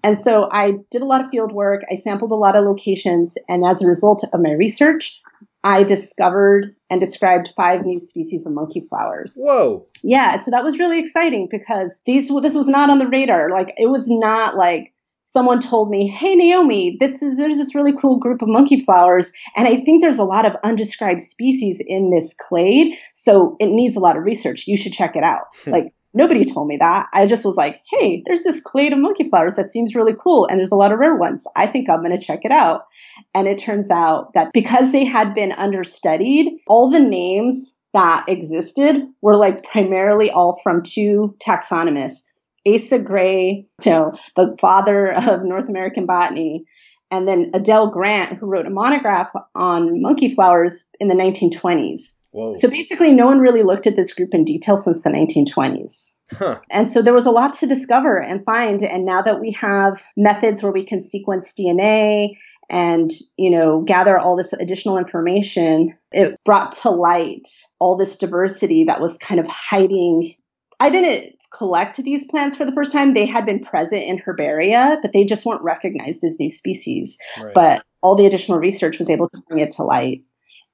And 0.03 0.17
so 0.17 0.49
I 0.51 0.73
did 0.89 1.01
a 1.01 1.05
lot 1.05 1.21
of 1.21 1.29
field 1.29 1.51
work. 1.51 1.83
I 1.91 1.95
sampled 1.95 2.31
a 2.31 2.35
lot 2.35 2.55
of 2.55 2.65
locations. 2.65 3.35
And 3.47 3.65
as 3.65 3.81
a 3.81 3.87
result 3.87 4.23
of 4.31 4.41
my 4.41 4.51
research, 4.51 5.19
I 5.63 5.83
discovered 5.83 6.73
and 6.89 6.99
described 6.99 7.49
five 7.55 7.85
new 7.85 7.99
species 7.99 8.45
of 8.45 8.51
monkey 8.51 8.85
flowers. 8.89 9.37
Whoa. 9.37 9.85
Yeah. 10.03 10.37
So 10.37 10.51
that 10.51 10.63
was 10.63 10.79
really 10.79 10.99
exciting 10.99 11.47
because 11.51 12.01
these, 12.05 12.29
this 12.41 12.55
was 12.55 12.67
not 12.67 12.89
on 12.89 12.99
the 12.99 13.07
radar. 13.07 13.51
Like 13.51 13.73
it 13.77 13.87
was 13.87 14.05
not 14.09 14.55
like, 14.55 14.93
someone 15.31 15.59
told 15.59 15.89
me, 15.89 16.07
"Hey 16.07 16.35
Naomi, 16.35 16.97
this 16.99 17.21
is 17.21 17.37
there's 17.37 17.57
this 17.57 17.73
really 17.73 17.93
cool 17.97 18.19
group 18.19 18.41
of 18.41 18.49
monkey 18.49 18.83
flowers, 18.83 19.31
and 19.55 19.67
I 19.67 19.81
think 19.83 20.01
there's 20.01 20.19
a 20.19 20.23
lot 20.23 20.45
of 20.45 20.53
undescribed 20.63 21.21
species 21.21 21.81
in 21.85 22.09
this 22.09 22.33
clade, 22.37 22.95
so 23.13 23.55
it 23.59 23.67
needs 23.67 23.95
a 23.95 23.99
lot 23.99 24.17
of 24.17 24.23
research. 24.23 24.65
You 24.67 24.77
should 24.77 24.93
check 24.93 25.15
it 25.15 25.23
out." 25.23 25.45
Hmm. 25.63 25.71
like 25.71 25.93
Nobody 26.13 26.43
told 26.43 26.67
me 26.67 26.77
that. 26.77 27.07
I 27.13 27.25
just 27.25 27.45
was 27.45 27.55
like, 27.55 27.81
hey, 27.89 28.21
there's 28.25 28.43
this 28.43 28.59
clade 28.59 28.91
of 28.91 28.99
monkey 28.99 29.29
flowers 29.29 29.55
that 29.55 29.69
seems 29.69 29.95
really 29.95 30.15
cool, 30.19 30.45
and 30.45 30.57
there's 30.57 30.71
a 30.71 30.75
lot 30.75 30.91
of 30.91 30.99
rare 30.99 31.15
ones. 31.15 31.45
I 31.55 31.67
think 31.67 31.89
I'm 31.89 32.03
going 32.03 32.17
to 32.17 32.23
check 32.23 32.41
it 32.43 32.51
out. 32.51 32.85
And 33.33 33.47
it 33.47 33.57
turns 33.57 33.89
out 33.89 34.33
that 34.33 34.51
because 34.53 34.91
they 34.91 35.05
had 35.05 35.33
been 35.33 35.53
understudied, 35.53 36.53
all 36.67 36.91
the 36.91 36.99
names 36.99 37.77
that 37.93 38.25
existed 38.27 38.95
were 39.21 39.35
like 39.35 39.63
primarily 39.63 40.29
all 40.31 40.59
from 40.63 40.81
two 40.83 41.35
taxonomists 41.45 42.21
Asa 42.67 42.99
Gray, 42.99 43.67
you 43.83 43.91
know, 43.91 44.17
the 44.35 44.55
father 44.59 45.13
of 45.13 45.43
North 45.43 45.67
American 45.67 46.05
botany, 46.05 46.65
and 47.09 47.27
then 47.27 47.51
Adele 47.53 47.89
Grant, 47.89 48.37
who 48.37 48.45
wrote 48.45 48.67
a 48.67 48.71
monograph 48.71 49.29
on 49.55 50.01
monkey 50.01 50.33
flowers 50.33 50.87
in 50.99 51.07
the 51.07 51.15
1920s. 51.15 52.13
Whoa. 52.31 52.53
So 52.55 52.69
basically, 52.69 53.11
no 53.11 53.25
one 53.25 53.39
really 53.39 53.63
looked 53.63 53.87
at 53.87 53.95
this 53.95 54.13
group 54.13 54.29
in 54.33 54.45
detail 54.45 54.77
since 54.77 55.01
the 55.01 55.09
1920s. 55.09 56.13
Huh. 56.31 56.59
And 56.69 56.87
so 56.87 57.01
there 57.01 57.13
was 57.13 57.25
a 57.25 57.31
lot 57.31 57.55
to 57.55 57.67
discover 57.67 58.17
and 58.17 58.43
find. 58.45 58.83
And 58.83 59.05
now 59.05 59.21
that 59.21 59.39
we 59.39 59.51
have 59.59 60.01
methods 60.15 60.63
where 60.63 60.71
we 60.71 60.85
can 60.85 61.01
sequence 61.01 61.53
DNA 61.53 62.37
and 62.69 63.11
you 63.35 63.51
know 63.51 63.81
gather 63.81 64.17
all 64.17 64.37
this 64.37 64.53
additional 64.53 64.97
information, 64.97 65.97
it 66.13 66.39
brought 66.45 66.71
to 66.83 66.89
light 66.89 67.49
all 67.79 67.97
this 67.97 68.15
diversity 68.15 68.85
that 68.85 69.01
was 69.01 69.17
kind 69.17 69.39
of 69.39 69.47
hiding. 69.47 70.35
I 70.79 70.89
didn't 70.89 71.35
collect 71.51 71.97
these 71.97 72.25
plants 72.25 72.55
for 72.55 72.65
the 72.65 72.71
first 72.71 72.93
time. 72.93 73.13
They 73.13 73.25
had 73.25 73.45
been 73.45 73.59
present 73.59 74.03
in 74.03 74.19
herbaria, 74.19 75.01
but 75.01 75.11
they 75.11 75.25
just 75.25 75.45
weren't 75.45 75.63
recognized 75.63 76.23
as 76.23 76.39
new 76.39 76.49
species. 76.49 77.17
Right. 77.41 77.53
But 77.53 77.83
all 78.01 78.15
the 78.15 78.25
additional 78.25 78.57
research 78.57 78.99
was 78.99 79.09
able 79.09 79.29
to 79.29 79.43
bring 79.49 79.59
it 79.59 79.71
to 79.73 79.83
light. 79.83 80.23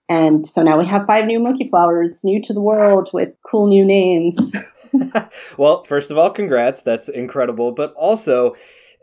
And 0.10 0.48
so 0.48 0.64
now 0.64 0.78
we 0.78 0.86
have 0.88 1.06
five 1.06 1.26
new 1.26 1.40
monkey 1.40 1.68
flowers, 1.70 2.24
new 2.24 2.42
to 2.44 2.54
the 2.54 2.62
world 2.62 3.10
with 3.14 3.34
cool 3.44 3.68
new 3.68 3.86
names. 3.86 4.54
well, 5.58 5.84
first 5.84 6.12
of 6.12 6.18
all, 6.18 6.30
congrats. 6.30 6.82
That's 6.82 7.10
incredible. 7.10 7.72
But 7.72 7.94
also, 7.94 8.56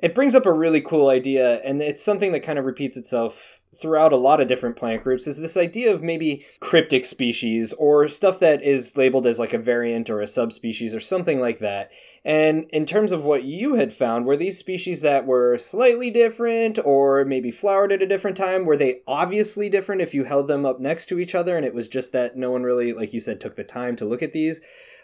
it 0.02 0.14
brings 0.14 0.34
up 0.34 0.46
a 0.46 0.52
really 0.52 0.80
cool 0.80 1.08
idea, 1.08 1.60
and 1.62 1.82
it's 1.82 2.02
something 2.02 2.32
that 2.32 2.40
kind 2.40 2.58
of 2.58 2.64
repeats 2.64 2.96
itself 2.96 3.54
throughout 3.80 4.12
a 4.12 4.16
lot 4.16 4.40
of 4.40 4.46
different 4.46 4.76
plant 4.76 5.02
groups 5.02 5.26
is 5.26 5.36
this 5.36 5.56
idea 5.56 5.92
of 5.92 6.00
maybe 6.00 6.46
cryptic 6.60 7.04
species 7.04 7.72
or 7.72 8.08
stuff 8.08 8.38
that 8.38 8.62
is 8.62 8.96
labeled 8.96 9.26
as 9.26 9.38
like 9.38 9.52
a 9.52 9.58
variant 9.58 10.08
or 10.08 10.20
a 10.20 10.28
subspecies 10.28 10.94
or 10.94 11.00
something 11.00 11.40
like 11.40 11.58
that. 11.58 11.90
And 12.24 12.66
in 12.70 12.86
terms 12.86 13.12
of 13.12 13.22
what 13.22 13.44
you 13.44 13.74
had 13.74 13.92
found, 13.92 14.24
were 14.24 14.36
these 14.36 14.56
species 14.56 15.02
that 15.02 15.26
were 15.26 15.58
slightly 15.58 16.10
different 16.10 16.78
or 16.82 17.24
maybe 17.26 17.50
flowered 17.50 17.92
at 17.92 18.00
a 18.00 18.06
different 18.06 18.36
time? 18.36 18.64
Were 18.64 18.78
they 18.78 19.02
obviously 19.06 19.68
different 19.68 20.00
if 20.00 20.14
you 20.14 20.24
held 20.24 20.48
them 20.48 20.64
up 20.64 20.80
next 20.80 21.06
to 21.06 21.18
each 21.18 21.34
other 21.34 21.56
and 21.56 21.66
it 21.66 21.74
was 21.74 21.86
just 21.86 22.12
that 22.12 22.34
no 22.34 22.50
one 22.50 22.62
really, 22.62 22.94
like 22.94 23.12
you 23.12 23.20
said, 23.20 23.40
took 23.40 23.56
the 23.56 23.64
time 23.64 23.94
to 23.96 24.06
look 24.06 24.22
at 24.22 24.32
these? 24.32 24.62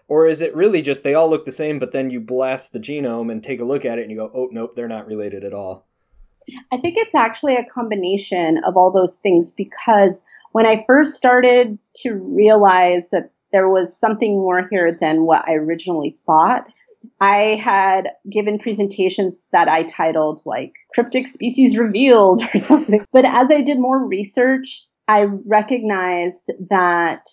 Or 0.09 0.27
is 0.27 0.41
it 0.41 0.57
really 0.57 0.81
just 0.81 1.03
they 1.03 1.15
all 1.15 1.29
look 1.29 1.45
the 1.45 1.53
same, 1.53 1.79
but 1.79 1.93
then 1.93 2.11
you 2.11 2.21
blast 2.21 2.73
the 2.73 2.79
genome 2.79 3.31
and 3.31 3.45
take 3.45 3.61
a 3.61 3.65
look 3.65 3.85
at 3.85 3.99
it 3.99 4.03
and 4.03 4.11
you 4.11 4.17
go, 4.17 4.33
oh, 4.35 4.49
nope, 4.51 4.75
they're 4.75 4.89
not 4.89 5.07
related 5.07 5.45
at 5.45 5.53
all? 5.53 5.87
I 6.73 6.79
think 6.79 6.95
it's 6.97 7.15
actually 7.15 7.57
a 7.57 7.65
combination 7.67 8.63
of 8.65 8.79
all 8.79 8.91
those 8.91 9.19
things 9.19 9.53
because 9.53 10.25
when 10.53 10.67
I 10.67 10.85
first 10.87 11.15
started 11.15 11.79
to 11.97 12.15
realize 12.15 13.11
that 13.11 13.31
there 13.53 13.69
was 13.69 13.97
something 13.97 14.35
more 14.39 14.67
here 14.71 14.97
than 14.99 15.27
what 15.27 15.47
I 15.47 15.53
originally 15.53 16.17
thought, 16.25 16.67
I 17.21 17.61
had 17.63 18.11
given 18.31 18.59
presentations 18.59 19.49
that 19.53 19.69
I 19.69 19.85
titled 19.85 20.41
like 20.45 20.73
Cryptic 20.95 21.27
Species 21.27 21.77
Revealed 21.77 22.43
or 22.55 22.59
something. 22.59 23.05
But 23.13 23.25
as 23.25 23.51
I 23.51 23.61
did 23.61 23.79
more 23.79 24.05
research, 24.05 24.85
I 25.09 25.27
recognized 25.47 26.51
that 26.71 27.27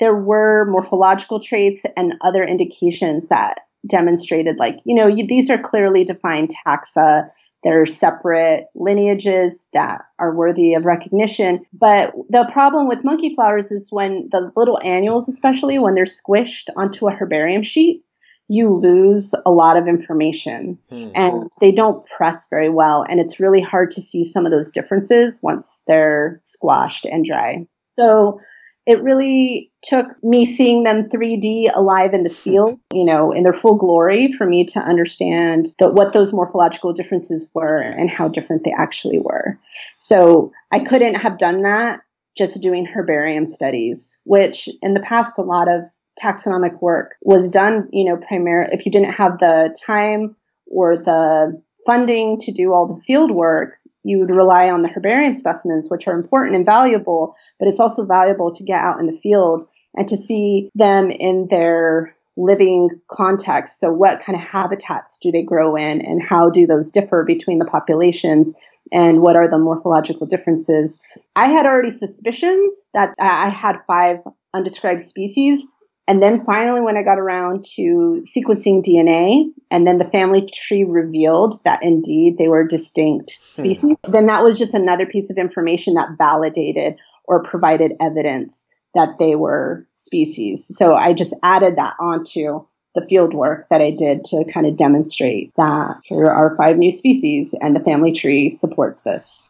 there 0.00 0.14
were 0.14 0.66
morphological 0.70 1.40
traits 1.40 1.82
and 1.96 2.14
other 2.20 2.44
indications 2.44 3.28
that 3.28 3.60
demonstrated 3.88 4.58
like, 4.58 4.76
you 4.84 4.94
know, 4.94 5.06
you, 5.06 5.26
these 5.26 5.50
are 5.50 5.58
clearly 5.58 6.04
defined 6.04 6.52
taxa. 6.66 7.28
They're 7.62 7.86
separate 7.86 8.66
lineages 8.74 9.64
that 9.72 10.02
are 10.18 10.34
worthy 10.34 10.74
of 10.74 10.84
recognition. 10.84 11.64
But 11.72 12.12
the 12.28 12.48
problem 12.52 12.88
with 12.88 13.04
monkey 13.04 13.34
flowers 13.34 13.72
is 13.72 13.88
when 13.90 14.28
the 14.30 14.52
little 14.56 14.78
annuals, 14.84 15.28
especially 15.28 15.78
when 15.78 15.94
they're 15.94 16.04
squished 16.04 16.68
onto 16.76 17.08
a 17.08 17.14
herbarium 17.14 17.62
sheet, 17.62 18.02
you 18.48 18.68
lose 18.68 19.34
a 19.46 19.50
lot 19.50 19.76
of 19.76 19.88
information 19.88 20.78
hmm. 20.90 21.08
and 21.14 21.50
they 21.60 21.72
don't 21.72 22.06
press 22.06 22.46
very 22.48 22.68
well. 22.68 23.04
And 23.08 23.18
it's 23.20 23.40
really 23.40 23.62
hard 23.62 23.90
to 23.92 24.02
see 24.02 24.24
some 24.24 24.44
of 24.44 24.52
those 24.52 24.70
differences 24.70 25.40
once 25.42 25.80
they're 25.86 26.40
squashed 26.44 27.06
and 27.06 27.24
dry. 27.24 27.66
So 27.86 28.40
it 28.86 29.02
really 29.02 29.72
took 29.82 30.06
me 30.22 30.44
seeing 30.44 30.82
them 30.82 31.08
3D 31.08 31.74
alive 31.74 32.12
in 32.12 32.22
the 32.22 32.30
field, 32.44 32.78
you 32.92 33.04
know, 33.04 33.32
in 33.32 33.44
their 33.44 33.52
full 33.52 33.76
glory 33.76 34.32
for 34.32 34.46
me 34.46 34.66
to 34.66 34.78
understand 34.78 35.68
that 35.78 35.94
what 35.94 36.12
those 36.12 36.32
morphological 36.32 36.92
differences 36.92 37.48
were 37.54 37.80
and 37.80 38.10
how 38.10 38.28
different 38.28 38.64
they 38.64 38.74
actually 38.76 39.18
were. 39.18 39.58
So 39.98 40.52
I 40.70 40.80
couldn't 40.80 41.14
have 41.14 41.38
done 41.38 41.62
that 41.62 42.00
just 42.36 42.60
doing 42.60 42.84
herbarium 42.84 43.46
studies, 43.46 44.18
which 44.24 44.68
in 44.82 44.94
the 44.94 45.00
past 45.00 45.38
a 45.38 45.42
lot 45.42 45.68
of 45.68 45.82
taxonomic 46.22 46.80
work 46.80 47.16
was 47.22 47.48
done, 47.48 47.88
you 47.92 48.04
know, 48.04 48.16
primarily 48.16 48.70
if 48.72 48.86
you 48.86 48.92
didn't 48.92 49.12
have 49.14 49.38
the 49.38 49.76
time 49.84 50.36
or 50.66 50.96
the 50.96 51.60
funding 51.86 52.38
to 52.40 52.52
do 52.52 52.72
all 52.72 52.86
the 52.86 53.02
field 53.02 53.30
work, 53.30 53.78
you 54.04 54.20
would 54.20 54.30
rely 54.30 54.68
on 54.68 54.82
the 54.82 54.88
herbarium 54.88 55.32
specimens, 55.32 55.88
which 55.88 56.06
are 56.06 56.14
important 56.14 56.56
and 56.56 56.66
valuable, 56.66 57.34
but 57.58 57.68
it's 57.68 57.80
also 57.80 58.04
valuable 58.04 58.52
to 58.52 58.62
get 58.62 58.80
out 58.80 59.00
in 59.00 59.06
the 59.06 59.18
field 59.18 59.66
and 59.94 60.08
to 60.08 60.16
see 60.16 60.70
them 60.74 61.10
in 61.10 61.48
their 61.50 62.14
living 62.36 62.90
context. 63.10 63.80
So, 63.80 63.92
what 63.92 64.20
kind 64.20 64.38
of 64.38 64.46
habitats 64.46 65.18
do 65.18 65.30
they 65.30 65.42
grow 65.42 65.76
in, 65.76 66.00
and 66.00 66.22
how 66.22 66.50
do 66.50 66.66
those 66.66 66.90
differ 66.90 67.24
between 67.24 67.58
the 67.58 67.64
populations, 67.64 68.54
and 68.92 69.20
what 69.20 69.36
are 69.36 69.48
the 69.48 69.58
morphological 69.58 70.26
differences? 70.26 70.98
I 71.36 71.48
had 71.48 71.64
already 71.66 71.96
suspicions 71.96 72.86
that 72.92 73.14
I 73.18 73.48
had 73.48 73.76
five 73.86 74.18
undescribed 74.52 75.02
species, 75.02 75.62
and 76.06 76.22
then 76.22 76.44
finally, 76.44 76.82
when 76.82 76.96
I 76.96 77.02
got 77.02 77.18
around 77.18 77.64
to 77.76 78.24
sequencing 78.36 78.84
DNA, 78.84 79.50
and 79.70 79.86
then 79.86 79.98
the 79.98 80.04
family 80.04 80.48
tree 80.52 80.84
revealed 80.84 81.62
that 81.64 81.82
indeed 81.82 82.36
they 82.38 82.48
were 82.48 82.66
distinct 82.66 83.40
hmm. 83.54 83.62
species, 83.62 83.98
hmm. 84.04 84.12
then 84.12 84.26
that 84.26 84.42
was 84.42 84.58
just 84.58 84.74
another 84.74 85.06
piece 85.06 85.30
of 85.30 85.38
information 85.38 85.94
that 85.94 86.16
validated 86.18 86.96
or 87.24 87.42
provided 87.42 87.92
evidence 88.00 88.66
that 88.94 89.16
they 89.18 89.34
were 89.34 89.86
species. 89.94 90.70
So 90.76 90.94
I 90.94 91.14
just 91.14 91.32
added 91.42 91.76
that 91.76 91.94
onto 91.98 92.66
the 92.94 93.06
field 93.08 93.34
work 93.34 93.66
that 93.70 93.80
I 93.80 93.90
did 93.90 94.24
to 94.26 94.44
kind 94.44 94.66
of 94.66 94.76
demonstrate 94.76 95.52
that 95.56 95.96
here 96.04 96.26
are 96.26 96.56
five 96.56 96.76
new 96.76 96.92
species 96.92 97.54
and 97.60 97.74
the 97.74 97.80
family 97.80 98.12
tree 98.12 98.50
supports 98.50 99.00
this. 99.02 99.48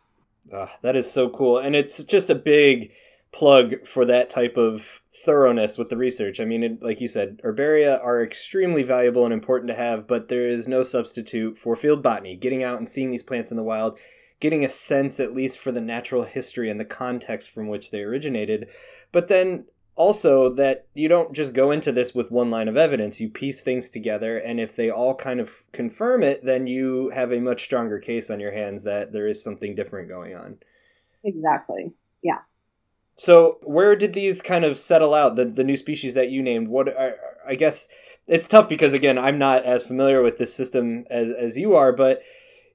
Oh, 0.53 0.69
that 0.83 0.97
is 0.97 1.11
so 1.11 1.29
cool. 1.29 1.59
And 1.59 1.77
it's 1.77 2.03
just 2.05 2.31
a 2.31 2.35
big 2.35 2.93
plug 3.33 3.87
for 3.87 4.07
that 4.07 4.31
type 4.31 4.57
of 4.57 4.87
thoroughness 5.15 5.79
with 5.79 5.89
the 5.91 5.97
research. 5.97 6.41
I 6.41 6.45
mean, 6.45 6.63
it, 6.63 6.83
like 6.83 7.01
you 7.01 7.09
said, 7.09 7.41
herbaria 7.45 8.03
are 8.05 8.23
extremely 8.23 8.83
valuable 8.83 9.25
and 9.25 9.33
important 9.33 9.69
to 9.69 9.77
have, 9.77 10.07
but 10.07 10.29
there 10.29 10.49
is 10.49 10.67
no 10.67 10.83
substitute 10.83 11.57
for 11.57 11.77
field 11.77 12.03
botany, 12.03 12.37
getting 12.37 12.63
out 12.63 12.79
and 12.79 12.89
seeing 12.89 13.11
these 13.11 13.23
plants 13.23 13.51
in 13.51 13.57
the 13.57 13.63
wild, 13.63 13.99
getting 14.41 14.65
a 14.65 14.69
sense 14.69 15.21
at 15.21 15.35
least 15.35 15.59
for 15.59 15.73
the 15.73 15.81
natural 15.81 16.25
history 16.25 16.71
and 16.71 16.81
the 16.81 16.85
context 16.85 17.51
from 17.51 17.69
which 17.69 17.91
they 17.91 18.01
originated. 18.01 18.69
But 19.13 19.29
then 19.29 19.67
also 19.97 20.53
that 20.55 20.87
you 20.95 21.07
don't 21.09 21.33
just 21.33 21.53
go 21.53 21.71
into 21.71 21.93
this 21.93 22.15
with 22.15 22.33
one 22.33 22.51
line 22.51 22.67
of 22.67 22.77
evidence, 22.77 23.21
you 23.21 23.29
piece 23.29 23.61
things 23.61 23.89
together, 23.89 24.39
and 24.39 24.59
if 24.59 24.75
they 24.75 24.91
all 24.91 25.15
kind 25.15 25.39
of 25.39 25.63
confirm 25.73 26.23
it, 26.23 26.45
then 26.45 26.67
you 26.67 27.11
have 27.15 27.33
a 27.33 27.41
much 27.41 27.63
stronger 27.63 28.01
case 28.01 28.31
on 28.31 28.41
your 28.41 28.53
hands 28.53 28.83
that 28.83 29.13
there 29.13 29.29
is 29.29 29.43
something 29.43 29.77
different 29.77 30.09
going 30.09 30.35
on. 30.35 30.59
Exactly. 31.23 31.93
Yeah. 32.23 32.39
So 33.17 33.59
where 33.63 33.95
did 33.97 34.13
these 34.13 34.43
kind 34.43 34.65
of 34.65 34.79
settle 34.79 35.15
out? 35.15 35.37
The 35.37 35.45
the 35.45 35.65
new 35.65 35.77
species 35.77 36.15
that 36.15 36.31
you 36.31 36.43
named. 36.43 36.69
What 36.69 36.89
I, 36.99 37.13
I 37.47 37.55
guess 37.55 37.89
it's 38.27 38.49
tough 38.49 38.69
because 38.69 38.93
again 38.93 39.19
I'm 39.19 39.39
not 39.39 39.65
as 39.65 39.85
familiar 39.85 40.23
with 40.23 40.39
this 40.39 40.55
system 40.55 41.05
as 41.11 41.31
as 41.31 41.57
you 41.57 41.75
are, 41.75 41.93
but 41.93 42.23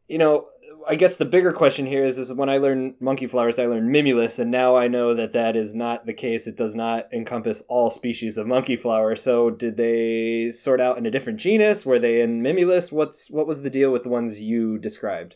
you 0.07 0.17
know 0.17 0.47
I 0.87 0.95
guess 0.95 1.17
the 1.17 1.25
bigger 1.25 1.51
question 1.51 1.85
here 1.85 2.05
is 2.05 2.17
is 2.17 2.33
when 2.33 2.49
I 2.49 2.57
learned 2.57 2.95
monkey 2.99 3.27
flowers, 3.27 3.59
I 3.59 3.65
learned 3.65 3.93
mimulus, 3.93 4.39
and 4.39 4.49
now 4.49 4.75
I 4.75 4.87
know 4.87 5.13
that 5.13 5.33
that 5.33 5.55
is 5.55 5.73
not 5.73 6.05
the 6.05 6.13
case. 6.13 6.47
It 6.47 6.55
does 6.55 6.75
not 6.75 7.11
encompass 7.13 7.61
all 7.67 7.89
species 7.89 8.37
of 8.37 8.47
monkey 8.47 8.75
flower. 8.75 9.15
So 9.15 9.49
did 9.49 9.77
they 9.77 10.51
sort 10.51 10.79
out 10.79 10.97
in 10.97 11.05
a 11.05 11.11
different 11.11 11.39
genus? 11.39 11.85
Were 11.85 11.99
they 11.99 12.21
in 12.21 12.41
mimulus? 12.41 12.91
What's 12.91 13.29
what 13.29 13.47
was 13.47 13.61
the 13.61 13.69
deal 13.69 13.91
with 13.91 14.03
the 14.03 14.09
ones 14.09 14.39
you 14.39 14.77
described? 14.77 15.35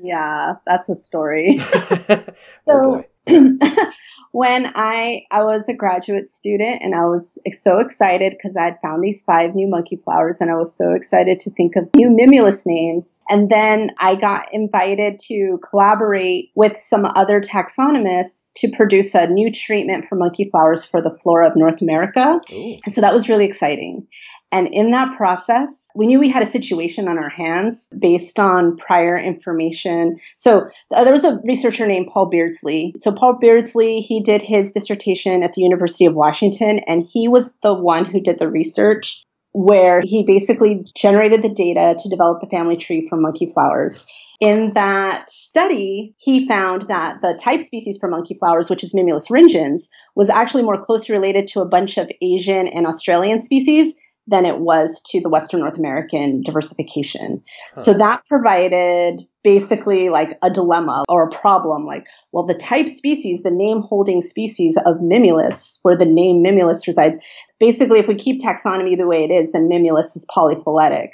Yeah, 0.00 0.54
that's 0.64 0.88
a 0.88 0.96
story. 0.96 1.58
oh 1.72 2.24
so 2.66 3.04
when 4.32 4.66
I 4.74 5.22
I 5.30 5.42
was 5.42 5.68
a 5.68 5.74
graduate 5.74 6.28
student 6.28 6.82
and 6.82 6.94
I 6.94 7.06
was 7.06 7.38
so 7.58 7.78
excited 7.78 8.34
because 8.36 8.56
I 8.56 8.64
had 8.64 8.78
found 8.82 9.02
these 9.02 9.22
five 9.22 9.54
new 9.54 9.68
monkey 9.68 10.00
flowers 10.04 10.40
and 10.40 10.50
I 10.50 10.54
was 10.54 10.76
so 10.76 10.92
excited 10.92 11.40
to 11.40 11.50
think 11.50 11.76
of 11.76 11.88
new 11.94 12.08
mimulus 12.08 12.64
names. 12.66 13.22
And 13.28 13.50
then 13.50 13.90
I 13.98 14.14
got 14.16 14.52
invited 14.52 15.18
to 15.28 15.58
collaborate 15.68 16.50
with 16.54 16.78
some 16.80 17.04
other 17.04 17.40
taxonomists 17.40 18.52
to 18.56 18.70
produce 18.70 19.14
a 19.14 19.26
new 19.26 19.52
treatment 19.52 20.06
for 20.08 20.16
monkey 20.16 20.48
flowers 20.50 20.84
for 20.84 21.00
the 21.00 21.16
flora 21.22 21.48
of 21.48 21.56
North 21.56 21.80
America. 21.80 22.40
Ooh. 22.52 22.76
And 22.84 22.94
so 22.94 23.00
that 23.00 23.14
was 23.14 23.28
really 23.28 23.46
exciting. 23.46 24.06
And 24.50 24.68
in 24.72 24.92
that 24.92 25.16
process, 25.16 25.90
we 25.94 26.06
knew 26.06 26.18
we 26.18 26.30
had 26.30 26.42
a 26.42 26.50
situation 26.50 27.06
on 27.06 27.18
our 27.18 27.28
hands 27.28 27.88
based 27.98 28.38
on 28.38 28.76
prior 28.78 29.18
information. 29.18 30.18
So 30.36 30.68
uh, 30.94 31.04
there 31.04 31.12
was 31.12 31.24
a 31.24 31.38
researcher 31.44 31.86
named 31.86 32.08
Paul 32.12 32.26
Beardsley. 32.26 32.94
So 32.98 33.12
Paul 33.12 33.38
Beardsley, 33.40 34.00
he 34.00 34.22
did 34.22 34.40
his 34.40 34.72
dissertation 34.72 35.42
at 35.42 35.52
the 35.52 35.62
University 35.62 36.06
of 36.06 36.14
Washington, 36.14 36.80
and 36.86 37.06
he 37.06 37.28
was 37.28 37.52
the 37.62 37.74
one 37.74 38.06
who 38.06 38.20
did 38.20 38.38
the 38.38 38.48
research 38.48 39.24
where 39.52 40.00
he 40.02 40.24
basically 40.24 40.84
generated 40.94 41.42
the 41.42 41.48
data 41.48 41.96
to 41.98 42.08
develop 42.08 42.40
the 42.40 42.46
family 42.46 42.76
tree 42.76 43.06
for 43.08 43.16
monkey 43.16 43.50
flowers. 43.52 44.06
In 44.40 44.72
that 44.74 45.28
study, 45.28 46.14
he 46.16 46.46
found 46.46 46.88
that 46.88 47.20
the 47.22 47.36
type 47.42 47.62
species 47.62 47.98
for 47.98 48.08
monkey 48.08 48.36
flowers, 48.38 48.70
which 48.70 48.84
is 48.84 48.94
Mimulus 48.94 49.28
ringens, 49.28 49.88
was 50.14 50.30
actually 50.30 50.62
more 50.62 50.80
closely 50.80 51.12
related 51.12 51.48
to 51.48 51.60
a 51.60 51.68
bunch 51.68 51.98
of 51.98 52.08
Asian 52.22 52.68
and 52.68 52.86
Australian 52.86 53.40
species 53.40 53.94
than 54.28 54.44
it 54.44 54.58
was 54.58 55.00
to 55.06 55.20
the 55.20 55.28
Western 55.28 55.60
North 55.60 55.78
American 55.78 56.42
diversification. 56.42 57.42
Huh. 57.74 57.80
So 57.80 57.94
that 57.94 58.22
provided 58.28 59.22
basically 59.42 60.10
like 60.10 60.38
a 60.42 60.50
dilemma 60.50 61.04
or 61.08 61.28
a 61.28 61.30
problem 61.30 61.86
like, 61.86 62.04
well, 62.32 62.46
the 62.46 62.54
type 62.54 62.88
species, 62.88 63.42
the 63.42 63.50
name 63.50 63.80
holding 63.80 64.20
species 64.20 64.76
of 64.84 64.96
Mimulus, 64.96 65.78
where 65.82 65.96
the 65.96 66.04
name 66.04 66.44
Mimulus 66.44 66.86
resides, 66.86 67.18
basically, 67.58 67.98
if 67.98 68.06
we 68.06 68.16
keep 68.16 68.42
taxonomy 68.42 68.96
the 68.96 69.06
way 69.06 69.24
it 69.24 69.32
is, 69.32 69.52
then 69.52 69.68
Mimulus 69.68 70.14
is 70.14 70.26
polyphyletic. 70.30 71.08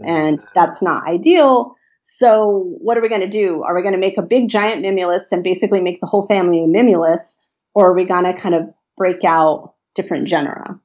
Mm-hmm. 0.00 0.08
And 0.08 0.40
that's 0.54 0.80
not 0.80 1.06
ideal. 1.08 1.74
So 2.04 2.76
what 2.78 2.96
are 2.96 3.02
we 3.02 3.08
going 3.08 3.20
to 3.20 3.28
do? 3.28 3.62
Are 3.62 3.74
we 3.74 3.82
going 3.82 3.94
to 3.94 4.00
make 4.00 4.18
a 4.18 4.22
big 4.22 4.48
giant 4.48 4.84
Mimulus 4.84 5.26
and 5.32 5.42
basically 5.42 5.80
make 5.80 6.00
the 6.00 6.06
whole 6.06 6.26
family 6.26 6.60
Mimulus? 6.60 7.36
Or 7.74 7.90
are 7.90 7.94
we 7.94 8.04
going 8.04 8.24
to 8.24 8.34
kind 8.34 8.54
of 8.54 8.66
break 8.96 9.24
out 9.24 9.74
different 9.94 10.28
genera? 10.28 10.80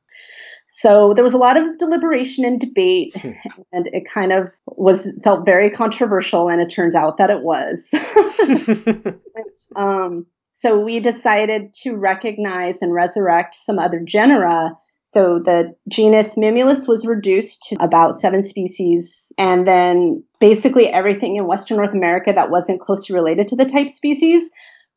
So 0.78 1.14
there 1.14 1.24
was 1.24 1.34
a 1.34 1.38
lot 1.38 1.56
of 1.56 1.78
deliberation 1.78 2.44
and 2.44 2.60
debate, 2.60 3.14
hmm. 3.16 3.32
and 3.72 3.88
it 3.94 4.04
kind 4.14 4.34
of 4.34 4.52
was 4.68 5.10
felt 5.24 5.46
very 5.46 5.72
controversial, 5.72 6.50
and 6.50 6.60
it 6.60 6.70
turns 6.70 6.96
out 6.96 7.18
that 7.18 7.30
it 7.30 7.44
was. 7.44 7.90
um, 9.76 10.26
so 10.56 10.80
we 10.80 11.00
decided 11.00 11.74
to 11.84 11.96
recognize 11.96 12.82
and 12.82 12.94
resurrect 12.94 13.56
some 13.56 13.80
other 13.80 14.02
genera. 14.06 14.72
So 15.06 15.40
the 15.40 15.76
genus 15.90 16.36
Mimulus 16.36 16.90
was 16.90 17.06
reduced 17.06 17.64
to 17.70 17.78
about 17.80 18.20
seven 18.20 18.44
species, 18.44 19.32
and 19.38 19.66
then 19.66 20.24
basically 20.42 20.90
everything 20.90 21.38
in 21.38 21.48
Western 21.48 21.78
North 21.78 21.94
America 21.94 22.34
that 22.36 22.52
wasn't 22.52 22.82
closely 22.82 23.16
related 23.16 23.48
to 23.48 23.56
the 23.56 23.66
type 23.66 23.90
species 23.90 24.50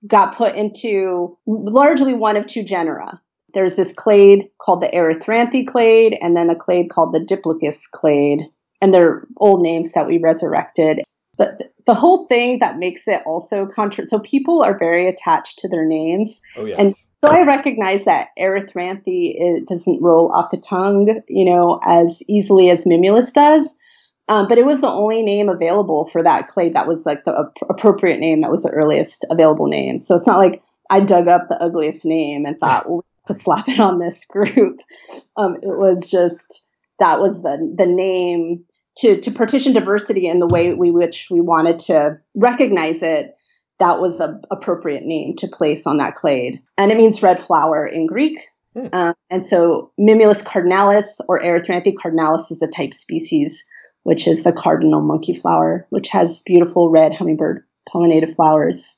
got 0.09 0.37
put 0.37 0.57
into 0.57 1.39
largely 1.47 2.15
one 2.15 2.37
of 2.37 2.47
two 2.47 2.65
genera. 2.65 3.21
There's 3.55 3.77
this 3.77 3.93
clade 3.93 4.49
called 4.59 4.83
the 4.83 4.89
Erythranthe 4.89 5.67
clade, 5.67 6.17
and 6.21 6.37
then 6.37 6.51
a 6.51 6.57
clade 6.57 6.91
called 6.91 7.15
the 7.15 7.21
Diplacus 7.21 7.87
clade, 7.87 8.43
and 8.83 8.93
they're 8.93 9.27
old 9.39 9.63
names 9.63 9.93
that 9.93 10.07
we 10.07 10.19
resurrected. 10.19 11.01
But 11.37 11.73
the 11.87 11.95
whole 11.95 12.27
thing 12.27 12.59
that 12.59 12.79
makes 12.79 13.07
it 13.07 13.23
also 13.25 13.67
contra 13.67 14.07
so 14.07 14.19
people 14.19 14.61
are 14.63 14.77
very 14.77 15.09
attached 15.09 15.61
to 15.61 15.69
their 15.69 15.87
names. 15.87 16.41
Oh 16.57 16.67
yes. 16.67 16.77
And 16.79 16.95
so 16.95 17.29
I 17.31 17.47
recognize 17.47 18.05
that 18.05 18.29
Erythranthe 18.39 19.03
it 19.07 19.67
doesn't 19.67 20.03
roll 20.03 20.33
off 20.33 20.51
the 20.51 20.59
tongue, 20.59 21.23
you 21.29 21.45
know, 21.45 21.81
as 21.85 22.23
easily 22.29 22.71
as 22.71 22.85
Mimulus 22.85 23.33
does. 23.33 23.77
Um, 24.29 24.47
but 24.47 24.59
it 24.59 24.67
was 24.67 24.83
the 24.83 24.91
only 24.91 25.23
name 25.23 25.49
available 25.49 26.05
for 26.13 26.23
that 26.23 26.49
clade 26.49 26.75
that 26.75 26.87
was 26.87 27.07
like 27.07 27.25
the 27.25 27.51
appropriate 27.71 28.21
name 28.21 28.43
that 28.43 28.51
was 28.51 28.63
the 28.63 28.71
earliest 28.71 29.25
available 29.31 29.69
name. 29.69 29.99
So 29.99 30.15
it's 30.15 30.27
not 30.27 30.39
like 30.39 30.63
I 30.91 31.01
dug 31.01 31.29
up 31.29 31.49
the 31.49 31.63
ugliest 31.63 32.05
name 32.05 32.45
and 32.45 32.59
thought, 32.59 32.89
well, 32.89 33.05
to 33.29 33.35
slap 33.35 33.69
it 33.69 33.81
on 33.81 33.99
this 33.99 34.25
group. 34.25 34.79
Um, 35.37 35.57
it 35.57 35.67
was 35.67 36.11
just 36.11 36.63
that 36.99 37.21
was 37.21 37.43
the 37.43 37.75
the 37.77 37.87
name 37.87 38.65
to 38.99 39.21
to 39.21 39.31
partition 39.31 39.73
diversity 39.73 40.29
in 40.29 40.41
the 40.41 40.49
way 40.49 40.75
we 40.75 40.91
which 40.91 41.29
we 41.31 41.41
wanted 41.41 41.79
to 41.81 42.19
recognize 42.35 43.03
it. 43.03 43.35
That 43.79 44.01
was 44.01 44.19
the 44.19 44.43
appropriate 44.51 45.05
name 45.05 45.37
to 45.37 45.47
place 45.47 45.87
on 45.87 45.99
that 45.99 46.17
clade, 46.17 46.61
and 46.77 46.91
it 46.91 46.97
means 46.97 47.23
red 47.23 47.41
flower 47.41 47.87
in 47.87 48.07
Greek. 48.07 48.41
Hmm. 48.75 48.87
Uh, 48.93 49.13
and 49.31 49.47
so 49.47 49.93
Mimulus 49.99 50.43
cardinalis 50.43 51.21
or 51.29 51.41
Erythranthe 51.41 51.95
cardinalis 51.95 52.51
is 52.51 52.59
the 52.59 52.67
type 52.67 52.93
species 52.93 53.65
which 54.09 54.27
is 54.27 54.43
the 54.43 54.53
cardinal 54.53 55.03
monkey 55.03 55.35
flower, 55.35 55.87
which 55.91 56.09
has 56.09 56.43
beautiful 56.47 56.91
red 56.91 57.13
hummingbird 57.13 57.63
pollinated 57.87 58.35
flowers. 58.35 58.97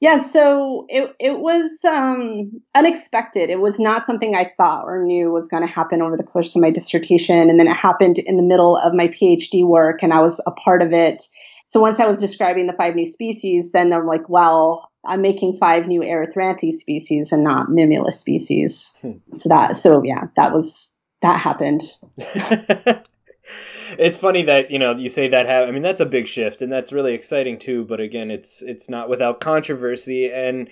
Yeah, 0.00 0.18
so 0.18 0.86
it 0.88 1.14
it 1.18 1.38
was 1.40 1.84
um, 1.84 2.60
unexpected. 2.74 3.50
It 3.50 3.60
was 3.60 3.80
not 3.80 4.04
something 4.04 4.36
I 4.36 4.52
thought 4.56 4.84
or 4.84 5.02
knew 5.02 5.32
was 5.32 5.48
going 5.48 5.66
to 5.66 5.72
happen 5.72 6.02
over 6.02 6.16
the 6.16 6.22
course 6.22 6.54
of 6.54 6.62
my 6.62 6.70
dissertation, 6.70 7.50
and 7.50 7.58
then 7.58 7.66
it 7.66 7.76
happened 7.76 8.18
in 8.18 8.36
the 8.36 8.42
middle 8.42 8.76
of 8.76 8.94
my 8.94 9.08
PhD 9.08 9.66
work, 9.66 10.02
and 10.02 10.12
I 10.12 10.20
was 10.20 10.40
a 10.46 10.52
part 10.52 10.82
of 10.82 10.92
it. 10.92 11.24
So 11.66 11.80
once 11.80 11.98
I 11.98 12.06
was 12.06 12.20
describing 12.20 12.66
the 12.66 12.72
five 12.72 12.94
new 12.94 13.06
species, 13.06 13.72
then 13.72 13.92
I'm 13.92 14.06
like, 14.06 14.28
well, 14.28 14.90
I'm 15.04 15.20
making 15.20 15.56
five 15.56 15.86
new 15.86 16.00
Erythranthe 16.00 16.72
species 16.72 17.32
and 17.32 17.42
not 17.42 17.68
Mimulus 17.68 18.14
species. 18.14 18.92
Hmm. 19.02 19.18
So 19.32 19.48
that, 19.48 19.76
so 19.76 20.02
yeah, 20.04 20.28
that 20.36 20.52
was 20.52 20.90
that 21.22 21.40
happened. 21.40 21.82
it's 23.98 24.16
funny 24.16 24.42
that 24.42 24.70
you 24.70 24.78
know 24.78 24.94
you 24.94 25.08
say 25.08 25.28
that 25.28 25.46
have 25.46 25.68
I 25.68 25.70
mean 25.70 25.82
that's 25.82 26.00
a 26.00 26.06
big 26.06 26.26
shift 26.26 26.62
and 26.62 26.72
that's 26.72 26.92
really 26.92 27.14
exciting 27.14 27.58
too 27.58 27.84
but 27.84 28.00
again 28.00 28.30
it's 28.30 28.62
it's 28.62 28.88
not 28.88 29.08
without 29.08 29.40
controversy 29.40 30.30
and 30.30 30.68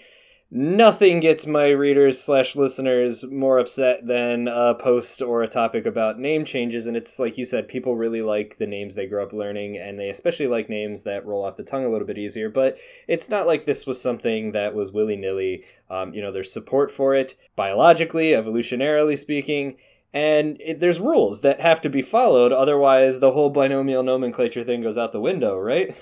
nothing 0.48 1.18
gets 1.18 1.44
my 1.44 1.68
readers 1.68 2.22
slash 2.22 2.54
listeners 2.54 3.24
more 3.24 3.58
upset 3.58 4.06
than 4.06 4.46
a 4.46 4.74
post 4.74 5.20
or 5.20 5.42
a 5.42 5.48
topic 5.48 5.86
about 5.86 6.20
name 6.20 6.44
changes 6.44 6.86
and 6.86 6.96
it's 6.96 7.18
like 7.18 7.36
you 7.36 7.44
said 7.44 7.66
people 7.66 7.96
really 7.96 8.22
like 8.22 8.56
the 8.58 8.66
names 8.66 8.94
they 8.94 9.06
grew 9.06 9.22
up 9.22 9.32
learning 9.32 9.76
and 9.76 9.98
they 9.98 10.08
especially 10.08 10.46
like 10.46 10.68
names 10.68 11.02
that 11.02 11.26
roll 11.26 11.44
off 11.44 11.56
the 11.56 11.64
tongue 11.64 11.84
a 11.84 11.90
little 11.90 12.06
bit 12.06 12.18
easier 12.18 12.48
but 12.48 12.76
it's 13.08 13.28
not 13.28 13.46
like 13.46 13.66
this 13.66 13.86
was 13.86 14.00
something 14.00 14.52
that 14.52 14.72
was 14.72 14.92
willy-nilly 14.92 15.64
um, 15.90 16.12
you 16.14 16.20
know 16.22 16.32
there's 16.32 16.52
support 16.52 16.92
for 16.92 17.14
it. 17.14 17.36
Biologically 17.54 18.30
evolutionarily 18.30 19.18
speaking 19.18 19.76
and 20.16 20.56
it, 20.60 20.80
there's 20.80 20.98
rules 20.98 21.42
that 21.42 21.60
have 21.60 21.82
to 21.82 21.90
be 21.90 22.00
followed 22.00 22.50
otherwise 22.50 23.20
the 23.20 23.32
whole 23.32 23.50
binomial 23.50 24.02
nomenclature 24.02 24.64
thing 24.64 24.82
goes 24.82 24.96
out 24.96 25.12
the 25.12 25.20
window 25.20 25.58
right? 25.58 25.94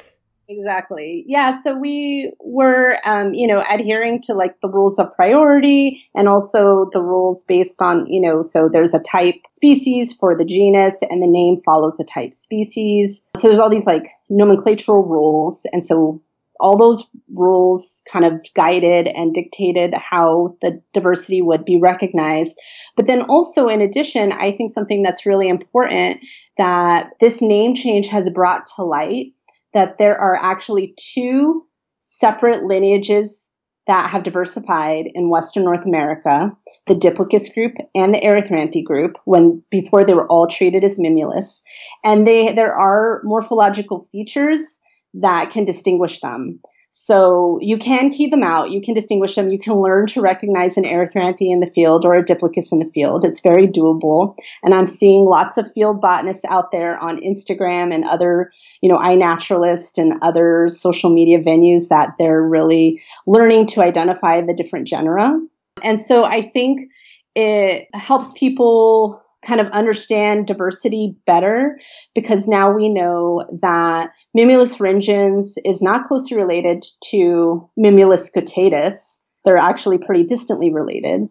Exactly. 0.47 1.25
Yeah 1.27 1.61
so 1.63 1.75
we 1.77 2.33
were 2.39 2.97
um, 3.05 3.35
you 3.35 3.49
know 3.49 3.65
adhering 3.69 4.21
to 4.23 4.35
like 4.35 4.61
the 4.61 4.69
rules 4.69 4.99
of 4.99 5.13
priority 5.17 6.05
and 6.15 6.29
also 6.29 6.89
the 6.93 7.03
rules 7.03 7.45
based 7.45 7.83
on 7.83 8.07
you 8.07 8.21
know 8.21 8.43
so 8.43 8.69
there's 8.71 8.95
a 8.95 9.01
type 9.01 9.37
species 9.49 10.13
for 10.13 10.37
the 10.37 10.45
genus 10.45 10.99
and 11.03 11.23
the 11.23 11.27
name 11.27 11.61
follows 11.65 11.97
the 11.97 12.05
type 12.05 12.35
species. 12.35 13.23
So 13.37 13.49
there's 13.49 13.59
all 13.59 13.71
these 13.71 13.87
like 13.87 14.05
nomenclatural 14.31 15.09
rules. 15.09 15.67
And 15.73 15.85
so 15.85 16.23
all 16.61 16.79
those 16.79 17.05
rules 17.33 18.03
kind 18.11 18.25
of 18.25 18.41
guided 18.55 19.07
and 19.07 19.35
dictated 19.35 19.93
how 19.95 20.57
the 20.63 20.81
diversity 20.93 21.43
would 21.43 21.65
be 21.65 21.79
recognized. 21.81 22.57
But 22.97 23.07
then 23.07 23.23
also, 23.23 23.69
in 23.69 23.81
addition, 23.81 24.33
I 24.33 24.57
think 24.57 24.73
something 24.73 25.03
that's 25.03 25.27
really 25.27 25.49
important 25.49 26.21
that 26.59 27.11
this 27.21 27.43
name 27.43 27.75
change 27.75 28.07
has 28.09 28.31
brought 28.31 28.67
to 28.77 28.85
light 28.85 29.33
that 29.73 29.99
there 29.99 30.17
are 30.17 30.37
actually 30.37 30.95
two 30.97 31.67
separate 32.01 32.65
lineages 32.65 33.51
that 33.87 34.09
have 34.09 34.23
diversified 34.23 35.07
in 35.15 35.29
Western 35.29 35.65
North 35.65 35.85
America, 35.85 36.57
the 36.87 36.95
Diplacus 36.95 37.51
group 37.51 37.73
and 37.95 38.15
the 38.15 38.21
Erythranthe 38.21 38.83
group, 38.85 39.17
when 39.25 39.63
before 39.71 40.05
they 40.05 40.15
were 40.15 40.27
all 40.29 40.47
treated 40.47 40.85
as 40.85 40.99
Mimulus. 40.99 41.61
And 42.03 42.27
they 42.27 42.55
there 42.55 42.75
are 42.75 43.21
morphological 43.25 44.07
features 44.11 44.79
that 45.15 45.51
can 45.51 45.65
distinguish 45.65 46.21
them. 46.21 46.61
So 46.97 47.59
you 47.61 47.77
can 47.77 48.11
key 48.11 48.29
them 48.31 48.45
out. 48.45 48.71
You 48.71 48.81
can 48.81 48.95
distinguish 48.95 49.35
them. 49.35 49.51
You 49.51 49.59
can 49.59 49.75
learn 49.75 50.07
to 50.09 50.21
recognize 50.21 50.77
an 50.77 50.85
erythranthe 50.85 51.41
in 51.41 51.59
the 51.59 51.71
field 51.75 52.05
or 52.05 52.15
a 52.15 52.25
diplacus 52.25 52.71
in 52.71 52.79
the 52.79 52.91
field. 52.95 53.25
It's 53.25 53.41
very 53.41 53.67
doable. 53.67 54.37
And 54.63 54.73
I'm 54.73 54.87
seeing 54.87 55.25
lots 55.25 55.57
of 55.57 55.73
field 55.75 56.01
botanists 56.01 56.45
out 56.49 56.71
there 56.71 56.97
on 56.97 57.21
Instagram 57.21 57.93
and 57.93 58.05
other, 58.05 58.53
you 58.81 58.89
know, 58.89 58.99
iNaturalist 58.99 59.99
and 59.99 60.23
other 60.23 60.69
social 60.69 61.11
media 61.13 61.43
venues 61.43 61.89
that 61.89 62.11
they're 62.17 62.43
really 62.43 63.03
learning 63.27 63.67
to 63.67 63.83
identify 63.83 64.41
the 64.41 64.55
different 64.55 64.87
genera. 64.87 65.37
And 65.83 65.99
so 65.99 66.25
I 66.25 66.49
think 66.49 66.93
it 67.35 67.89
helps 67.93 68.33
people 68.35 69.21
kind 69.45 69.61
of 69.61 69.69
understand 69.69 70.47
diversity 70.47 71.17
better 71.27 71.79
because 72.15 72.49
now 72.49 72.73
we 72.73 72.89
know 72.89 73.45
that 73.63 74.11
Mimulus 74.37 74.79
ringens 74.79 75.55
is 75.65 75.83
not 75.83 76.07
closely 76.07 76.37
related 76.37 76.85
to 77.11 77.69
Mimulus 77.79 78.31
guttatus. 78.33 79.21
They're 79.45 79.57
actually 79.57 79.99
pretty 79.99 80.25
distantly 80.25 80.73
related. 80.73 81.29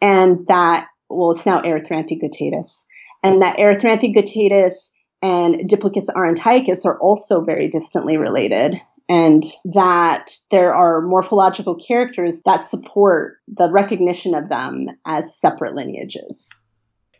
And 0.00 0.46
that, 0.48 0.86
well, 1.10 1.32
it's 1.32 1.44
now 1.44 1.60
Erythranthe 1.62 2.20
guttatus. 2.20 2.84
And 3.22 3.42
that 3.42 3.58
Erythranthe 3.58 4.14
guttatus 4.14 4.90
and 5.20 5.68
Diplacus 5.68 6.06
aurantiacus 6.06 6.84
are 6.84 6.98
also 7.00 7.42
very 7.42 7.68
distantly 7.68 8.16
related. 8.16 8.76
And 9.08 9.42
that 9.64 10.30
there 10.50 10.74
are 10.74 11.00
morphological 11.00 11.76
characters 11.76 12.42
that 12.44 12.68
support 12.68 13.38
the 13.48 13.70
recognition 13.72 14.34
of 14.34 14.48
them 14.48 14.86
as 15.06 15.38
separate 15.38 15.74
lineages. 15.74 16.48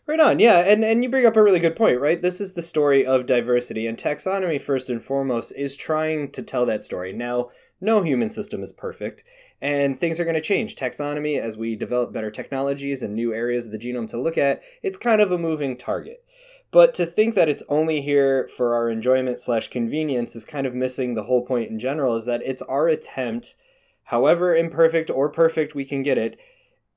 Right 0.09 0.21
on, 0.21 0.39
yeah, 0.39 0.61
and 0.61 0.83
and 0.83 1.03
you 1.03 1.11
bring 1.11 1.27
up 1.27 1.37
a 1.37 1.43
really 1.43 1.61
good 1.61 1.77
point, 1.77 2.01
right? 2.01 2.23
This 2.23 2.41
is 2.41 2.55
the 2.55 2.63
story 2.63 3.05
of 3.05 3.27
diversity, 3.27 3.87
and 3.87 3.99
taxonomy 3.99 4.59
first 4.59 4.89
and 4.89 5.05
foremost 5.05 5.53
is 5.55 5.77
trying 5.77 6.31
to 6.31 6.43
tell 6.43 6.65
that 6.65 6.83
story. 6.83 7.13
Now, 7.13 7.51
no 7.79 8.03
human 8.03 8.31
system 8.31 8.63
is 8.63 8.73
perfect, 8.73 9.23
and 9.61 10.01
things 10.01 10.19
are 10.19 10.25
going 10.25 10.35
to 10.35 10.41
change. 10.41 10.77
Taxonomy, 10.77 11.39
as 11.39 11.59
we 11.59 11.77
develop 11.77 12.11
better 12.11 12.31
technologies 12.31 13.03
and 13.03 13.15
new 13.15 13.35
areas 13.35 13.67
of 13.67 13.73
the 13.73 13.77
genome 13.77 14.09
to 14.09 14.19
look 14.19 14.39
at, 14.39 14.63
it's 14.83 14.97
kind 14.97 15.21
of 15.21 15.31
a 15.31 15.37
moving 15.37 15.77
target. 15.77 16.25
But 16.71 16.95
to 16.95 17.05
think 17.05 17.35
that 17.35 17.51
it's 17.51 17.63
only 17.69 18.01
here 18.01 18.49
for 18.57 18.75
our 18.75 18.89
enjoyment 18.89 19.39
slash 19.39 19.69
convenience 19.69 20.35
is 20.35 20.47
kind 20.47 20.67
of 20.67 20.75
missing 20.75 21.17
the 21.17 21.25
whole 21.25 21.45
point 21.45 21.71
in 21.71 21.79
general. 21.79 22.17
Is 22.17 22.25
that 22.25 22.41
it's 22.47 22.63
our 22.63 22.89
attempt, 22.89 23.57
however 24.05 24.57
imperfect 24.57 25.11
or 25.11 25.29
perfect 25.29 25.75
we 25.75 25.85
can 25.85 26.03
get 26.03 26.17
it, 26.17 26.39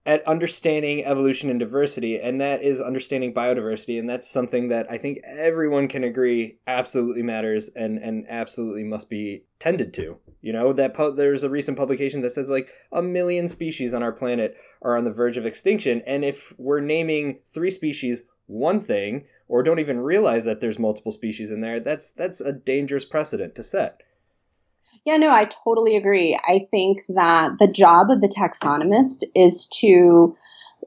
at 0.06 0.28
understanding 0.28 1.06
evolution 1.06 1.50
and 1.50 1.60
diversity, 1.60 2.20
and 2.20 2.42
that 2.42 2.64
is 2.64 2.82
understanding 2.82 3.34
biodiversity, 3.34 4.00
and 4.00 4.10
that's 4.10 4.30
something 4.30 4.70
that 4.70 4.88
I 4.90 4.98
think 4.98 5.20
everyone 5.24 5.88
can 5.88 6.04
agree 6.04 6.58
absolutely 6.66 7.22
matters 7.22 7.70
and 7.76 7.98
and 8.00 8.26
absolutely 8.28 8.84
must 8.84 9.10
be 9.10 9.44
tended 9.60 9.94
to. 9.96 10.18
You 10.42 10.54
know 10.54 10.74
that 10.74 10.96
pu- 10.96 11.16
there's 11.16 11.44
a 11.44 11.50
recent 11.50 11.78
publication 11.78 12.22
that 12.22 12.32
says 12.32 12.50
like 12.50 12.70
a 12.92 13.02
million 13.02 13.48
species 13.48 13.94
on 13.94 14.02
our 14.02 14.12
planet 14.12 14.58
are 14.82 14.98
on 14.98 15.04
the 15.04 15.12
verge 15.12 15.38
of 15.38 15.46
extinction, 15.46 16.02
and 16.08 16.26
if 16.26 16.54
we're 16.58 16.82
naming 16.82 17.40
three 17.54 17.72
species 17.72 18.24
one 18.48 18.82
thing, 18.82 19.26
or 19.48 19.64
don't 19.64 19.80
even 19.80 20.00
realize 20.00 20.46
that 20.46 20.62
there's 20.62 20.80
multiple 20.80 21.12
species 21.12 21.52
in 21.52 21.62
there, 21.62 21.80
that's 21.80 22.10
that's 22.10 22.42
a 22.42 22.52
dangerous 22.52 23.06
precedent 23.06 23.54
to 23.56 23.64
set. 23.64 24.02
Yeah, 25.06 25.18
no, 25.18 25.30
I 25.30 25.46
totally 25.46 25.96
agree. 25.96 26.40
I 26.48 26.68
think 26.70 27.02
that 27.10 27.54
the 27.60 27.68
job 27.68 28.12
of 28.12 28.22
the 28.22 28.28
taxonomist 28.28 29.24
is 29.34 29.66
to 29.80 30.36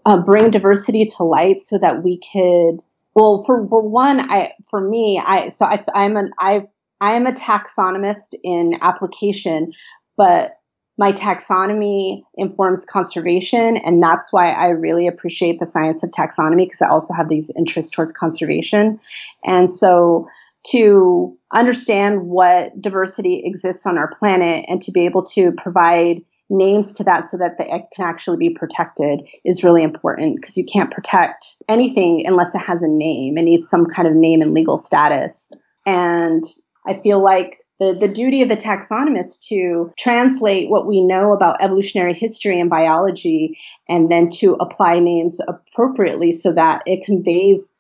uh, 0.07 0.19
bring 0.19 0.51
diversity 0.51 1.07
to 1.17 1.25
light 1.25 1.61
so 1.61 1.79
that 1.79 2.03
we 2.03 2.21
could 2.33 2.85
well 3.15 3.45
for, 3.45 3.67
for 3.69 3.81
one 3.81 4.21
i 4.31 4.53
for 4.71 4.81
me 4.81 5.23
i 5.25 5.49
so 5.49 5.65
I, 5.65 5.85
i'm 5.95 6.17
an 6.17 6.31
i 6.39 6.67
i 7.01 7.13
am 7.13 7.27
a 7.27 7.33
taxonomist 7.33 8.35
in 8.43 8.73
application 8.81 9.73
but 10.17 10.57
my 10.97 11.13
taxonomy 11.13 12.23
informs 12.37 12.85
conservation 12.85 13.77
and 13.77 14.03
that's 14.03 14.33
why 14.33 14.51
i 14.53 14.67
really 14.67 15.07
appreciate 15.07 15.59
the 15.61 15.67
science 15.67 16.03
of 16.03 16.11
taxonomy 16.11 16.67
because 16.67 16.83
i 16.83 16.89
also 16.89 17.15
have 17.15 17.29
these 17.29 17.51
interests 17.57 17.91
towards 17.91 18.13
conservation 18.13 18.99
and 19.45 19.73
so 19.73 20.27
to 20.71 21.37
understand 21.53 22.23
what 22.23 22.73
diversity 22.81 23.43
exists 23.45 23.87
on 23.87 23.99
our 23.99 24.15
planet 24.17 24.65
and 24.69 24.81
to 24.83 24.93
be 24.93 25.05
able 25.05 25.25
to 25.25 25.53
provide 25.53 26.23
names 26.51 26.93
to 26.95 27.05
that 27.05 27.25
so 27.25 27.37
that 27.39 27.53
it 27.59 27.85
can 27.95 28.07
actually 28.07 28.37
be 28.37 28.55
protected 28.55 29.23
is 29.45 29.65
really 29.65 29.83
important 29.83 30.37
because 30.37 30.57
you 30.57 30.65
can't 30.71 30.91
protect 30.91 31.57
anything 31.69 32.25
unless 32.27 32.55
it 32.55 32.59
has 32.59 32.83
a 32.83 32.89
name. 32.89 33.39
It 33.39 33.43
needs 33.43 33.69
some 33.69 33.87
kind 33.87 34.07
of 34.07 34.15
name 34.15 34.41
and 34.41 34.53
legal 34.53 34.79
status. 34.79 35.51
And 35.87 36.45
I 36.87 37.01
feel 37.01 37.23
like 37.23 37.59
the, 37.81 37.97
the 37.99 38.13
duty 38.13 38.43
of 38.43 38.49
the 38.49 38.57
taxonomist 38.57 39.47
to 39.49 39.93
translate 39.99 40.71
what 40.71 40.87
we 40.87 41.01
know 41.01 41.33
about 41.33 41.63
evolutionary 41.63 42.15
history 42.15 42.61
and 42.61 42.71
biology 42.71 43.59
and 43.89 44.11
then 44.11 44.29
to 44.29 44.55
apply 44.61 45.01
names 45.01 45.41
appropriately 45.49 46.33
so 46.33 46.53
that 46.53 46.83
it 46.87 47.05
conveys 47.05 47.73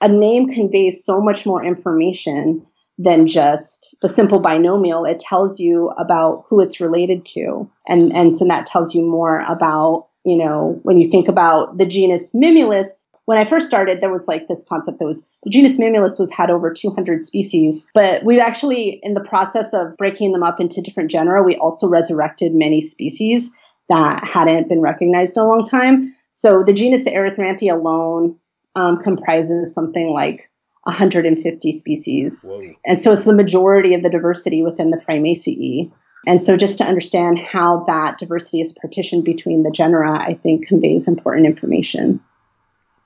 a 0.00 0.08
name 0.08 0.48
conveys 0.52 1.04
so 1.04 1.20
much 1.20 1.46
more 1.46 1.64
information 1.64 2.66
than 2.98 3.26
just 3.26 3.96
the 4.02 4.08
simple 4.08 4.40
binomial. 4.40 5.04
It 5.04 5.20
tells 5.20 5.58
you 5.58 5.88
about 5.96 6.44
who 6.48 6.60
it's 6.60 6.80
related 6.80 7.24
to. 7.26 7.70
And, 7.88 8.14
and 8.14 8.34
so 8.34 8.44
that 8.46 8.66
tells 8.66 8.94
you 8.94 9.02
more 9.02 9.40
about, 9.40 10.08
you 10.24 10.36
know, 10.36 10.78
when 10.82 10.98
you 10.98 11.10
think 11.10 11.26
about 11.26 11.78
the 11.78 11.86
genus 11.86 12.32
Mimulus, 12.34 13.06
when 13.24 13.38
I 13.38 13.48
first 13.48 13.66
started, 13.66 14.00
there 14.00 14.12
was 14.12 14.28
like 14.28 14.48
this 14.48 14.64
concept 14.68 14.98
that 14.98 15.06
was 15.06 15.22
the 15.44 15.50
genus 15.50 15.78
Mimulus 15.78 16.18
was 16.18 16.30
had 16.30 16.50
over 16.50 16.72
200 16.72 17.22
species, 17.22 17.86
but 17.94 18.24
we've 18.24 18.40
actually, 18.40 19.00
in 19.02 19.14
the 19.14 19.24
process 19.24 19.72
of 19.72 19.96
breaking 19.96 20.32
them 20.32 20.42
up 20.42 20.60
into 20.60 20.82
different 20.82 21.10
genera, 21.10 21.42
we 21.42 21.56
also 21.56 21.88
resurrected 21.88 22.54
many 22.54 22.82
species 22.82 23.50
that 23.88 24.24
hadn't 24.24 24.68
been 24.68 24.80
recognized 24.80 25.36
in 25.36 25.42
a 25.42 25.46
long 25.46 25.64
time. 25.64 26.14
So 26.30 26.62
the 26.62 26.72
genus 26.72 27.04
Erythranthe 27.04 27.72
alone 27.72 28.36
um, 28.76 28.98
comprises 29.02 29.74
something 29.74 30.08
like 30.10 30.50
150 30.84 31.72
species. 31.72 32.42
Whoa. 32.42 32.74
And 32.84 33.00
so 33.00 33.12
it's 33.12 33.24
the 33.24 33.34
majority 33.34 33.94
of 33.94 34.02
the 34.02 34.10
diversity 34.10 34.62
within 34.62 34.90
the 34.90 34.96
Phrymaceae. 34.96 35.90
And 36.26 36.40
so 36.40 36.56
just 36.56 36.78
to 36.78 36.84
understand 36.84 37.38
how 37.38 37.84
that 37.86 38.18
diversity 38.18 38.60
is 38.60 38.72
partitioned 38.72 39.24
between 39.24 39.62
the 39.62 39.70
genera, 39.70 40.18
I 40.20 40.34
think 40.34 40.66
conveys 40.66 41.08
important 41.08 41.46
information. 41.46 42.20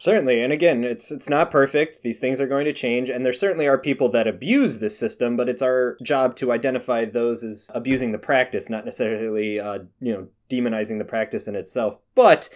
Certainly, 0.00 0.42
and 0.42 0.53
again, 0.53 0.85
it's 0.85 1.11
it's 1.11 1.31
not 1.31 1.50
perfect. 1.50 2.03
These 2.03 2.18
things 2.18 2.40
are 2.40 2.46
going 2.46 2.66
to 2.66 2.74
change, 2.74 3.09
and 3.09 3.24
there 3.24 3.33
certainly 3.33 3.66
are 3.66 3.79
people 3.79 4.11
that 4.11 4.27
abuse 4.27 4.79
this 4.79 4.98
system. 4.98 5.37
But 5.37 5.48
it's 5.48 5.62
our 5.62 5.96
job 6.03 6.37
to 6.37 6.53
identify 6.53 7.07
those 7.07 7.42
as 7.42 7.70
abusing 7.72 8.12
the 8.12 8.18
practice, 8.18 8.68
not 8.68 8.85
necessarily, 8.85 9.61
uh, 9.61 9.79
you 10.00 10.12
know, 10.12 10.27
demonizing 10.50 10.98
the 10.98 11.05
practice 11.05 11.48
in 11.48 11.55
itself. 11.55 11.98
But 12.14 12.50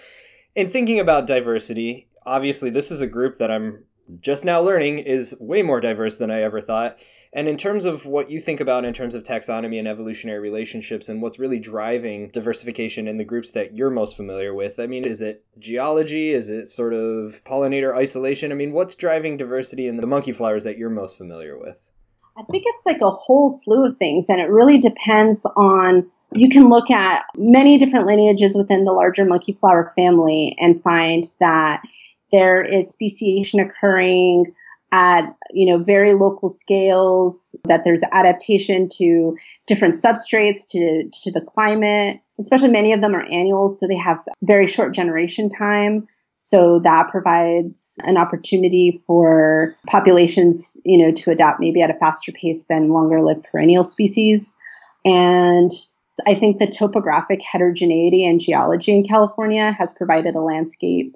in 0.56 0.68
thinking 0.68 0.98
about 0.98 1.26
diversity, 1.26 2.07
obviously, 2.28 2.70
this 2.70 2.90
is 2.90 3.00
a 3.00 3.06
group 3.06 3.38
that 3.38 3.50
I'm 3.50 3.84
just 4.20 4.44
now 4.44 4.62
learning 4.62 5.00
is 5.00 5.34
way 5.40 5.62
more 5.62 5.80
diverse 5.80 6.16
than 6.16 6.30
I 6.30 6.42
ever 6.42 6.60
thought. 6.60 6.96
And 7.32 7.46
in 7.46 7.58
terms 7.58 7.84
of 7.84 8.06
what 8.06 8.30
you 8.30 8.40
think 8.40 8.58
about 8.58 8.86
in 8.86 8.94
terms 8.94 9.14
of 9.14 9.22
taxonomy 9.22 9.78
and 9.78 9.86
evolutionary 9.86 10.38
relationships 10.38 11.10
and 11.10 11.20
what's 11.20 11.38
really 11.38 11.58
driving 11.58 12.30
diversification 12.30 13.06
in 13.06 13.18
the 13.18 13.24
groups 13.24 13.50
that 13.50 13.76
you're 13.76 13.90
most 13.90 14.16
familiar 14.16 14.54
with, 14.54 14.78
I 14.78 14.86
mean, 14.86 15.06
is 15.06 15.20
it 15.20 15.44
geology? 15.58 16.30
Is 16.30 16.48
it 16.48 16.68
sort 16.68 16.94
of 16.94 17.42
pollinator 17.44 17.94
isolation? 17.94 18.50
I 18.50 18.54
mean, 18.54 18.72
what's 18.72 18.94
driving 18.94 19.36
diversity 19.36 19.88
in 19.88 19.98
the 19.98 20.06
monkey 20.06 20.32
flowers 20.32 20.64
that 20.64 20.78
you're 20.78 20.88
most 20.88 21.18
familiar 21.18 21.58
with? 21.58 21.76
I 22.38 22.44
think 22.50 22.64
it's 22.66 22.86
like 22.86 23.02
a 23.02 23.10
whole 23.10 23.50
slew 23.50 23.84
of 23.84 23.96
things, 23.98 24.26
and 24.28 24.40
it 24.40 24.48
really 24.50 24.78
depends 24.78 25.44
on. 25.56 26.10
You 26.34 26.50
can 26.50 26.68
look 26.68 26.90
at 26.90 27.24
many 27.38 27.78
different 27.78 28.06
lineages 28.06 28.54
within 28.54 28.84
the 28.84 28.92
larger 28.92 29.24
monkey 29.24 29.54
flower 29.54 29.94
family 29.96 30.54
and 30.60 30.82
find 30.82 31.26
that 31.40 31.80
there 32.30 32.62
is 32.62 32.90
speciation 32.90 33.60
occurring 33.60 34.54
at 34.90 35.36
you 35.50 35.70
know 35.70 35.82
very 35.82 36.14
local 36.14 36.48
scales 36.48 37.54
that 37.64 37.82
there's 37.84 38.02
adaptation 38.12 38.88
to 38.88 39.36
different 39.66 39.94
substrates 39.94 40.66
to 40.68 41.08
to 41.12 41.30
the 41.30 41.40
climate. 41.40 42.20
Especially 42.38 42.70
many 42.70 42.92
of 42.92 43.00
them 43.00 43.14
are 43.14 43.24
annuals 43.24 43.78
so 43.78 43.86
they 43.86 43.96
have 43.96 44.18
very 44.42 44.66
short 44.66 44.94
generation 44.94 45.48
time. 45.48 46.06
So 46.36 46.80
that 46.84 47.08
provides 47.10 47.98
an 48.04 48.16
opportunity 48.16 49.02
for 49.06 49.76
populations 49.86 50.76
you 50.84 50.98
know 50.98 51.12
to 51.12 51.30
adapt 51.30 51.60
maybe 51.60 51.82
at 51.82 51.90
a 51.90 51.94
faster 51.94 52.32
pace 52.32 52.64
than 52.68 52.88
longer 52.88 53.22
lived 53.22 53.44
perennial 53.50 53.84
species. 53.84 54.54
And 55.04 55.70
i 56.26 56.34
think 56.34 56.58
the 56.58 56.66
topographic 56.66 57.40
heterogeneity 57.40 58.26
and 58.26 58.40
geology 58.40 58.92
in 58.92 59.06
california 59.06 59.70
has 59.70 59.94
provided 59.94 60.34
a 60.34 60.40
landscape 60.40 61.14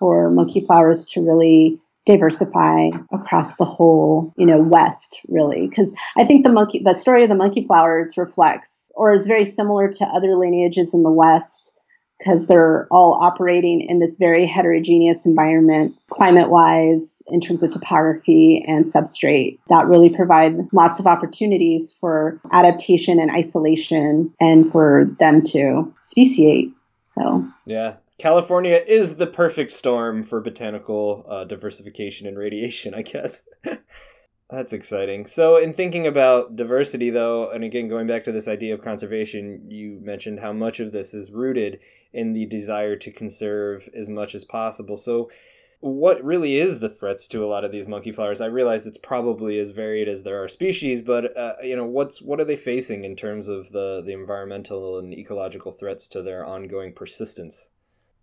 for 0.00 0.30
monkey 0.30 0.64
flowers 0.66 1.06
to 1.06 1.20
really 1.20 1.78
diversify 2.06 2.88
across 3.12 3.54
the 3.56 3.64
whole, 3.64 4.32
you 4.36 4.46
know, 4.46 4.58
West 4.58 5.20
really. 5.28 5.68
Because 5.68 5.94
I 6.16 6.24
think 6.24 6.42
the 6.42 6.50
monkey, 6.50 6.80
the 6.82 6.94
story 6.94 7.22
of 7.22 7.28
the 7.28 7.36
monkey 7.36 7.64
flowers 7.64 8.16
reflects 8.16 8.90
or 8.96 9.12
is 9.12 9.26
very 9.26 9.44
similar 9.44 9.88
to 9.92 10.04
other 10.06 10.34
lineages 10.34 10.92
in 10.94 11.04
the 11.04 11.12
West 11.12 11.72
because 12.18 12.46
they're 12.46 12.86
all 12.90 13.14
operating 13.14 13.80
in 13.80 13.98
this 13.98 14.16
very 14.18 14.46
heterogeneous 14.46 15.24
environment, 15.24 15.94
climate 16.10 16.50
wise, 16.50 17.22
in 17.28 17.40
terms 17.40 17.62
of 17.62 17.70
topography 17.70 18.62
and 18.66 18.84
substrate, 18.84 19.58
that 19.68 19.86
really 19.86 20.10
provide 20.10 20.54
lots 20.72 21.00
of 21.00 21.06
opportunities 21.06 21.94
for 21.98 22.38
adaptation 22.52 23.18
and 23.18 23.30
isolation 23.30 24.34
and 24.38 24.70
for 24.70 25.06
them 25.18 25.42
to 25.42 25.94
speciate. 25.98 26.72
So, 27.14 27.46
yeah, 27.64 27.94
California 28.20 28.84
is 28.86 29.16
the 29.16 29.26
perfect 29.26 29.72
storm 29.72 30.24
for 30.24 30.42
botanical 30.42 31.24
uh, 31.26 31.44
diversification 31.44 32.26
and 32.26 32.36
radiation, 32.36 32.92
I 32.92 33.00
guess. 33.00 33.44
That's 34.50 34.74
exciting. 34.74 35.26
So, 35.26 35.56
in 35.56 35.72
thinking 35.72 36.06
about 36.06 36.54
diversity, 36.54 37.08
though, 37.08 37.48
and 37.48 37.64
again, 37.64 37.88
going 37.88 38.06
back 38.06 38.24
to 38.24 38.32
this 38.32 38.46
idea 38.46 38.74
of 38.74 38.84
conservation, 38.84 39.70
you 39.70 40.00
mentioned 40.02 40.40
how 40.40 40.52
much 40.52 40.80
of 40.80 40.92
this 40.92 41.14
is 41.14 41.30
rooted 41.30 41.80
in 42.12 42.34
the 42.34 42.44
desire 42.44 42.94
to 42.96 43.10
conserve 43.10 43.88
as 43.96 44.10
much 44.10 44.34
as 44.34 44.44
possible. 44.44 44.98
So, 44.98 45.30
what 45.78 46.22
really 46.22 46.58
is 46.58 46.78
the 46.78 46.90
threats 46.90 47.26
to 47.28 47.42
a 47.42 47.48
lot 47.48 47.64
of 47.64 47.72
these 47.72 47.88
monkey 47.88 48.12
flowers? 48.12 48.42
I 48.42 48.46
realize 48.46 48.86
it's 48.86 48.98
probably 48.98 49.58
as 49.58 49.70
varied 49.70 50.10
as 50.10 50.24
there 50.24 50.44
are 50.44 50.48
species, 50.48 51.00
but 51.00 51.34
uh, 51.38 51.54
you 51.62 51.74
know, 51.74 51.86
what's 51.86 52.20
what 52.20 52.38
are 52.38 52.44
they 52.44 52.58
facing 52.58 53.04
in 53.04 53.16
terms 53.16 53.48
of 53.48 53.72
the 53.72 54.02
the 54.04 54.12
environmental 54.12 54.98
and 54.98 55.14
ecological 55.14 55.72
threats 55.72 56.06
to 56.08 56.20
their 56.20 56.44
ongoing 56.44 56.92
persistence? 56.92 57.70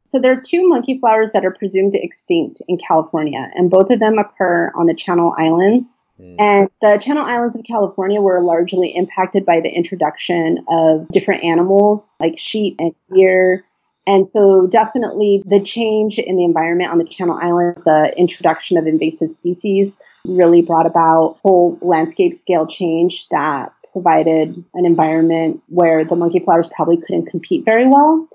So 0.08 0.20
there 0.20 0.32
are 0.32 0.42
two 0.42 0.68
monkey 0.68 0.98
flowers 1.00 1.34
that 1.34 1.44
are 1.44 1.52
presumed 1.52 1.94
extinct 1.94 2.62
in 2.68 2.78
California, 2.78 3.52
and 3.56 3.70
both 3.70 3.90
of 3.90 4.00
them 4.00 4.18
occur 4.18 4.72
on 4.74 4.86
the 4.86 4.96
Channel 4.96 5.36
Islands. 5.38 6.08
Mm. 6.20 6.36
And 6.40 6.70
the 6.82 7.00
Channel 7.04 7.26
Islands 7.26 7.56
of 7.58 7.66
California 7.66 8.22
were 8.22 8.42
largely 8.42 8.96
impacted 8.96 9.46
by 9.46 9.60
the 9.60 9.70
introduction 9.70 10.64
of 10.70 11.08
different 11.10 11.44
animals 11.44 12.16
like 12.22 12.38
sheep 12.38 12.78
and 12.80 12.96
deer. 13.14 13.66
And 14.06 14.26
so, 14.26 14.68
definitely, 14.68 15.44
the 15.46 15.62
change 15.62 16.18
in 16.18 16.38
the 16.38 16.46
environment 16.46 16.92
on 16.92 16.98
the 16.98 17.06
Channel 17.06 17.38
Islands, 17.42 17.84
the 17.84 18.14
introduction 18.18 18.78
of 18.78 18.88
invasive 18.88 19.30
species, 19.30 20.00
really 20.26 20.62
brought 20.62 20.86
about 20.86 21.38
whole 21.44 21.78
landscape 21.82 22.34
scale 22.34 22.66
change 22.66 23.28
that 23.32 23.74
provided 23.92 24.64
an 24.74 24.86
environment 24.86 25.62
where 25.68 26.06
the 26.06 26.16
monkey 26.16 26.40
flowers 26.40 26.70
probably 26.74 26.98
couldn't 26.98 27.26
compete 27.26 27.66
very 27.66 27.86
well. 27.86 28.30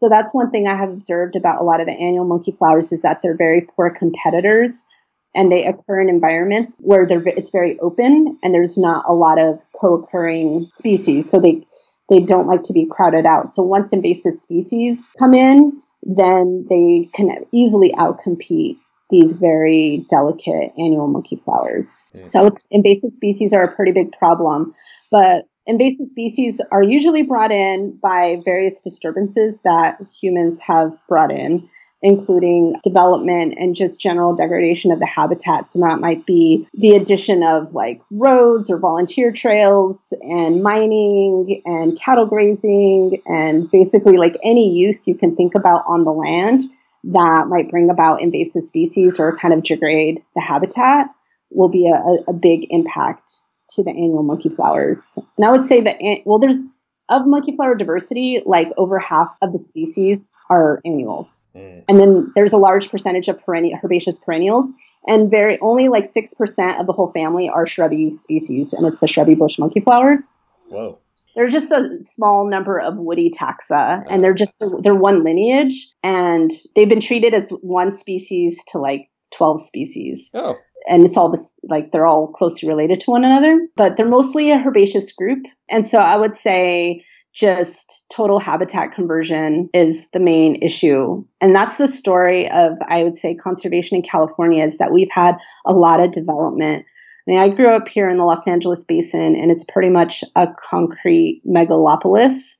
So 0.00 0.08
that's 0.08 0.32
one 0.32 0.50
thing 0.50 0.66
I 0.66 0.76
have 0.76 0.88
observed 0.88 1.36
about 1.36 1.60
a 1.60 1.62
lot 1.62 1.80
of 1.80 1.86
the 1.86 1.92
annual 1.92 2.24
monkey 2.24 2.52
flowers 2.52 2.90
is 2.90 3.02
that 3.02 3.20
they're 3.22 3.36
very 3.36 3.68
poor 3.76 3.90
competitors 3.90 4.86
and 5.34 5.52
they 5.52 5.66
occur 5.66 6.00
in 6.00 6.08
environments 6.08 6.74
where 6.78 7.06
they're 7.06 7.22
it's 7.28 7.50
very 7.50 7.78
open 7.80 8.38
and 8.42 8.54
there's 8.54 8.78
not 8.78 9.04
a 9.06 9.12
lot 9.12 9.38
of 9.38 9.60
co-occurring 9.78 10.70
species. 10.72 11.28
So 11.28 11.38
they 11.38 11.66
they 12.08 12.20
don't 12.20 12.46
like 12.46 12.62
to 12.64 12.72
be 12.72 12.86
crowded 12.90 13.26
out. 13.26 13.50
So 13.50 13.62
once 13.62 13.92
invasive 13.92 14.32
species 14.32 15.10
come 15.18 15.34
in, 15.34 15.82
then 16.02 16.66
they 16.70 17.10
can 17.12 17.44
easily 17.52 17.92
outcompete 17.92 18.78
these 19.10 19.34
very 19.34 20.06
delicate 20.08 20.72
annual 20.78 21.08
monkey 21.08 21.36
flowers. 21.36 22.06
Mm. 22.16 22.26
So 22.26 22.56
invasive 22.70 23.12
species 23.12 23.52
are 23.52 23.64
a 23.64 23.76
pretty 23.76 23.92
big 23.92 24.12
problem. 24.12 24.74
But 25.10 25.44
invasive 25.70 26.10
species 26.10 26.60
are 26.72 26.82
usually 26.82 27.22
brought 27.22 27.52
in 27.52 27.96
by 28.02 28.42
various 28.44 28.80
disturbances 28.80 29.60
that 29.60 30.00
humans 30.20 30.58
have 30.58 30.92
brought 31.08 31.30
in, 31.30 31.68
including 32.02 32.74
development 32.82 33.54
and 33.56 33.76
just 33.76 34.00
general 34.00 34.34
degradation 34.34 34.90
of 34.90 34.98
the 34.98 35.06
habitat. 35.06 35.66
So 35.66 35.78
that 35.80 36.00
might 36.00 36.26
be 36.26 36.66
the 36.74 36.96
addition 36.96 37.44
of 37.44 37.72
like 37.72 38.00
roads 38.10 38.68
or 38.68 38.78
volunteer 38.78 39.30
trails 39.30 40.12
and 40.20 40.62
mining 40.62 41.62
and 41.64 41.98
cattle 41.98 42.26
grazing 42.26 43.22
and 43.26 43.70
basically 43.70 44.16
like 44.16 44.36
any 44.42 44.72
use 44.72 45.06
you 45.06 45.14
can 45.14 45.36
think 45.36 45.54
about 45.54 45.84
on 45.86 46.04
the 46.04 46.12
land 46.12 46.62
that 47.04 47.46
might 47.48 47.70
bring 47.70 47.90
about 47.90 48.20
invasive 48.20 48.64
species 48.64 49.18
or 49.18 49.36
kind 49.38 49.54
of 49.54 49.62
degrade 49.62 50.22
the 50.34 50.40
habitat 50.42 51.06
will 51.50 51.70
be 51.70 51.88
a, 51.88 52.30
a 52.30 52.32
big 52.34 52.66
impact 52.70 53.40
to 53.74 53.82
the 53.82 53.90
annual 53.90 54.22
monkey 54.22 54.48
flowers. 54.48 55.18
And 55.36 55.44
I 55.44 55.50
would 55.50 55.64
say 55.64 55.80
that, 55.80 55.96
well, 56.24 56.38
there's 56.38 56.62
of 57.10 57.26
monkey 57.26 57.54
flower 57.56 57.74
diversity, 57.74 58.40
like 58.46 58.68
over 58.76 58.98
half 58.98 59.36
of 59.42 59.52
the 59.52 59.58
species 59.58 60.32
are 60.48 60.80
annuals. 60.86 61.42
Mm. 61.54 61.84
And 61.88 62.00
then 62.00 62.32
there's 62.34 62.52
a 62.52 62.56
large 62.56 62.90
percentage 62.90 63.28
of 63.28 63.44
perennial, 63.44 63.78
herbaceous 63.82 64.18
perennials, 64.18 64.72
and 65.06 65.30
very 65.30 65.58
only 65.60 65.88
like 65.88 66.12
6% 66.12 66.80
of 66.80 66.86
the 66.86 66.92
whole 66.92 67.10
family 67.12 67.48
are 67.48 67.66
shrubby 67.66 68.12
species, 68.12 68.72
and 68.72 68.86
it's 68.86 69.00
the 69.00 69.08
shrubby 69.08 69.34
bush 69.34 69.58
monkey 69.58 69.80
flowers. 69.80 70.30
Whoa. 70.68 70.98
There's 71.34 71.52
just 71.52 71.70
a 71.70 72.02
small 72.02 72.48
number 72.48 72.78
of 72.80 72.96
woody 72.96 73.30
taxa, 73.30 74.04
and 74.08 74.22
they're 74.22 74.34
just 74.34 74.56
they're 74.82 74.94
one 74.94 75.22
lineage, 75.22 75.88
and 76.02 76.50
they've 76.74 76.88
been 76.88 77.00
treated 77.00 77.34
as 77.34 77.50
one 77.60 77.92
species 77.92 78.58
to 78.68 78.78
like 78.78 79.08
12 79.32 79.64
species. 79.64 80.30
Oh 80.34 80.56
and 80.90 81.06
it's 81.06 81.16
all 81.16 81.30
this 81.30 81.48
like 81.62 81.92
they're 81.92 82.06
all 82.06 82.28
closely 82.28 82.68
related 82.68 83.00
to 83.00 83.10
one 83.10 83.24
another, 83.24 83.58
but 83.76 83.96
they're 83.96 84.08
mostly 84.08 84.50
a 84.50 84.58
herbaceous 84.58 85.12
group. 85.12 85.44
And 85.70 85.86
so 85.86 85.98
I 85.98 86.16
would 86.16 86.34
say 86.34 87.04
just 87.32 88.06
total 88.12 88.40
habitat 88.40 88.92
conversion 88.92 89.70
is 89.72 90.04
the 90.12 90.18
main 90.18 90.56
issue. 90.56 91.24
And 91.40 91.54
that's 91.54 91.76
the 91.76 91.86
story 91.86 92.50
of, 92.50 92.72
I 92.88 93.04
would 93.04 93.16
say, 93.16 93.36
conservation 93.36 93.96
in 93.96 94.02
California 94.02 94.64
is 94.64 94.78
that 94.78 94.92
we've 94.92 95.10
had 95.12 95.36
a 95.64 95.72
lot 95.72 96.00
of 96.00 96.10
development. 96.10 96.84
I 96.84 97.30
mean, 97.30 97.38
I 97.38 97.54
grew 97.54 97.68
up 97.68 97.86
here 97.86 98.10
in 98.10 98.18
the 98.18 98.24
Los 98.24 98.46
Angeles 98.48 98.84
basin, 98.84 99.36
and 99.36 99.52
it's 99.52 99.64
pretty 99.64 99.90
much 99.90 100.24
a 100.34 100.48
concrete 100.70 101.42
megalopolis. 101.46 102.56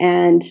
And 0.00 0.42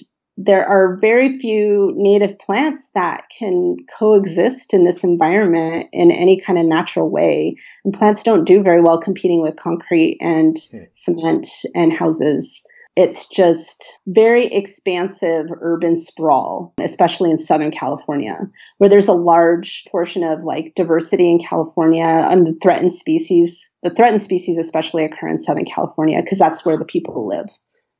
there 0.41 0.65
are 0.65 0.97
very 1.01 1.37
few 1.37 1.91
native 1.97 2.39
plants 2.39 2.89
that 2.95 3.25
can 3.37 3.75
coexist 3.97 4.73
in 4.73 4.85
this 4.85 5.03
environment 5.03 5.87
in 5.91 6.11
any 6.11 6.39
kind 6.39 6.57
of 6.57 6.65
natural 6.65 7.09
way. 7.09 7.57
And 7.83 7.93
plants 7.93 8.23
don't 8.23 8.45
do 8.45 8.63
very 8.63 8.81
well 8.81 9.01
competing 9.01 9.41
with 9.41 9.57
concrete 9.57 10.17
and 10.21 10.57
hmm. 10.71 10.83
cement 10.93 11.49
and 11.75 11.91
houses. 11.91 12.63
It's 12.95 13.27
just 13.27 13.99
very 14.07 14.47
expansive 14.47 15.47
urban 15.61 15.97
sprawl, 15.97 16.73
especially 16.79 17.31
in 17.31 17.37
Southern 17.37 17.71
California, 17.71 18.39
where 18.77 18.89
there's 18.89 19.09
a 19.09 19.13
large 19.13 19.85
portion 19.91 20.23
of 20.23 20.43
like 20.43 20.73
diversity 20.75 21.29
in 21.29 21.39
California 21.39 22.05
and 22.05 22.47
the 22.47 22.57
threatened 22.61 22.93
species. 22.93 23.69
The 23.83 23.89
threatened 23.89 24.21
species 24.21 24.57
especially 24.57 25.03
occur 25.03 25.27
in 25.27 25.37
Southern 25.37 25.65
California 25.65 26.21
because 26.21 26.39
that's 26.39 26.65
where 26.65 26.77
the 26.77 26.85
people 26.85 27.27
live 27.27 27.49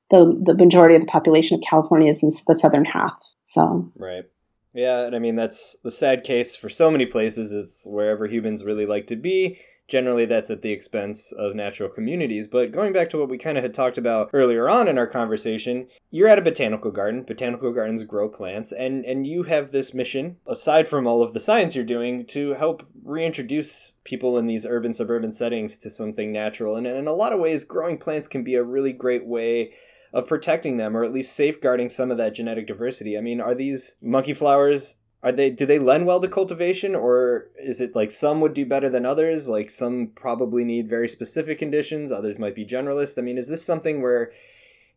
the 0.10 0.38
the 0.42 0.56
majority 0.56 0.96
of 0.96 1.02
the 1.02 1.08
population 1.08 1.56
of 1.56 1.64
California 1.68 2.10
is 2.10 2.24
in 2.24 2.32
the 2.48 2.56
southern 2.56 2.86
half. 2.86 3.22
So 3.44 3.92
right. 3.98 4.26
Yeah, 4.74 5.06
and 5.06 5.16
I 5.16 5.20
mean 5.20 5.36
that's 5.36 5.76
the 5.84 5.92
sad 5.92 6.24
case 6.24 6.56
for 6.56 6.70
so 6.70 6.92
many 6.92 7.06
places. 7.06 7.52
It's 7.52 7.86
wherever 7.86 8.28
humans 8.28 8.64
really 8.64 8.86
like 8.86 9.08
to 9.08 9.16
be. 9.16 9.60
Generally, 9.88 10.28
that's 10.28 10.52
at 10.52 10.62
the 10.62 10.72
expense 10.72 11.32
of 11.32 11.56
natural 11.56 11.90
communities. 11.90 12.48
But 12.48 12.72
going 12.72 12.94
back 12.94 13.10
to 13.10 13.18
what 13.18 13.28
we 13.28 13.40
kind 13.40 13.58
of 13.58 13.64
had 13.64 13.74
talked 13.74 13.98
about 13.98 14.30
earlier 14.34 14.70
on 14.70 14.88
in 14.88 15.00
our 15.00 15.08
conversation, 15.08 15.88
you're 16.12 16.28
at 16.28 16.38
a 16.38 16.44
botanical 16.44 16.92
garden. 16.92 17.24
Botanical 17.24 17.74
gardens 17.74 18.04
grow 18.04 18.30
plants, 18.30 18.72
and 18.72 19.04
and 19.04 19.26
you 19.26 19.44
have 19.44 19.72
this 19.72 19.94
mission, 19.96 20.38
aside 20.48 20.88
from 20.88 21.08
all 21.08 21.24
of 21.24 21.34
the 21.34 21.40
science 21.40 21.74
you're 21.74 21.84
doing, 21.84 22.28
to 22.28 22.54
help 22.54 22.84
reintroduce 23.04 23.94
people 24.04 24.38
in 24.38 24.46
these 24.46 24.66
urban 24.66 24.94
suburban 24.94 25.34
settings 25.34 25.80
to 25.80 25.90
something 25.90 26.32
natural. 26.32 26.76
And 26.76 26.86
in 26.86 27.08
a 27.08 27.14
lot 27.14 27.34
of 27.34 27.40
ways, 27.40 27.64
growing 27.64 27.98
plants 27.98 28.28
can 28.28 28.44
be 28.44 28.54
a 28.54 28.64
really 28.64 28.94
great 28.94 29.26
way 29.26 29.74
of 30.14 30.28
protecting 30.28 30.78
them 30.78 30.96
or 30.96 31.04
at 31.04 31.14
least 31.14 31.36
safeguarding 31.36 31.90
some 31.90 32.12
of 32.12 32.18
that 32.18 32.34
genetic 32.34 32.68
diversity. 32.68 33.18
I 33.18 33.22
mean, 33.22 33.40
are 33.42 33.56
these 33.56 33.96
monkey 34.02 34.34
flowers 34.34 34.96
are 35.22 35.34
they 35.34 35.50
do 35.50 35.66
they 35.66 35.80
lend 35.80 36.06
well 36.06 36.22
to 36.22 36.28
cultivation 36.28 36.96
or 36.96 37.50
is 37.62 37.82
it 37.82 37.96
like 37.96 38.12
some 38.12 38.40
would 38.42 38.54
do 38.54 38.66
better 38.66 38.90
than 38.90 39.06
others? 39.06 39.50
Like 39.50 39.70
some 39.70 40.12
probably 40.16 40.64
need 40.64 40.90
very 40.90 41.10
specific 41.10 41.58
conditions 41.60 42.12
others 42.12 42.40
might 42.40 42.56
be 42.56 42.66
generalist. 42.66 43.18
I 43.18 43.22
mean 43.22 43.38
is 43.38 43.48
this 43.48 43.64
something 43.64 44.02
where 44.02 44.32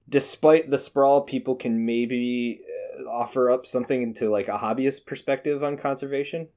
despite 0.09 0.71
the 0.71 0.79
sprawl 0.79 1.23
people 1.23 1.57
can 1.57 1.85
maybe 1.85 2.61
uh, 3.01 3.09
offer 3.09 3.51
up 3.51 3.67
something 3.67 4.03
into 4.03 4.31
like 4.31 4.49
a 4.49 4.59
hobbyist 4.59 5.07
perspective 5.07 5.63
on 5.63 5.77
conservation? 5.77 6.49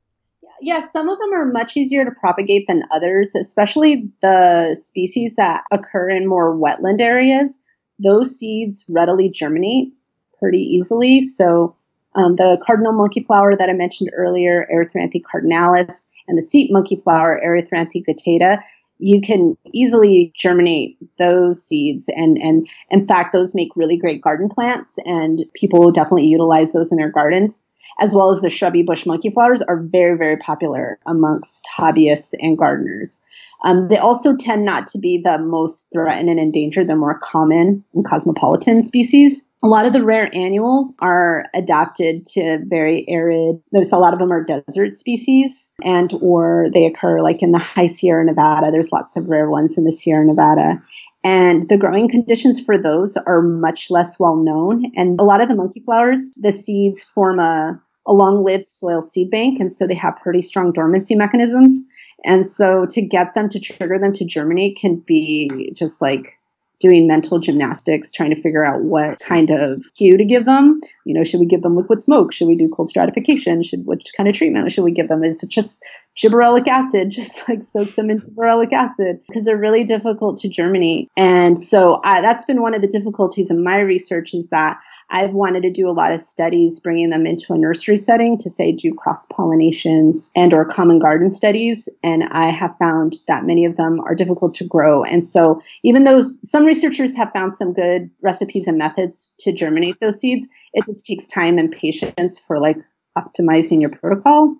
Yeah, 0.61 0.87
some 0.87 1.09
of 1.09 1.17
them 1.19 1.33
are 1.33 1.45
much 1.45 1.75
easier 1.75 2.05
to 2.05 2.11
propagate 2.11 2.65
than 2.67 2.83
others, 2.89 3.33
especially 3.35 4.09
the 4.21 4.77
species 4.79 5.35
that 5.35 5.63
occur 5.71 6.09
in 6.09 6.29
more 6.29 6.55
wetland 6.55 7.01
areas 7.01 7.59
those 7.99 8.37
seeds 8.37 8.85
readily 8.87 9.29
germinate 9.29 9.93
pretty 10.39 10.59
easily. 10.59 11.25
So 11.25 11.75
um, 12.15 12.35
the 12.35 12.61
cardinal 12.65 12.93
monkey 12.93 13.23
flower 13.23 13.55
that 13.57 13.69
I 13.69 13.73
mentioned 13.73 14.11
earlier, 14.13 14.67
Erythranthe 14.73 15.21
cardinalis, 15.23 16.07
and 16.27 16.37
the 16.37 16.41
seep 16.41 16.71
monkey 16.71 16.95
flower, 16.95 17.39
Erythranthe 17.43 18.03
guttata, 18.07 18.59
you 18.97 19.21
can 19.21 19.57
easily 19.73 20.33
germinate 20.37 20.97
those 21.17 21.63
seeds 21.63 22.09
and 22.09 22.37
and 22.37 22.67
in 22.89 23.05
fact 23.05 23.33
those 23.33 23.55
make 23.55 23.75
really 23.75 23.97
great 23.97 24.21
garden 24.21 24.49
plants 24.49 24.97
and 25.05 25.45
people 25.53 25.91
definitely 25.91 26.25
utilize 26.25 26.71
those 26.71 26.91
in 26.91 26.97
their 26.97 27.11
gardens 27.11 27.61
as 27.99 28.15
well 28.15 28.31
as 28.31 28.41
the 28.41 28.49
shrubby 28.49 28.83
bush 28.83 29.05
monkey 29.05 29.29
flowers 29.29 29.61
are 29.61 29.81
very 29.81 30.17
very 30.17 30.37
popular 30.37 30.97
amongst 31.05 31.67
hobbyists 31.77 32.33
and 32.39 32.57
gardeners 32.57 33.19
um, 33.65 33.87
they 33.89 33.97
also 33.97 34.35
tend 34.35 34.63
not 34.63 34.85
to 34.87 34.99
be 34.99 35.19
the 35.21 35.39
most 35.39 35.89
threatened 35.91 36.29
and 36.29 36.39
endangered, 36.39 36.87
the 36.87 36.95
more 36.95 37.19
common 37.19 37.83
and 37.93 38.05
cosmopolitan 38.05 38.83
species. 38.83 39.43
A 39.63 39.67
lot 39.67 39.87
of 39.87 39.93
the 39.93 40.03
rare 40.03 40.29
annuals 40.35 40.95
are 41.01 41.45
adapted 41.55 42.27
to 42.27 42.59
very 42.65 43.03
arid. 43.09 43.55
There's 43.71 43.91
a 43.91 43.97
lot 43.97 44.13
of 44.13 44.19
them 44.19 44.31
are 44.31 44.43
desert 44.43 44.93
species, 44.93 45.71
and 45.83 46.13
or 46.21 46.67
they 46.71 46.85
occur 46.85 47.21
like 47.23 47.41
in 47.41 47.51
the 47.51 47.57
high 47.57 47.87
Sierra 47.87 48.23
Nevada. 48.23 48.69
There's 48.71 48.91
lots 48.91 49.15
of 49.15 49.27
rare 49.27 49.49
ones 49.49 49.79
in 49.79 49.83
the 49.83 49.91
Sierra 49.91 50.23
Nevada, 50.23 50.83
and 51.23 51.67
the 51.67 51.77
growing 51.77 52.07
conditions 52.07 52.59
for 52.59 52.79
those 52.79 53.17
are 53.17 53.41
much 53.41 53.89
less 53.89 54.19
well 54.19 54.35
known. 54.35 54.91
And 54.95 55.19
a 55.19 55.23
lot 55.23 55.41
of 55.41 55.49
the 55.49 55.55
monkey 55.55 55.81
flowers, 55.83 56.19
the 56.39 56.51
seeds 56.51 57.03
form 57.03 57.39
a 57.39 57.81
a 58.07 58.13
long-lived 58.13 58.65
soil 58.65 59.01
seed 59.01 59.31
bank, 59.31 59.59
and 59.59 59.71
so 59.71 59.87
they 59.87 59.95
have 59.95 60.15
pretty 60.21 60.41
strong 60.41 60.71
dormancy 60.71 61.15
mechanisms. 61.15 61.83
And 62.23 62.45
so 62.45 62.85
to 62.89 63.01
get 63.01 63.33
them 63.33 63.49
to 63.49 63.59
trigger 63.59 63.99
them 63.99 64.13
to 64.13 64.25
germinate 64.25 64.77
can 64.79 64.97
be 64.97 65.71
just 65.73 66.01
like 66.01 66.39
doing 66.79 67.07
mental 67.07 67.39
gymnastics, 67.39 68.11
trying 68.11 68.29
to 68.29 68.41
figure 68.41 68.65
out 68.65 68.81
what 68.81 69.19
kind 69.19 69.49
of 69.49 69.83
cue 69.97 70.17
to 70.17 70.25
give 70.25 70.45
them. 70.45 70.79
You 71.05 71.13
know, 71.13 71.23
should 71.23 71.39
we 71.39 71.45
give 71.45 71.61
them 71.61 71.75
liquid 71.75 72.01
smoke? 72.01 72.33
Should 72.33 72.47
we 72.47 72.55
do 72.55 72.69
cold 72.69 72.89
stratification? 72.89 73.63
Should 73.63 73.85
which 73.85 74.11
kind 74.15 74.27
of 74.27 74.35
treatment 74.35 74.71
should 74.71 74.83
we 74.83 74.91
give 74.91 75.07
them? 75.07 75.23
Is 75.23 75.41
it 75.41 75.49
just 75.49 75.83
gibberellic 76.17 76.67
acid, 76.67 77.09
just 77.11 77.47
like 77.47 77.63
soak 77.63 77.95
them 77.95 78.09
in 78.09 78.19
gibberellic 78.19 78.73
acid 78.73 79.19
because 79.27 79.45
they're 79.45 79.57
really 79.57 79.83
difficult 79.83 80.37
to 80.37 80.49
germinate. 80.49 81.09
And 81.17 81.57
so 81.57 81.99
I, 82.03 82.21
that's 82.21 82.45
been 82.45 82.61
one 82.61 82.73
of 82.73 82.81
the 82.81 82.87
difficulties 82.87 83.51
in 83.51 83.63
my 83.63 83.79
research 83.79 84.33
is 84.33 84.47
that 84.47 84.77
I've 85.09 85.33
wanted 85.33 85.63
to 85.63 85.71
do 85.71 85.87
a 85.87 85.91
lot 85.91 86.11
of 86.11 86.21
studies 86.21 86.79
bringing 86.79 87.09
them 87.09 87.25
into 87.25 87.53
a 87.53 87.57
nursery 87.57 87.97
setting 87.97 88.37
to 88.39 88.49
say 88.49 88.71
do 88.71 88.93
cross 88.93 89.25
pollinations 89.27 90.31
and 90.35 90.53
or 90.53 90.65
common 90.65 90.99
garden 90.99 91.29
studies. 91.29 91.87
And 92.03 92.23
I 92.31 92.49
have 92.49 92.75
found 92.79 93.15
that 93.27 93.45
many 93.45 93.65
of 93.65 93.77
them 93.77 93.99
are 93.99 94.15
difficult 94.15 94.55
to 94.55 94.65
grow. 94.65 95.03
And 95.03 95.27
so 95.27 95.61
even 95.83 96.05
though 96.05 96.23
some 96.43 96.65
researchers 96.65 97.15
have 97.15 97.31
found 97.33 97.53
some 97.53 97.73
good 97.73 98.09
recipes 98.23 98.67
and 98.67 98.77
methods 98.77 99.33
to 99.39 99.53
germinate 99.53 99.99
those 99.99 100.19
seeds, 100.19 100.47
it 100.73 100.85
just 100.85 101.05
takes 101.05 101.27
time 101.27 101.57
and 101.57 101.71
patience 101.71 102.39
for 102.39 102.59
like 102.59 102.77
optimizing 103.17 103.81
your 103.81 103.89
protocol. 103.89 104.55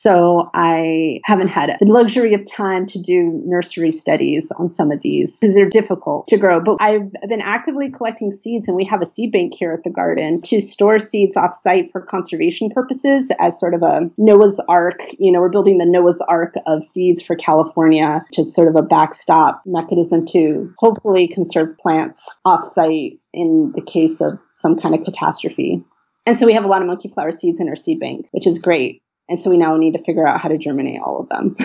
So 0.00 0.48
I 0.54 1.18
haven't 1.24 1.48
had 1.48 1.76
the 1.80 1.92
luxury 1.92 2.34
of 2.34 2.44
time 2.46 2.86
to 2.86 3.00
do 3.00 3.42
nursery 3.44 3.90
studies 3.90 4.52
on 4.56 4.68
some 4.68 4.92
of 4.92 5.00
these 5.02 5.36
because 5.36 5.56
they're 5.56 5.68
difficult 5.68 6.28
to 6.28 6.36
grow. 6.36 6.60
But 6.62 6.76
I've 6.78 7.10
been 7.28 7.40
actively 7.40 7.90
collecting 7.90 8.30
seeds 8.30 8.68
and 8.68 8.76
we 8.76 8.84
have 8.84 9.02
a 9.02 9.06
seed 9.06 9.32
bank 9.32 9.54
here 9.58 9.72
at 9.72 9.82
the 9.82 9.90
garden 9.90 10.40
to 10.42 10.60
store 10.60 11.00
seeds 11.00 11.36
off 11.36 11.52
site 11.52 11.90
for 11.90 12.00
conservation 12.00 12.70
purposes 12.70 13.32
as 13.40 13.58
sort 13.58 13.74
of 13.74 13.82
a 13.82 14.08
Noah's 14.16 14.60
Ark. 14.68 15.00
You 15.18 15.32
know, 15.32 15.40
we're 15.40 15.50
building 15.50 15.78
the 15.78 15.84
Noah's 15.84 16.22
Ark 16.28 16.54
of 16.64 16.84
seeds 16.84 17.20
for 17.20 17.34
California, 17.34 18.24
which 18.30 18.38
is 18.38 18.54
sort 18.54 18.68
of 18.68 18.76
a 18.76 18.82
backstop 18.82 19.62
mechanism 19.66 20.24
to 20.26 20.72
hopefully 20.78 21.26
conserve 21.26 21.76
plants 21.76 22.24
off 22.44 22.62
site 22.62 23.18
in 23.32 23.72
the 23.74 23.82
case 23.82 24.20
of 24.20 24.38
some 24.54 24.78
kind 24.78 24.94
of 24.94 25.02
catastrophe. 25.02 25.82
And 26.24 26.38
so 26.38 26.46
we 26.46 26.52
have 26.52 26.64
a 26.64 26.68
lot 26.68 26.82
of 26.82 26.86
monkey 26.86 27.08
flower 27.08 27.32
seeds 27.32 27.58
in 27.58 27.68
our 27.68 27.74
seed 27.74 27.98
bank, 27.98 28.28
which 28.30 28.46
is 28.46 28.60
great. 28.60 29.02
And 29.28 29.38
so 29.38 29.50
we 29.50 29.58
now 29.58 29.76
need 29.76 29.92
to 29.92 30.02
figure 30.02 30.26
out 30.26 30.40
how 30.40 30.48
to 30.48 30.56
germinate 30.56 31.00
all 31.02 31.20
of 31.20 31.28
them. 31.28 31.56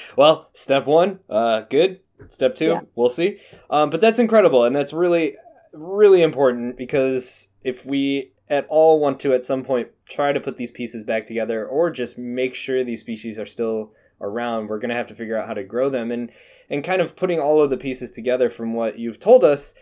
well, 0.16 0.48
step 0.52 0.86
one, 0.86 1.18
uh, 1.28 1.62
good. 1.62 2.00
Step 2.30 2.54
two, 2.54 2.66
yeah. 2.66 2.80
we'll 2.94 3.08
see. 3.08 3.38
Um, 3.70 3.90
but 3.90 4.00
that's 4.00 4.18
incredible. 4.18 4.64
And 4.64 4.74
that's 4.74 4.92
really, 4.92 5.36
really 5.72 6.22
important 6.22 6.76
because 6.76 7.48
if 7.64 7.84
we 7.84 8.32
at 8.48 8.66
all 8.68 9.00
want 9.00 9.20
to, 9.20 9.34
at 9.34 9.44
some 9.44 9.64
point, 9.64 9.88
try 10.08 10.32
to 10.32 10.40
put 10.40 10.56
these 10.56 10.70
pieces 10.70 11.02
back 11.04 11.26
together 11.26 11.66
or 11.66 11.90
just 11.90 12.16
make 12.16 12.54
sure 12.54 12.84
these 12.84 13.00
species 13.00 13.38
are 13.38 13.46
still 13.46 13.92
around, 14.20 14.68
we're 14.68 14.78
going 14.78 14.90
to 14.90 14.96
have 14.96 15.08
to 15.08 15.14
figure 15.14 15.36
out 15.36 15.48
how 15.48 15.54
to 15.54 15.64
grow 15.64 15.90
them. 15.90 16.10
And, 16.10 16.30
and 16.70 16.82
kind 16.82 17.00
of 17.00 17.16
putting 17.16 17.40
all 17.40 17.62
of 17.62 17.70
the 17.70 17.76
pieces 17.76 18.10
together 18.10 18.50
from 18.50 18.74
what 18.74 18.98
you've 18.98 19.20
told 19.20 19.44
us, 19.44 19.74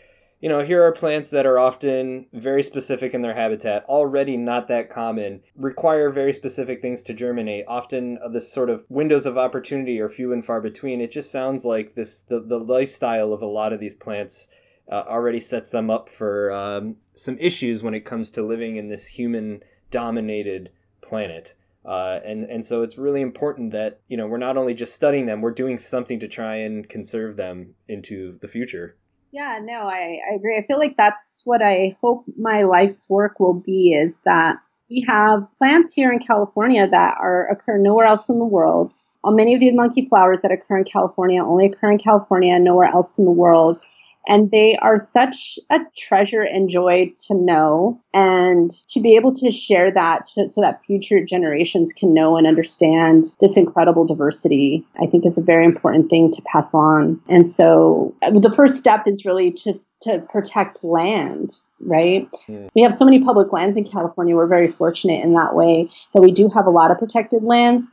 you 0.44 0.50
know, 0.50 0.62
here 0.62 0.82
are 0.82 0.92
plants 0.92 1.30
that 1.30 1.46
are 1.46 1.58
often 1.58 2.26
very 2.34 2.62
specific 2.62 3.14
in 3.14 3.22
their 3.22 3.32
habitat, 3.32 3.82
already 3.86 4.36
not 4.36 4.68
that 4.68 4.90
common, 4.90 5.40
require 5.56 6.10
very 6.10 6.34
specific 6.34 6.82
things 6.82 7.02
to 7.04 7.14
germinate. 7.14 7.64
Often 7.66 8.18
the 8.30 8.42
sort 8.42 8.68
of 8.68 8.84
windows 8.90 9.24
of 9.24 9.38
opportunity 9.38 9.98
are 10.00 10.10
few 10.10 10.34
and 10.34 10.44
far 10.44 10.60
between. 10.60 11.00
It 11.00 11.12
just 11.12 11.30
sounds 11.32 11.64
like 11.64 11.94
this 11.94 12.20
the, 12.28 12.40
the 12.40 12.58
lifestyle 12.58 13.32
of 13.32 13.40
a 13.40 13.46
lot 13.46 13.72
of 13.72 13.80
these 13.80 13.94
plants 13.94 14.50
uh, 14.92 15.04
already 15.08 15.40
sets 15.40 15.70
them 15.70 15.88
up 15.88 16.10
for 16.10 16.52
um, 16.52 16.96
some 17.14 17.38
issues 17.38 17.82
when 17.82 17.94
it 17.94 18.04
comes 18.04 18.28
to 18.32 18.46
living 18.46 18.76
in 18.76 18.90
this 18.90 19.06
human 19.06 19.62
dominated 19.90 20.68
planet. 21.00 21.54
Uh, 21.86 22.20
and 22.22 22.44
and 22.50 22.66
so 22.66 22.82
it's 22.82 22.98
really 22.98 23.22
important 23.22 23.72
that 23.72 24.00
you 24.08 24.18
know 24.18 24.26
we're 24.26 24.36
not 24.36 24.58
only 24.58 24.74
just 24.74 24.94
studying 24.94 25.24
them, 25.24 25.40
we're 25.40 25.52
doing 25.52 25.78
something 25.78 26.20
to 26.20 26.28
try 26.28 26.56
and 26.56 26.86
conserve 26.86 27.36
them 27.36 27.74
into 27.88 28.38
the 28.42 28.48
future. 28.48 28.98
Yeah, 29.34 29.58
no, 29.60 29.88
I, 29.88 30.20
I 30.30 30.36
agree. 30.36 30.56
I 30.56 30.64
feel 30.64 30.78
like 30.78 30.96
that's 30.96 31.42
what 31.44 31.60
I 31.60 31.96
hope 32.00 32.24
my 32.38 32.62
life's 32.62 33.10
work 33.10 33.40
will 33.40 33.54
be 33.54 33.92
is 33.92 34.16
that 34.24 34.58
we 34.88 35.04
have 35.08 35.48
plants 35.58 35.92
here 35.92 36.12
in 36.12 36.20
California 36.20 36.86
that 36.88 37.16
are 37.18 37.48
occur 37.48 37.76
nowhere 37.76 38.06
else 38.06 38.28
in 38.28 38.38
the 38.38 38.44
world. 38.44 38.94
Uh, 39.24 39.32
many 39.32 39.52
of 39.52 39.58
the 39.58 39.72
monkey 39.72 40.06
flowers 40.06 40.42
that 40.42 40.52
occur 40.52 40.78
in 40.78 40.84
California 40.84 41.42
only 41.42 41.66
occur 41.66 41.90
in 41.90 41.98
California, 41.98 42.56
nowhere 42.60 42.86
else 42.86 43.18
in 43.18 43.24
the 43.24 43.32
world. 43.32 43.80
And 44.26 44.50
they 44.50 44.76
are 44.80 44.98
such 44.98 45.58
a 45.70 45.78
treasure 45.96 46.42
and 46.42 46.70
joy 46.70 47.12
to 47.26 47.34
know 47.34 48.00
and 48.12 48.70
to 48.88 49.00
be 49.00 49.16
able 49.16 49.34
to 49.34 49.50
share 49.50 49.90
that 49.92 50.26
to, 50.34 50.50
so 50.50 50.60
that 50.60 50.82
future 50.86 51.24
generations 51.24 51.92
can 51.92 52.14
know 52.14 52.36
and 52.36 52.46
understand 52.46 53.24
this 53.40 53.56
incredible 53.56 54.06
diversity, 54.06 54.84
I 55.00 55.06
think 55.06 55.26
is 55.26 55.38
a 55.38 55.42
very 55.42 55.64
important 55.64 56.08
thing 56.08 56.30
to 56.32 56.42
pass 56.42 56.74
on. 56.74 57.20
And 57.28 57.48
so 57.48 58.14
uh, 58.22 58.38
the 58.38 58.50
first 58.50 58.76
step 58.76 59.06
is 59.06 59.24
really 59.24 59.52
just 59.52 59.90
to 60.02 60.20
protect 60.30 60.84
land 60.84 61.52
right? 61.80 62.30
Mm. 62.48 62.70
We 62.74 62.82
have 62.82 62.94
so 62.94 63.04
many 63.04 63.22
public 63.22 63.52
lands 63.52 63.76
in 63.76 63.84
California. 63.84 64.34
We're 64.34 64.46
very 64.46 64.70
fortunate 64.70 65.22
in 65.22 65.34
that 65.34 65.54
way 65.54 65.90
that 66.14 66.22
we 66.22 66.32
do 66.32 66.48
have 66.54 66.66
a 66.66 66.70
lot 66.70 66.90
of 66.90 66.98
protected 66.98 67.42
lands 67.42 67.84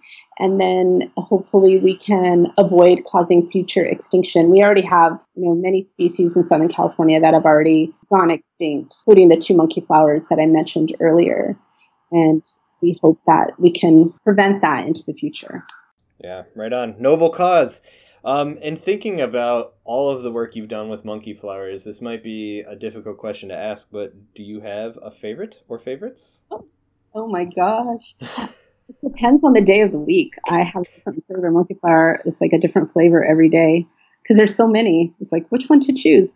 and 0.41 0.59
then 0.59 1.11
hopefully 1.17 1.77
we 1.77 1.95
can 1.95 2.47
avoid 2.57 3.03
causing 3.05 3.47
future 3.51 3.85
extinction. 3.85 4.49
We 4.49 4.63
already 4.63 4.81
have, 4.81 5.19
you 5.35 5.45
know, 5.45 5.53
many 5.53 5.83
species 5.83 6.35
in 6.35 6.43
Southern 6.43 6.67
California 6.67 7.21
that 7.21 7.35
have 7.35 7.45
already 7.45 7.93
gone 8.11 8.31
extinct, 8.31 8.95
including 9.05 9.29
the 9.29 9.37
two 9.37 9.55
monkey 9.55 9.81
flowers 9.81 10.27
that 10.29 10.39
I 10.39 10.47
mentioned 10.47 10.95
earlier. 10.99 11.55
And 12.11 12.43
we 12.81 12.99
hope 13.03 13.19
that 13.27 13.51
we 13.59 13.71
can 13.71 14.13
prevent 14.23 14.63
that 14.63 14.87
into 14.87 15.03
the 15.05 15.13
future. 15.13 15.63
Yeah, 16.19 16.43
right 16.55 16.73
on. 16.73 16.95
Noble 16.99 17.29
cause. 17.29 17.81
Um, 18.25 18.57
and 18.63 18.81
thinking 18.81 19.21
about 19.21 19.75
all 19.83 20.09
of 20.09 20.23
the 20.23 20.31
work 20.31 20.55
you've 20.55 20.69
done 20.69 20.89
with 20.89 21.05
monkey 21.05 21.35
flowers, 21.35 21.83
this 21.83 22.01
might 22.01 22.23
be 22.23 22.61
a 22.67 22.75
difficult 22.75 23.19
question 23.19 23.49
to 23.49 23.55
ask, 23.55 23.87
but 23.91 24.13
do 24.33 24.41
you 24.41 24.61
have 24.61 24.97
a 25.03 25.11
favorite 25.11 25.61
or 25.67 25.77
favorites? 25.77 26.41
Oh, 26.49 26.65
oh 27.13 27.27
my 27.27 27.45
gosh. 27.45 28.15
It 28.91 29.09
depends 29.09 29.43
on 29.45 29.53
the 29.53 29.61
day 29.61 29.81
of 29.81 29.91
the 29.91 29.99
week. 29.99 30.33
I 30.49 30.63
have 30.63 30.83
a 30.83 31.11
different 31.11 31.25
flavor. 31.27 31.77
Flower 31.79 32.21
It's 32.25 32.41
like 32.41 32.51
a 32.51 32.59
different 32.59 32.91
flavor 32.91 33.23
every 33.23 33.47
day 33.47 33.87
because 34.21 34.35
there's 34.35 34.53
so 34.53 34.67
many. 34.67 35.13
It's 35.21 35.31
like 35.31 35.47
which 35.47 35.69
one 35.69 35.79
to 35.81 35.93
choose. 35.93 36.35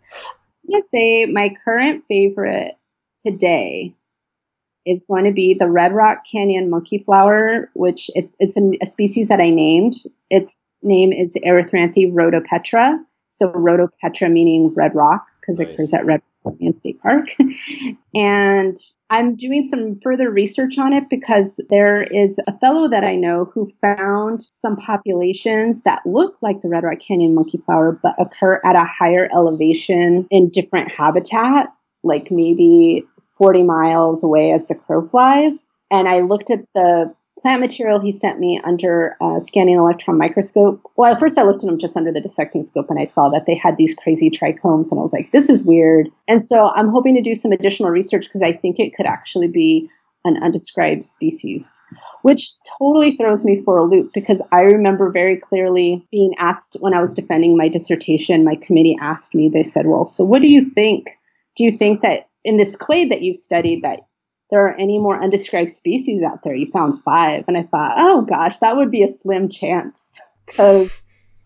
I'm 0.64 0.72
gonna 0.72 0.88
say 0.88 1.26
my 1.26 1.54
current 1.64 2.04
favorite 2.08 2.78
today 3.24 3.94
is 4.86 5.04
going 5.04 5.24
to 5.24 5.32
be 5.32 5.52
the 5.52 5.68
Red 5.68 5.92
Rock 5.92 6.22
Canyon 6.30 6.70
monkey 6.70 7.02
flower, 7.04 7.70
which 7.74 8.10
it, 8.14 8.30
it's 8.38 8.56
a, 8.56 8.70
a 8.80 8.86
species 8.86 9.28
that 9.28 9.40
I 9.40 9.50
named. 9.50 9.94
Its 10.30 10.56
name 10.82 11.12
is 11.12 11.34
Erythranthe 11.44 12.10
rhodopetra. 12.12 12.98
So 13.30 13.50
rhodopetra 13.50 14.32
meaning 14.32 14.72
red 14.74 14.94
rock 14.94 15.26
because 15.40 15.58
nice. 15.58 15.68
it 15.68 15.74
occurs 15.74 15.92
at 15.92 16.06
Red 16.06 16.22
Canyon 16.52 16.76
State 16.76 17.00
Park. 17.00 17.28
and 18.14 18.76
I'm 19.10 19.36
doing 19.36 19.66
some 19.66 19.98
further 20.02 20.30
research 20.30 20.78
on 20.78 20.92
it 20.92 21.04
because 21.08 21.60
there 21.70 22.02
is 22.02 22.38
a 22.46 22.58
fellow 22.58 22.88
that 22.88 23.04
I 23.04 23.16
know 23.16 23.44
who 23.52 23.72
found 23.80 24.42
some 24.42 24.76
populations 24.76 25.82
that 25.82 26.02
look 26.06 26.36
like 26.42 26.60
the 26.60 26.68
Red 26.68 26.84
Rock 26.84 26.98
Canyon 27.06 27.34
monkey 27.34 27.58
flower 27.58 27.98
but 28.02 28.14
occur 28.18 28.60
at 28.64 28.76
a 28.76 28.84
higher 28.84 29.28
elevation 29.32 30.26
in 30.30 30.50
different 30.50 30.90
habitat, 30.90 31.68
like 32.02 32.30
maybe 32.30 33.04
40 33.38 33.62
miles 33.62 34.24
away 34.24 34.52
as 34.52 34.68
the 34.68 34.74
crow 34.74 35.06
flies. 35.08 35.66
And 35.90 36.08
I 36.08 36.20
looked 36.20 36.50
at 36.50 36.64
the 36.74 37.14
plant 37.46 37.60
material 37.60 38.00
he 38.00 38.10
sent 38.10 38.40
me 38.40 38.60
under 38.64 39.14
a 39.22 39.40
scanning 39.40 39.76
electron 39.76 40.18
microscope. 40.18 40.80
Well, 40.96 41.12
at 41.12 41.20
first 41.20 41.38
I 41.38 41.44
looked 41.44 41.62
at 41.62 41.68
them 41.68 41.78
just 41.78 41.96
under 41.96 42.10
the 42.10 42.20
dissecting 42.20 42.64
scope 42.64 42.90
and 42.90 42.98
I 42.98 43.04
saw 43.04 43.28
that 43.28 43.46
they 43.46 43.54
had 43.54 43.76
these 43.76 43.94
crazy 43.94 44.30
trichomes 44.30 44.90
and 44.90 44.98
I 44.98 45.02
was 45.02 45.12
like, 45.12 45.30
this 45.30 45.48
is 45.48 45.64
weird. 45.64 46.08
And 46.26 46.44
so 46.44 46.72
I'm 46.74 46.88
hoping 46.88 47.14
to 47.14 47.22
do 47.22 47.36
some 47.36 47.52
additional 47.52 47.90
research 47.90 48.24
because 48.24 48.42
I 48.42 48.52
think 48.52 48.80
it 48.80 48.96
could 48.96 49.06
actually 49.06 49.46
be 49.46 49.88
an 50.24 50.42
undescribed 50.42 51.04
species, 51.04 51.70
which 52.22 52.50
totally 52.80 53.16
throws 53.16 53.44
me 53.44 53.62
for 53.62 53.78
a 53.78 53.84
loop 53.84 54.12
because 54.12 54.42
I 54.50 54.62
remember 54.62 55.12
very 55.12 55.36
clearly 55.36 56.04
being 56.10 56.34
asked 56.40 56.76
when 56.80 56.94
I 56.94 57.00
was 57.00 57.14
defending 57.14 57.56
my 57.56 57.68
dissertation, 57.68 58.44
my 58.44 58.56
committee 58.56 58.98
asked 59.00 59.36
me, 59.36 59.48
they 59.48 59.62
said, 59.62 59.86
well, 59.86 60.04
so 60.04 60.24
what 60.24 60.42
do 60.42 60.48
you 60.48 60.68
think? 60.70 61.06
Do 61.54 61.62
you 61.62 61.78
think 61.78 62.00
that 62.02 62.28
in 62.42 62.56
this 62.56 62.74
clade 62.74 63.12
that 63.12 63.22
you've 63.22 63.36
studied 63.36 63.82
that 63.84 64.00
there 64.50 64.66
are 64.66 64.74
any 64.74 64.98
more 64.98 65.20
undescribed 65.20 65.70
species 65.70 66.22
out 66.22 66.42
there. 66.44 66.54
You 66.54 66.70
found 66.70 67.02
five. 67.02 67.44
And 67.48 67.56
I 67.56 67.64
thought, 67.64 67.94
oh 67.96 68.22
gosh, 68.22 68.58
that 68.58 68.76
would 68.76 68.90
be 68.90 69.02
a 69.02 69.08
slim 69.08 69.48
chance 69.48 70.12
because 70.46 70.90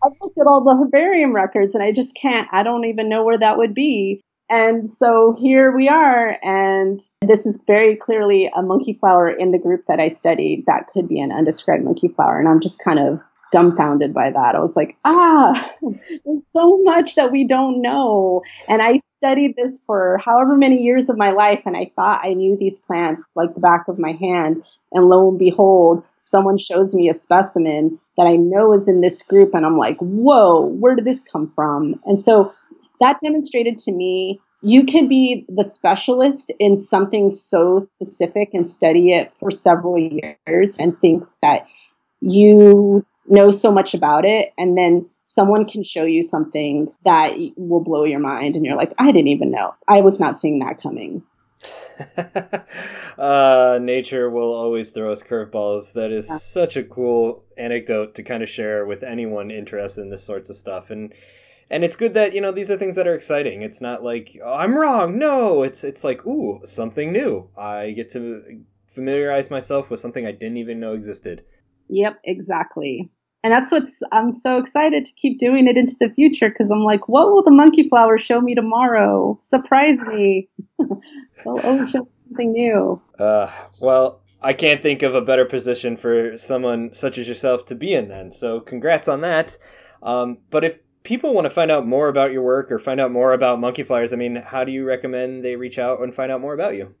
I've 0.03 0.13
looked 0.21 0.39
at 0.39 0.47
all 0.47 0.63
the 0.63 0.83
herbarium 0.83 1.33
records 1.33 1.73
and 1.73 1.83
I 1.83 1.91
just 1.91 2.13
can't, 2.15 2.47
I 2.51 2.63
don't 2.63 2.85
even 2.85 3.09
know 3.09 3.23
where 3.23 3.39
that 3.39 3.57
would 3.57 3.73
be. 3.73 4.21
And 4.49 4.89
so 4.89 5.33
here 5.39 5.73
we 5.73 5.87
are. 5.87 6.37
And 6.43 6.99
this 7.21 7.45
is 7.45 7.57
very 7.67 7.95
clearly 7.95 8.51
a 8.53 8.61
monkey 8.61 8.93
flower 8.93 9.29
in 9.29 9.51
the 9.51 9.59
group 9.59 9.85
that 9.87 9.99
I 9.99 10.09
studied 10.09 10.65
that 10.67 10.87
could 10.87 11.07
be 11.07 11.21
an 11.21 11.31
undescribed 11.31 11.85
monkey 11.85 12.09
flower. 12.09 12.37
And 12.37 12.49
I'm 12.49 12.59
just 12.59 12.83
kind 12.83 12.99
of 12.99 13.21
dumbfounded 13.51 14.13
by 14.13 14.31
that. 14.31 14.55
I 14.55 14.59
was 14.59 14.75
like, 14.75 14.97
ah, 15.05 15.71
there's 16.25 16.47
so 16.53 16.81
much 16.83 17.15
that 17.15 17.31
we 17.31 17.45
don't 17.45 17.81
know. 17.81 18.41
And 18.67 18.81
I 18.81 19.01
studied 19.17 19.55
this 19.55 19.79
for 19.85 20.19
however 20.23 20.57
many 20.57 20.81
years 20.81 21.09
of 21.09 21.17
my 21.17 21.31
life, 21.31 21.61
and 21.65 21.77
I 21.77 21.91
thought 21.95 22.21
I 22.23 22.33
knew 22.33 22.57
these 22.57 22.79
plants 22.79 23.31
like 23.35 23.53
the 23.53 23.59
back 23.59 23.87
of 23.87 23.99
my 23.99 24.13
hand. 24.13 24.63
And 24.93 25.05
lo 25.05 25.29
and 25.29 25.39
behold, 25.39 26.03
someone 26.17 26.57
shows 26.57 26.95
me 26.95 27.09
a 27.09 27.13
specimen 27.13 27.99
that 28.17 28.25
I 28.25 28.35
know 28.35 28.73
is 28.73 28.87
in 28.87 29.01
this 29.01 29.21
group, 29.21 29.53
and 29.53 29.65
I'm 29.65 29.77
like, 29.77 29.97
whoa, 29.99 30.65
where 30.65 30.95
did 30.95 31.05
this 31.05 31.23
come 31.31 31.51
from? 31.55 32.01
And 32.05 32.17
so 32.17 32.53
that 32.99 33.19
demonstrated 33.21 33.77
to 33.79 33.91
me 33.91 34.39
you 34.61 34.85
can 34.85 35.07
be 35.07 35.45
the 35.49 35.63
specialist 35.63 36.51
in 36.59 36.77
something 36.77 37.31
so 37.31 37.79
specific 37.79 38.49
and 38.53 38.67
study 38.67 39.11
it 39.11 39.33
for 39.39 39.49
several 39.49 39.97
years 39.97 40.75
and 40.77 40.99
think 40.99 41.23
that 41.41 41.65
you 42.21 43.03
know 43.27 43.51
so 43.51 43.71
much 43.71 43.93
about 43.93 44.25
it 44.25 44.51
and 44.57 44.77
then 44.77 45.07
someone 45.27 45.65
can 45.65 45.83
show 45.83 46.03
you 46.03 46.23
something 46.23 46.91
that 47.05 47.33
will 47.55 47.83
blow 47.83 48.03
your 48.03 48.19
mind 48.19 48.55
and 48.55 48.65
you're 48.65 48.75
like 48.75 48.93
i 48.97 49.07
didn't 49.07 49.27
even 49.27 49.51
know. 49.51 49.73
I 49.87 50.01
was 50.01 50.19
not 50.19 50.39
seeing 50.39 50.59
that 50.59 50.81
coming. 50.81 51.23
Uh, 53.17 53.77
nature 53.79 54.29
will 54.31 54.51
always 54.51 54.89
throw 54.89 55.11
us 55.11 55.21
curveballs. 55.21 55.93
That 55.93 56.11
is 56.11 56.27
yeah. 56.27 56.37
such 56.37 56.75
a 56.75 56.83
cool 56.83 57.43
anecdote 57.57 58.15
to 58.15 58.23
kind 58.23 58.41
of 58.41 58.49
share 58.49 58.85
with 58.85 59.03
anyone 59.03 59.51
interested 59.51 60.01
in 60.01 60.09
this 60.09 60.23
sorts 60.23 60.49
of 60.49 60.55
stuff. 60.55 60.89
And 60.89 61.13
and 61.69 61.83
it's 61.83 61.95
good 61.95 62.15
that 62.15 62.33
you 62.33 62.41
know 62.41 62.51
these 62.51 62.71
are 62.71 62.77
things 62.77 62.95
that 62.95 63.07
are 63.07 63.13
exciting. 63.13 63.61
It's 63.61 63.81
not 63.81 64.01
like 64.01 64.39
oh, 64.43 64.53
i'm 64.53 64.75
wrong. 64.75 65.19
No 65.19 65.61
it's 65.61 65.83
it's 65.83 66.03
like 66.03 66.25
ooh 66.25 66.61
something 66.63 67.11
new. 67.11 67.49
I 67.55 67.91
get 67.91 68.09
to 68.11 68.63
familiarize 68.87 69.49
myself 69.49 69.89
with 69.89 69.99
something 69.99 70.27
i 70.27 70.31
didn't 70.31 70.57
even 70.57 70.79
know 70.79 70.93
existed 70.93 71.43
yep 71.91 72.19
exactly 72.23 73.11
and 73.43 73.51
that's 73.51 73.71
what's 73.71 73.99
I'm 74.11 74.33
so 74.33 74.57
excited 74.57 75.05
to 75.05 75.11
keep 75.13 75.39
doing 75.39 75.67
it 75.67 75.77
into 75.77 75.95
the 75.99 76.09
future 76.09 76.49
because 76.49 76.69
I'm 76.69 76.83
like, 76.83 77.07
what 77.07 77.31
will 77.31 77.43
the 77.43 77.51
monkey 77.51 77.89
flower 77.89 78.17
show 78.17 78.39
me 78.39 78.53
tomorrow? 78.53 79.37
Surprise 79.41 79.99
me! 80.01 80.47
They'll 80.79 81.59
always 81.63 81.89
show 81.89 82.07
something 82.27 82.51
new. 82.51 83.01
Uh, 83.17 83.51
well, 83.81 84.21
I 84.41 84.53
can't 84.53 84.81
think 84.81 85.01
of 85.01 85.15
a 85.15 85.21
better 85.21 85.45
position 85.45 85.97
for 85.97 86.37
someone 86.37 86.93
such 86.93 87.17
as 87.17 87.27
yourself 87.27 87.65
to 87.67 87.75
be 87.75 87.93
in 87.93 88.09
then. 88.09 88.31
So 88.31 88.59
congrats 88.59 89.07
on 89.07 89.21
that. 89.21 89.57
Um, 90.03 90.39
but 90.51 90.63
if 90.63 90.77
people 91.03 91.33
want 91.33 91.45
to 91.45 91.51
find 91.51 91.71
out 91.71 91.87
more 91.87 92.09
about 92.09 92.31
your 92.31 92.43
work 92.43 92.71
or 92.71 92.77
find 92.77 92.99
out 92.99 93.11
more 93.11 93.33
about 93.33 93.59
monkey 93.59 93.83
flowers, 93.83 94.13
I 94.13 94.17
mean, 94.17 94.35
how 94.35 94.63
do 94.63 94.71
you 94.71 94.85
recommend 94.85 95.43
they 95.43 95.55
reach 95.55 95.79
out 95.79 95.99
and 96.01 96.13
find 96.13 96.31
out 96.31 96.41
more 96.41 96.53
about 96.53 96.75
you? 96.75 96.95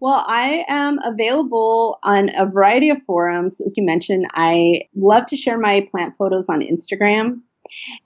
Well, 0.00 0.24
I 0.26 0.64
am 0.68 0.98
available 1.04 1.98
on 2.02 2.30
a 2.36 2.46
variety 2.46 2.90
of 2.90 3.02
forums. 3.02 3.60
As 3.60 3.76
you 3.76 3.84
mentioned, 3.84 4.26
I 4.32 4.82
love 4.94 5.26
to 5.26 5.36
share 5.36 5.58
my 5.58 5.86
plant 5.90 6.14
photos 6.16 6.48
on 6.48 6.60
Instagram. 6.60 7.40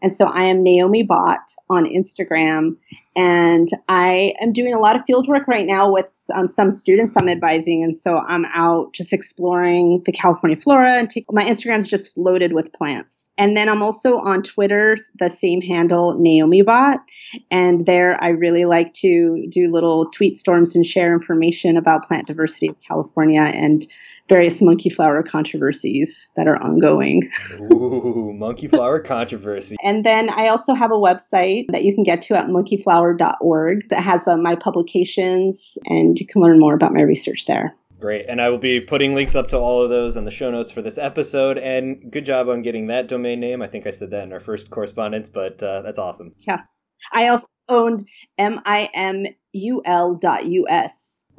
And 0.01 0.15
so 0.15 0.27
I 0.27 0.45
am 0.45 0.63
Naomi 0.63 1.03
Bot 1.03 1.53
on 1.69 1.85
Instagram. 1.85 2.77
And 3.15 3.69
I 3.89 4.33
am 4.41 4.53
doing 4.53 4.73
a 4.73 4.79
lot 4.79 4.97
of 4.97 5.05
field 5.07 5.29
work 5.29 5.47
right 5.47 5.67
now 5.67 5.93
with 5.93 6.15
um, 6.33 6.47
some 6.47 6.71
students 6.71 7.15
I'm 7.15 7.29
advising. 7.29 7.85
And 7.85 7.95
so 7.95 8.17
I'm 8.17 8.47
out 8.47 8.95
just 8.95 9.13
exploring 9.13 10.03
the 10.07 10.13
California 10.13 10.57
flora 10.57 10.93
and 10.93 11.11
take, 11.11 11.27
my 11.31 11.45
Instagram's 11.45 11.89
just 11.89 12.17
loaded 12.17 12.55
with 12.55 12.73
plants. 12.73 13.29
And 13.37 13.55
then 13.55 13.69
I'm 13.69 13.83
also 13.83 14.17
on 14.17 14.43
Twitter, 14.43 14.97
the 15.19 15.29
same 15.29 15.61
handle, 15.61 16.17
Naomi 16.19 16.63
Bot. 16.63 17.01
And 17.51 17.85
there 17.85 18.23
I 18.23 18.29
really 18.29 18.65
like 18.65 18.95
to 18.95 19.47
do 19.51 19.71
little 19.71 20.11
tweet 20.11 20.39
storms 20.39 20.75
and 20.75 20.87
share 20.87 21.13
information 21.13 21.77
about 21.77 22.09
plant 22.09 22.29
diversity 22.29 22.69
of 22.69 22.81
California 22.81 23.43
and 23.43 23.87
various 24.29 24.63
monkey 24.63 24.89
flower 24.91 25.23
controversies 25.23 26.29
that 26.37 26.47
are 26.47 26.63
ongoing. 26.63 27.23
Ooh, 27.73 28.33
monkey 28.37 28.69
flower 28.69 29.01
controversy. 29.01 29.77
and 29.83 30.05
then 30.05 30.31
I 30.31 30.49
also 30.49 30.75
have 30.75 30.91
a 30.91 30.95
website 30.95 31.67
that 31.71 31.85
you 31.85 31.95
can 31.95 32.03
get 32.05 32.23
to 32.23 32.37
at 32.39 32.47
monkeyflower.org 32.47 33.89
that 33.91 34.03
has 34.03 34.27
uh, 34.27 34.37
my 34.37 34.55
publications 34.55 35.77
and 35.87 36.19
you 36.19 36.27
can 36.27 36.43
learn 36.43 36.59
more 36.59 36.75
about 36.75 36.93
my 36.93 37.03
research 37.03 37.47
there. 37.47 37.75
Great. 38.01 38.27
And 38.29 38.41
I 38.41 38.49
will 38.49 38.59
be 38.59 38.81
putting 38.81 39.15
links 39.15 39.37
up 39.37 39.47
to 39.49 39.57
all 39.57 39.85
of 39.85 39.89
those 39.91 40.17
in 40.17 40.25
the 40.25 40.33
show 40.33 40.51
notes 40.51 40.73
for 40.73 40.83
this 40.83 40.99
episode. 40.99 41.57
And 41.57 42.11
good 42.11 42.27
job 42.27 42.49
on 42.49 42.63
getting 42.63 42.89
that 42.89 43.07
domain 43.07 43.39
name. 43.39 43.63
I 43.63 43.69
think 43.69 43.87
I 43.87 43.91
said 43.91 44.11
that 44.11 44.25
in 44.25 44.33
our 44.33 44.41
first 44.41 44.71
correspondence, 44.71 45.29
but 45.29 45.63
uh, 45.63 45.83
that's 45.83 46.01
awesome. 46.01 46.35
Yeah. 46.39 46.63
I 47.13 47.29
also 47.29 47.47
owned 47.69 48.03
mimul.us. 48.41 49.35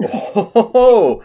Oh, 0.36 1.22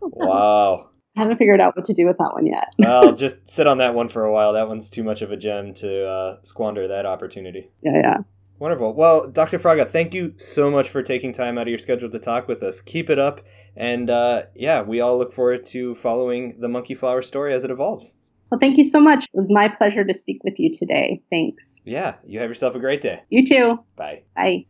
wow. 0.00 0.84
I 1.16 1.22
haven't 1.22 1.38
figured 1.38 1.60
out 1.60 1.74
what 1.74 1.84
to 1.86 1.94
do 1.94 2.06
with 2.06 2.18
that 2.18 2.30
one 2.32 2.46
yet. 2.46 2.68
I'll 2.86 3.12
just 3.16 3.36
sit 3.46 3.66
on 3.66 3.78
that 3.78 3.94
one 3.94 4.08
for 4.08 4.24
a 4.24 4.32
while. 4.32 4.52
That 4.52 4.68
one's 4.68 4.88
too 4.88 5.02
much 5.02 5.20
of 5.20 5.32
a 5.32 5.36
gem 5.36 5.74
to 5.74 6.06
uh, 6.06 6.36
squander 6.42 6.86
that 6.88 7.06
opportunity. 7.06 7.70
Yeah, 7.82 7.96
yeah. 8.00 8.16
Wonderful. 8.60 8.94
Well, 8.94 9.28
Dr. 9.28 9.58
Fraga, 9.58 9.90
thank 9.90 10.14
you 10.14 10.34
so 10.36 10.70
much 10.70 10.90
for 10.90 11.02
taking 11.02 11.32
time 11.32 11.58
out 11.58 11.62
of 11.62 11.68
your 11.68 11.78
schedule 11.78 12.10
to 12.10 12.18
talk 12.18 12.48
with 12.48 12.62
us. 12.62 12.80
Keep 12.80 13.10
it 13.10 13.18
up. 13.18 13.40
And 13.76 14.10
uh, 14.10 14.42
yeah, 14.54 14.82
we 14.82 15.00
all 15.00 15.18
look 15.18 15.32
forward 15.32 15.66
to 15.66 15.94
following 15.96 16.56
the 16.60 16.68
monkey 16.68 16.94
flower 16.94 17.22
story 17.22 17.54
as 17.54 17.64
it 17.64 17.70
evolves. 17.70 18.16
Well, 18.50 18.58
thank 18.58 18.78
you 18.78 18.84
so 18.84 19.00
much. 19.00 19.24
It 19.24 19.36
was 19.36 19.50
my 19.50 19.68
pleasure 19.68 20.04
to 20.04 20.14
speak 20.14 20.42
with 20.42 20.54
you 20.58 20.72
today. 20.72 21.22
Thanks. 21.30 21.80
Yeah, 21.84 22.14
you 22.26 22.40
have 22.40 22.48
yourself 22.48 22.74
a 22.74 22.80
great 22.80 23.00
day. 23.00 23.22
You 23.28 23.46
too. 23.46 23.78
Bye. 23.96 24.22
Bye. 24.34 24.66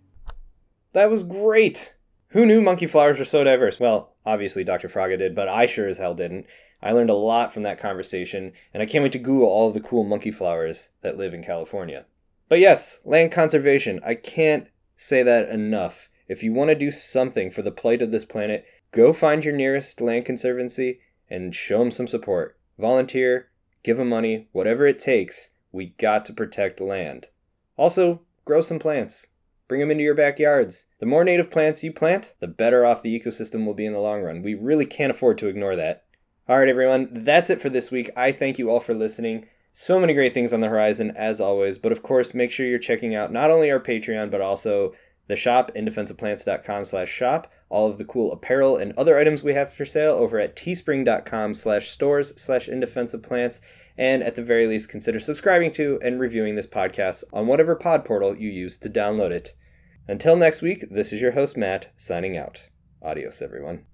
That 0.93 1.11
was 1.11 1.22
great. 1.22 1.95
Who 2.29 2.45
knew 2.45 2.61
monkey 2.61 2.87
flowers 2.87 3.18
were 3.18 3.24
so 3.24 3.45
diverse? 3.45 3.81
Well, 3.81 4.14
obviously 4.29 4.62
Dr. 4.62 4.89
Fraga 4.89 5.18
did, 5.18 5.35
but 5.35 5.49
I 5.49 5.64
sure 5.64 5.89
as 5.89 5.97
hell 5.97 6.14
didn't. 6.14 6.47
I 6.83 6.93
learned 6.93 7.11
a 7.11 7.14
lot 7.14 7.55
from 7.55 7.62
that 7.62 7.81
conversation, 7.81 8.53
and 8.74 8.83
I 8.83 8.87
can't 8.87 9.03
wait 9.03 9.12
to 9.12 9.18
Google 9.18 9.49
all 9.49 9.70
the 9.70 9.81
cool 9.81 10.05
monkey 10.05 10.31
flowers 10.31 10.89
that 11.01 11.16
live 11.16 11.33
in 11.33 11.43
California. 11.43 12.05
But 12.49 12.61
yes, 12.61 13.01
land 13.05 13.33
conservation. 13.33 14.01
I 14.05 14.14
can't 14.14 14.68
say 14.97 15.22
that 15.22 15.49
enough. 15.49 16.09
If 16.29 16.43
you 16.43 16.53
want 16.53 16.68
to 16.68 16.74
do 16.74 16.91
something 16.91 17.51
for 17.51 17.62
the 17.62 17.70
plight 17.70 18.03
of 18.03 18.11
this 18.11 18.26
planet, 18.26 18.66
go 18.93 19.12
find 19.12 19.45
your 19.45 19.55
nearest 19.55 20.01
land 20.01 20.26
conservancy 20.26 21.01
and 21.31 21.55
show 21.55 21.79
them 21.79 21.91
some 21.91 22.07
support. 22.07 22.59
Volunteer, 22.79 23.49
give 23.83 23.97
them 23.97 24.11
money, 24.11 24.49
whatever 24.53 24.87
it 24.87 24.99
takes. 24.99 25.51
We 25.72 25.95
got 25.99 26.26
to 26.26 26.33
protect 26.33 26.81
land. 26.81 27.29
Also, 27.76 28.20
grow 28.45 28.61
some 28.61 28.79
plants. 28.79 29.29
Bring 29.69 29.81
them 29.81 29.91
into 29.91 30.03
your 30.03 30.14
backyards. 30.14 30.87
The 30.99 31.07
more 31.07 31.25
native 31.25 31.51
plants 31.51 31.85
you 31.85 31.93
plant, 31.93 32.33
the 32.41 32.47
better 32.47 32.87
off 32.87 33.03
the 33.03 33.19
ecosystem 33.19 33.66
will 33.66 33.75
be 33.75 33.85
in 33.85 33.93
the 33.93 33.99
long 33.99 34.23
run. 34.23 34.43
We 34.43 34.55
really 34.55 34.87
can't 34.87 35.11
afford 35.11 35.37
to 35.39 35.47
ignore 35.47 35.77
that. 35.77 36.05
All 36.49 36.59
right, 36.59 36.69
everyone, 36.69 37.11
that's 37.12 37.51
it 37.51 37.61
for 37.61 37.69
this 37.69 37.91
week. 37.91 38.11
I 38.16 38.33
thank 38.33 38.59
you 38.59 38.71
all 38.71 38.81
for 38.81 38.95
listening. 38.95 39.47
So 39.75 40.01
many 40.01 40.14
great 40.14 40.33
things 40.33 40.55
on 40.55 40.61
the 40.61 40.69
horizon, 40.69 41.12
as 41.14 41.41
always. 41.41 41.77
But 41.77 41.93
of 41.93 42.03
course, 42.03 42.33
make 42.33 42.51
sure 42.51 42.66
you're 42.66 42.79
checking 42.79 43.14
out 43.14 43.31
not 43.31 43.51
only 43.51 43.71
our 43.71 43.79
Patreon, 43.79 44.31
but 44.31 44.41
also 44.41 44.95
the 45.29 45.37
shop, 45.37 45.71
indefenseofplants.com 45.77 46.87
slash 46.87 47.11
shop, 47.11 47.53
all 47.69 47.91
of 47.91 47.99
the 47.99 48.05
cool 48.05 48.33
apparel 48.33 48.79
and 48.79 48.93
other 48.97 49.19
items 49.19 49.43
we 49.43 49.53
have 49.53 49.75
for 49.75 49.85
sale 49.85 50.14
over 50.14 50.41
at 50.41 50.57
teespring.com 50.57 51.53
slash 51.53 51.91
stores 51.91 52.33
slash 52.37 52.69
indefenseofplants. 52.69 53.61
And 53.99 54.22
at 54.22 54.36
the 54.36 54.44
very 54.44 54.66
least, 54.66 54.88
consider 54.88 55.18
subscribing 55.18 55.72
to 55.72 55.99
and 56.03 56.20
reviewing 56.20 56.55
this 56.55 56.66
podcast 56.66 57.24
on 57.32 57.49
whatever 57.49 57.74
pod 57.74 58.05
portal 58.05 58.36
you 58.36 58.49
use 58.49 58.78
to 58.78 58.88
download 58.88 59.32
it. 59.32 59.55
Until 60.07 60.36
next 60.36 60.62
week, 60.62 60.86
this 60.90 61.12
is 61.12 61.20
your 61.20 61.32
host, 61.32 61.57
Matt, 61.57 61.88
signing 61.99 62.36
out. 62.36 62.68
Adios, 63.03 63.42
everyone. 63.42 63.84